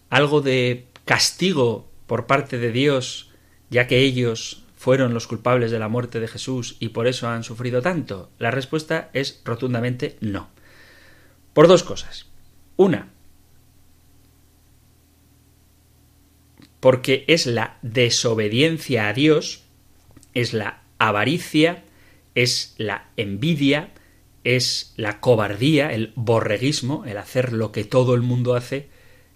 algo 0.10 0.42
de 0.42 0.88
castigo 1.06 1.90
por 2.06 2.26
parte 2.26 2.58
de 2.58 2.72
Dios, 2.72 3.32
ya 3.70 3.88
que 3.88 4.00
ellos 4.00 4.64
fueron 4.76 5.14
los 5.14 5.28
culpables 5.28 5.72
de 5.72 5.80
la 5.80 5.90
muerte 5.90 6.20
de 6.20 6.28
Jesús 6.28 6.78
y 6.80 6.90
por 6.90 7.08
eso 7.08 7.28
han 7.28 7.44
sufrido 7.44 7.82
tanto? 7.82 8.30
La 8.40 8.52
respuesta 8.52 9.10
es 9.14 9.42
rotundamente 9.44 10.18
no. 10.22 10.50
Por 11.54 11.68
dos 11.68 11.84
cosas. 11.84 12.28
Una, 12.76 13.10
porque 16.80 17.26
es 17.28 17.48
la 17.48 17.78
desobediencia 17.82 19.08
a 19.08 19.14
Dios, 19.14 19.64
es 20.34 20.54
la 20.54 20.82
avaricia, 21.00 21.84
es 22.36 22.76
la 22.78 23.10
envidia, 23.18 23.92
es 24.56 24.94
la 24.96 25.20
cobardía, 25.20 25.92
el 25.92 26.14
borreguismo, 26.16 27.04
el 27.06 27.18
hacer 27.18 27.52
lo 27.52 27.74
que 27.74 27.84
todo 27.84 28.16
el 28.16 28.22
mundo 28.22 28.56
hace, 28.56 28.88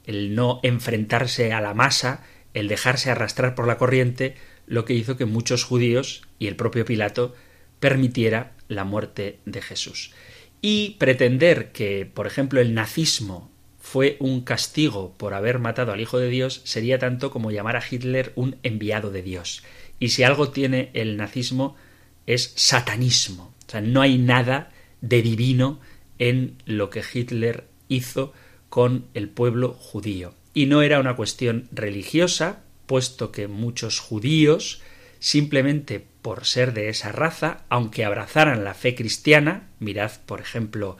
el 0.05 0.35
no 0.35 0.61
enfrentarse 0.63 1.51
a 1.51 1.59
la 1.59 1.73
masa, 1.73 2.23
el 2.53 2.69
dejarse 2.69 3.11
arrastrar 3.11 3.53
por 3.53 3.67
la 3.67 3.77
corriente, 3.77 4.35
lo 4.67 4.85
que 4.85 4.93
hizo 4.93 5.17
que 5.17 5.25
muchos 5.25 5.65
judíos 5.65 6.21
y 6.39 6.47
el 6.47 6.55
propio 6.55 6.85
Pilato 6.85 7.35
permitiera 7.81 8.53
la 8.69 8.85
muerte 8.85 9.39
de 9.45 9.61
Jesús. 9.61 10.13
Y 10.61 10.91
pretender 10.91 11.73
que, 11.73 12.05
por 12.05 12.25
ejemplo, 12.25 12.61
el 12.61 12.73
nazismo 12.73 13.51
fue 13.81 14.15
un 14.21 14.39
castigo 14.45 15.13
por 15.17 15.33
haber 15.33 15.59
matado 15.59 15.91
al 15.91 15.99
Hijo 15.99 16.19
de 16.19 16.29
Dios 16.29 16.61
sería 16.63 16.99
tanto 16.99 17.31
como 17.31 17.51
llamar 17.51 17.75
a 17.75 17.83
Hitler 17.83 18.31
un 18.35 18.55
enviado 18.63 19.11
de 19.11 19.23
Dios. 19.23 19.61
Y 19.99 20.09
si 20.09 20.23
algo 20.23 20.51
tiene 20.51 20.89
el 20.93 21.17
nazismo 21.17 21.75
es 22.27 22.53
satanismo. 22.55 23.53
O 23.67 23.71
sea, 23.71 23.81
no 23.81 24.01
hay 24.01 24.17
nada 24.17 24.71
de 25.01 25.21
divino 25.21 25.79
en 26.19 26.55
lo 26.65 26.89
que 26.89 27.03
Hitler 27.13 27.65
hizo 27.87 28.33
con 28.69 29.05
el 29.13 29.29
pueblo 29.29 29.73
judío. 29.73 30.33
Y 30.53 30.65
no 30.65 30.81
era 30.81 30.99
una 30.99 31.15
cuestión 31.15 31.67
religiosa, 31.71 32.63
puesto 32.85 33.31
que 33.31 33.47
muchos 33.47 33.99
judíos, 33.99 34.81
simplemente 35.19 36.05
por 36.21 36.45
ser 36.45 36.73
de 36.73 36.89
esa 36.89 37.11
raza, 37.11 37.63
aunque 37.69 38.05
abrazaran 38.05 38.63
la 38.63 38.73
fe 38.73 38.95
cristiana, 38.95 39.69
mirad 39.79 40.11
por 40.25 40.41
ejemplo 40.41 40.97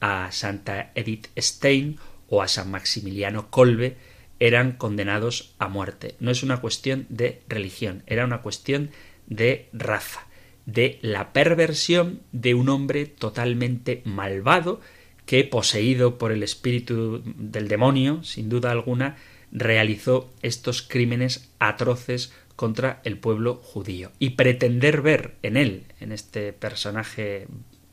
a 0.00 0.32
Santa 0.32 0.90
Edith 0.94 1.28
Stein 1.38 1.98
o 2.28 2.42
a 2.42 2.48
San 2.48 2.70
Maximiliano 2.70 3.50
Kolbe, 3.50 3.96
eran 4.40 4.72
condenados 4.72 5.54
a 5.58 5.68
muerte. 5.68 6.16
No 6.18 6.30
es 6.30 6.42
una 6.42 6.60
cuestión 6.60 7.06
de 7.08 7.42
religión, 7.48 8.02
era 8.06 8.24
una 8.24 8.42
cuestión 8.42 8.90
de 9.26 9.68
raza, 9.72 10.26
de 10.66 10.98
la 11.02 11.32
perversión 11.32 12.20
de 12.32 12.54
un 12.54 12.68
hombre 12.68 13.06
totalmente 13.06 14.02
malvado 14.04 14.80
que, 15.26 15.44
poseído 15.44 16.18
por 16.18 16.32
el 16.32 16.42
espíritu 16.42 17.22
del 17.24 17.68
demonio, 17.68 18.22
sin 18.22 18.48
duda 18.48 18.70
alguna, 18.70 19.16
realizó 19.50 20.32
estos 20.42 20.82
crímenes 20.82 21.50
atroces 21.58 22.32
contra 22.56 23.00
el 23.04 23.18
pueblo 23.18 23.56
judío. 23.56 24.12
Y 24.18 24.30
pretender 24.30 25.02
ver 25.02 25.36
en 25.42 25.56
él, 25.56 25.84
en 26.00 26.12
este 26.12 26.52
personaje 26.52 27.46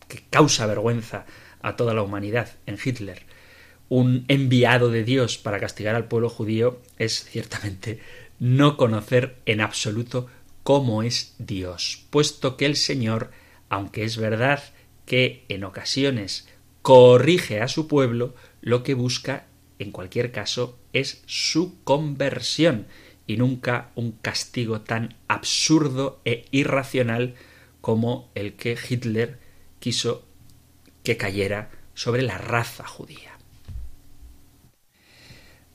que 0.07 0.23
causa 0.29 0.65
vergüenza 0.65 1.25
a 1.61 1.75
toda 1.75 1.93
la 1.93 2.01
humanidad, 2.01 2.55
en 2.65 2.77
Hitler, 2.83 3.23
un 3.89 4.25
enviado 4.27 4.89
de 4.91 5.03
Dios 5.03 5.37
para 5.37 5.59
castigar 5.59 5.95
al 5.95 6.07
pueblo 6.07 6.29
judío, 6.29 6.81
es 6.97 7.25
ciertamente 7.25 7.99
no 8.39 8.77
conocer 8.77 9.37
en 9.45 9.61
absoluto 9.61 10.27
cómo 10.69 11.01
es 11.01 11.33
Dios, 11.39 12.05
puesto 12.11 12.55
que 12.55 12.67
el 12.67 12.75
Señor, 12.75 13.31
aunque 13.69 14.03
es 14.03 14.17
verdad 14.17 14.63
que 15.07 15.43
en 15.49 15.63
ocasiones 15.63 16.47
corrige 16.83 17.59
a 17.59 17.67
su 17.67 17.87
pueblo, 17.87 18.35
lo 18.61 18.83
que 18.83 18.93
busca, 18.93 19.47
en 19.79 19.89
cualquier 19.89 20.31
caso, 20.31 20.77
es 20.93 21.23
su 21.25 21.83
conversión 21.83 22.85
y 23.25 23.37
nunca 23.37 23.89
un 23.95 24.11
castigo 24.11 24.81
tan 24.81 25.15
absurdo 25.27 26.21
e 26.23 26.45
irracional 26.51 27.33
como 27.81 28.29
el 28.35 28.53
que 28.53 28.77
Hitler 28.87 29.39
quiso 29.79 30.23
que 31.01 31.17
cayera 31.17 31.71
sobre 31.95 32.21
la 32.21 32.37
raza 32.37 32.85
judía. 32.85 33.39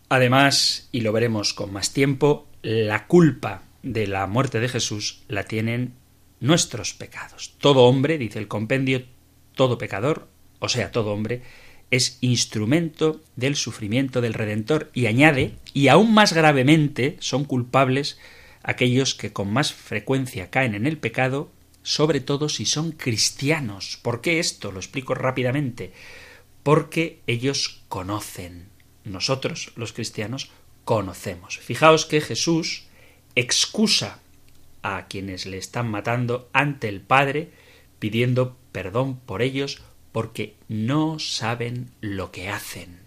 Además, 0.09 0.89
y 0.93 1.01
lo 1.01 1.11
veremos 1.11 1.53
con 1.53 1.73
más 1.73 1.93
tiempo, 1.93 2.47
la 2.63 3.09
culpa 3.09 3.65
de 3.85 4.07
la 4.07 4.27
muerte 4.27 4.61
de 4.61 4.69
Jesús 4.69 5.23
la 5.29 5.45
tienen 5.45 5.95
nuestros 6.41 6.95
pecados. 6.95 7.55
Todo 7.59 7.85
hombre, 7.85 8.19
dice 8.19 8.39
el 8.39 8.49
compendio, 8.49 9.05
todo 9.55 9.79
pecador, 9.79 10.29
o 10.59 10.69
sea, 10.69 10.91
todo 10.91 11.13
hombre, 11.13 11.43
es 11.91 12.19
instrumento 12.23 13.21
del 13.37 13.57
sufrimiento 13.57 14.21
del 14.21 14.35
Redentor 14.35 14.91
y 14.95 15.07
añade, 15.07 15.55
y 15.73 15.89
aún 15.89 16.13
más 16.13 16.33
gravemente 16.33 17.17
son 17.21 17.45
culpables 17.45 18.19
aquellos 18.63 19.15
que 19.15 19.33
con 19.33 19.53
más 19.53 19.73
frecuencia 19.73 20.51
caen 20.51 20.75
en 20.75 20.87
el 20.87 20.99
pecado, 20.99 21.53
sobre 21.83 22.21
todo 22.21 22.49
si 22.49 22.65
son 22.65 22.93
cristianos. 22.93 23.99
¿Por 24.03 24.23
qué 24.23 24.39
esto? 24.39 24.73
Lo 24.73 24.79
explico 24.81 25.15
rápidamente. 25.15 25.93
Porque 26.63 27.21
ellos 27.27 27.83
conocen. 27.89 28.69
Nosotros, 29.05 29.73
los 29.77 29.93
cristianos, 29.93 30.51
conocemos. 30.87 31.59
Fijaos 31.59 32.07
que 32.07 32.23
Jesús 32.23 32.87
excusa 33.35 34.21
a 34.83 35.07
quienes 35.07 35.47
le 35.47 35.59
están 35.59 35.89
matando 35.89 36.49
ante 36.53 36.89
el 36.89 37.01
Padre, 37.01 37.51
pidiendo 37.99 38.57
perdón 38.73 39.17
por 39.17 39.43
ellos 39.43 39.83
porque 40.13 40.55
no 40.69 41.19
saben 41.19 41.91
lo 42.01 42.31
que 42.31 42.49
hacen. 42.49 43.01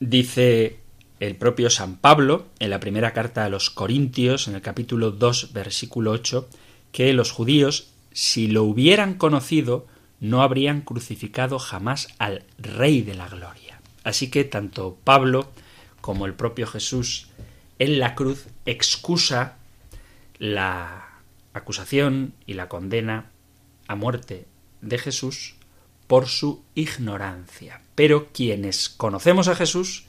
Dice 0.00 0.80
el 1.20 1.36
propio 1.36 1.70
San 1.70 1.96
Pablo 1.96 2.48
en 2.58 2.70
la 2.70 2.80
primera 2.80 3.12
carta 3.12 3.44
a 3.44 3.48
los 3.48 3.70
Corintios, 3.70 4.48
en 4.48 4.54
el 4.54 4.60
capítulo 4.62 5.12
2, 5.12 5.52
versículo 5.54 6.10
8, 6.10 6.48
que 6.92 7.12
los 7.14 7.30
judíos, 7.30 7.92
si 8.12 8.48
lo 8.48 8.64
hubieran 8.64 9.14
conocido, 9.14 9.86
no 10.20 10.42
habrían 10.42 10.82
crucificado 10.82 11.58
jamás 11.58 12.08
al 12.18 12.44
Rey 12.58 13.02
de 13.02 13.14
la 13.14 13.28
Gloria. 13.28 13.80
Así 14.04 14.30
que 14.30 14.44
tanto 14.44 14.98
Pablo 15.04 15.50
como 16.00 16.26
el 16.26 16.34
propio 16.34 16.66
Jesús 16.66 17.28
en 17.78 17.98
la 17.98 18.14
cruz 18.14 18.46
excusa 18.64 19.56
la 20.38 21.20
acusación 21.52 22.34
y 22.46 22.54
la 22.54 22.68
condena 22.68 23.30
a 23.88 23.94
muerte 23.94 24.46
de 24.82 24.98
Jesús 24.98 25.54
por 26.06 26.26
su 26.26 26.62
ignorancia. 26.74 27.82
Pero 27.94 28.28
quienes 28.32 28.88
conocemos 28.88 29.48
a 29.48 29.56
Jesús, 29.56 30.04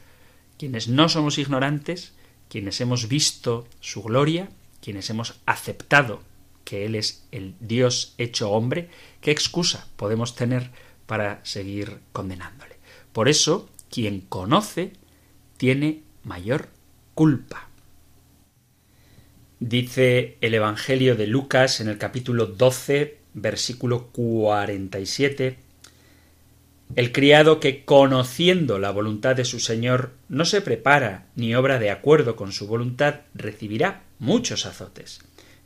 quienes 0.58 0.88
no 0.88 1.10
somos 1.10 1.38
ignorantes, 1.38 2.14
quienes 2.50 2.80
hemos 2.82 3.08
visto 3.08 3.68
su 3.80 4.04
gloria, 4.04 4.50
quienes 4.82 5.10
hemos 5.10 5.40
aceptado 5.46 6.22
que 6.64 6.86
Él 6.86 6.96
es 6.96 7.26
el 7.32 7.56
Dios 7.60 8.14
hecho 8.18 8.52
hombre, 8.52 8.90
¿qué 9.22 9.32
excusa 9.32 9.88
podemos 9.96 10.36
tener 10.36 10.72
para 11.06 11.40
seguir 11.46 12.00
condenándole? 12.12 12.76
Por 13.14 13.30
eso, 13.30 13.70
quien 13.90 14.22
conoce 14.22 14.92
tiene 15.56 16.04
mayor 16.24 16.70
culpa. 17.18 17.68
Dice 19.60 20.38
el 20.40 20.54
Evangelio 20.54 21.16
de 21.16 21.26
Lucas 21.26 21.82
en 21.82 21.88
el 21.88 21.98
capítulo 21.98 22.46
12, 22.46 23.18
versículo 23.34 24.10
47, 24.10 25.58
el 26.96 27.12
criado 27.12 27.60
que, 27.60 27.86
conociendo 27.86 28.78
la 28.78 28.92
voluntad 28.92 29.36
de 29.36 29.46
su 29.46 29.60
señor, 29.60 30.12
no 30.30 30.46
se 30.46 30.62
prepara 30.62 31.26
ni 31.36 31.56
obra 31.56 31.80
de 31.80 31.90
acuerdo 31.90 32.36
con 32.36 32.52
su 32.52 32.68
voluntad, 32.68 33.22
recibirá 33.34 34.04
muchos 34.20 34.68
azotes. 34.68 35.22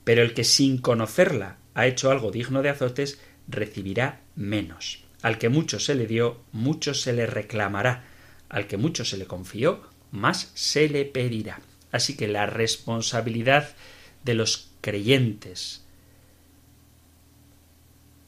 Pero 0.05 0.21
el 0.21 0.33
que 0.33 0.45
sin 0.45 0.77
conocerla 0.77 1.57
ha 1.73 1.85
hecho 1.85 2.11
algo 2.11 2.31
digno 2.31 2.61
de 2.61 2.69
azotes, 2.69 3.19
recibirá 3.49 4.21
menos. 4.37 5.03
Al 5.21 5.37
que 5.37 5.49
mucho 5.49 5.81
se 5.81 5.95
le 5.95 6.07
dio, 6.07 6.39
mucho 6.53 6.93
se 6.93 7.11
le 7.11 7.25
reclamará. 7.25 8.05
Al 8.47 8.67
que 8.67 8.77
mucho 8.77 9.03
se 9.03 9.17
le 9.17 9.25
confió, 9.25 9.90
más 10.11 10.51
se 10.53 10.89
le 10.89 11.05
pedirá. 11.05 11.61
Así 11.91 12.15
que 12.15 12.27
la 12.27 12.45
responsabilidad 12.45 13.75
de 14.23 14.33
los 14.35 14.71
creyentes 14.81 15.83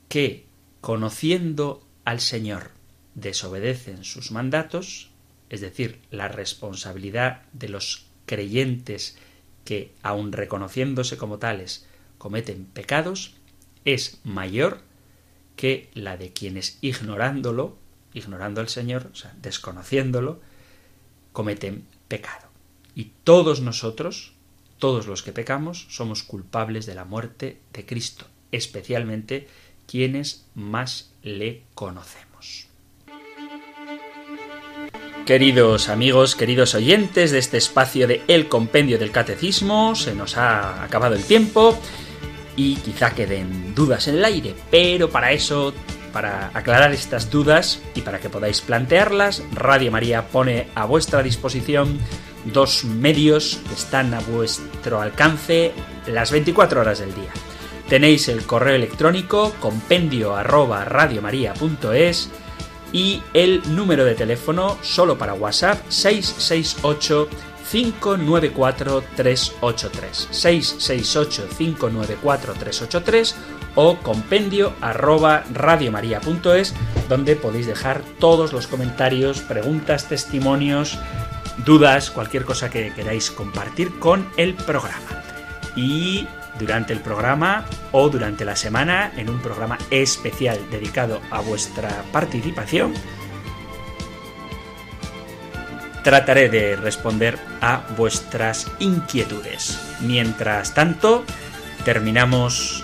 que, 0.09 0.45
conociendo 0.81 1.85
al 2.05 2.19
Señor, 2.19 2.71
desobedecen 3.15 4.03
sus 4.03 4.31
mandatos, 4.31 5.09
es 5.49 5.61
decir, 5.61 5.99
la 6.11 6.27
responsabilidad 6.27 7.43
de 7.53 7.69
los 7.69 8.05
creyentes 8.25 9.17
que, 9.65 9.93
aun 10.01 10.31
reconociéndose 10.31 11.17
como 11.17 11.39
tales, 11.39 11.87
cometen 12.17 12.65
pecados, 12.65 13.35
es 13.85 14.19
mayor 14.23 14.81
que 15.55 15.89
la 15.93 16.17
de 16.17 16.31
quienes 16.31 16.77
ignorándolo, 16.81 17.77
ignorando 18.13 18.61
al 18.61 18.69
Señor, 18.69 19.09
o 19.11 19.15
sea, 19.15 19.35
desconociéndolo, 19.41 20.41
cometen 21.33 21.85
pecado. 22.07 22.47
Y 22.95 23.11
todos 23.23 23.59
nosotros, 23.59 24.33
todos 24.77 25.07
los 25.07 25.23
que 25.23 25.33
pecamos, 25.33 25.87
somos 25.89 26.23
culpables 26.23 26.85
de 26.85 26.95
la 26.95 27.05
muerte 27.05 27.57
de 27.73 27.85
Cristo, 27.85 28.25
especialmente 28.51 29.47
quienes 29.87 30.45
más 30.55 31.11
le 31.23 31.63
conocemos. 31.73 32.67
Queridos 35.25 35.87
amigos, 35.87 36.35
queridos 36.35 36.75
oyentes 36.75 37.31
de 37.31 37.39
este 37.39 37.57
espacio 37.57 38.07
de 38.07 38.21
El 38.27 38.49
Compendio 38.49 38.99
del 38.99 39.11
Catecismo, 39.11 39.95
se 39.95 40.13
nos 40.13 40.35
ha 40.35 40.83
acabado 40.83 41.15
el 41.15 41.23
tiempo 41.23 41.79
y 42.57 42.75
quizá 42.75 43.15
queden 43.15 43.73
dudas 43.73 44.09
en 44.09 44.17
el 44.17 44.25
aire, 44.25 44.53
pero 44.69 45.09
para 45.09 45.31
eso, 45.31 45.73
para 46.13 46.51
aclarar 46.53 46.93
estas 46.93 47.29
dudas 47.29 47.81
y 47.95 48.01
para 48.01 48.19
que 48.19 48.29
podáis 48.29 48.61
plantearlas, 48.61 49.43
Radio 49.51 49.91
María 49.91 50.27
pone 50.27 50.67
a 50.75 50.85
vuestra 50.85 51.23
disposición 51.23 51.99
dos 52.45 52.85
medios 52.85 53.59
que 53.67 53.73
están 53.73 54.13
a 54.13 54.19
vuestro 54.21 55.01
alcance 55.01 55.73
las 56.07 56.31
24 56.31 56.81
horas 56.81 56.99
del 56.99 57.13
día. 57.13 57.31
Tenéis 57.89 58.29
el 58.29 58.45
correo 58.45 58.75
electrónico 58.75 59.53
compendio 59.59 60.35
y 62.93 63.21
el 63.33 63.61
número 63.75 64.05
de 64.05 64.15
teléfono 64.15 64.77
solo 64.81 65.17
para 65.17 65.33
WhatsApp 65.33 65.83
668 65.89 67.27
594 67.71 69.03
383 69.15 70.27
668 70.29 71.49
594 71.57 72.53
383 72.53 73.35
o 73.75 73.97
compendio 73.97 74.73
arroba 74.81 75.43
donde 77.09 77.35
podéis 77.35 77.67
dejar 77.67 78.01
todos 78.19 78.53
los 78.53 78.67
comentarios, 78.67 79.41
preguntas, 79.41 80.07
testimonios, 80.07 80.97
dudas, 81.65 82.11
cualquier 82.11 82.45
cosa 82.45 82.69
que 82.69 82.93
queráis 82.93 83.31
compartir 83.31 83.99
con 83.99 84.27
el 84.37 84.53
programa. 84.53 85.23
Y 85.75 86.27
durante 86.59 86.93
el 86.93 86.99
programa 86.99 87.65
o 87.91 88.09
durante 88.09 88.45
la 88.45 88.55
semana, 88.55 89.11
en 89.17 89.29
un 89.29 89.41
programa 89.41 89.77
especial 89.89 90.59
dedicado 90.69 91.19
a 91.31 91.41
vuestra 91.41 92.03
participación, 92.11 92.93
trataré 96.03 96.49
de 96.49 96.75
responder 96.75 97.39
a 97.61 97.81
vuestras 97.97 98.69
inquietudes. 98.79 99.79
Mientras 100.01 100.73
tanto, 100.73 101.23
terminamos 101.85 102.83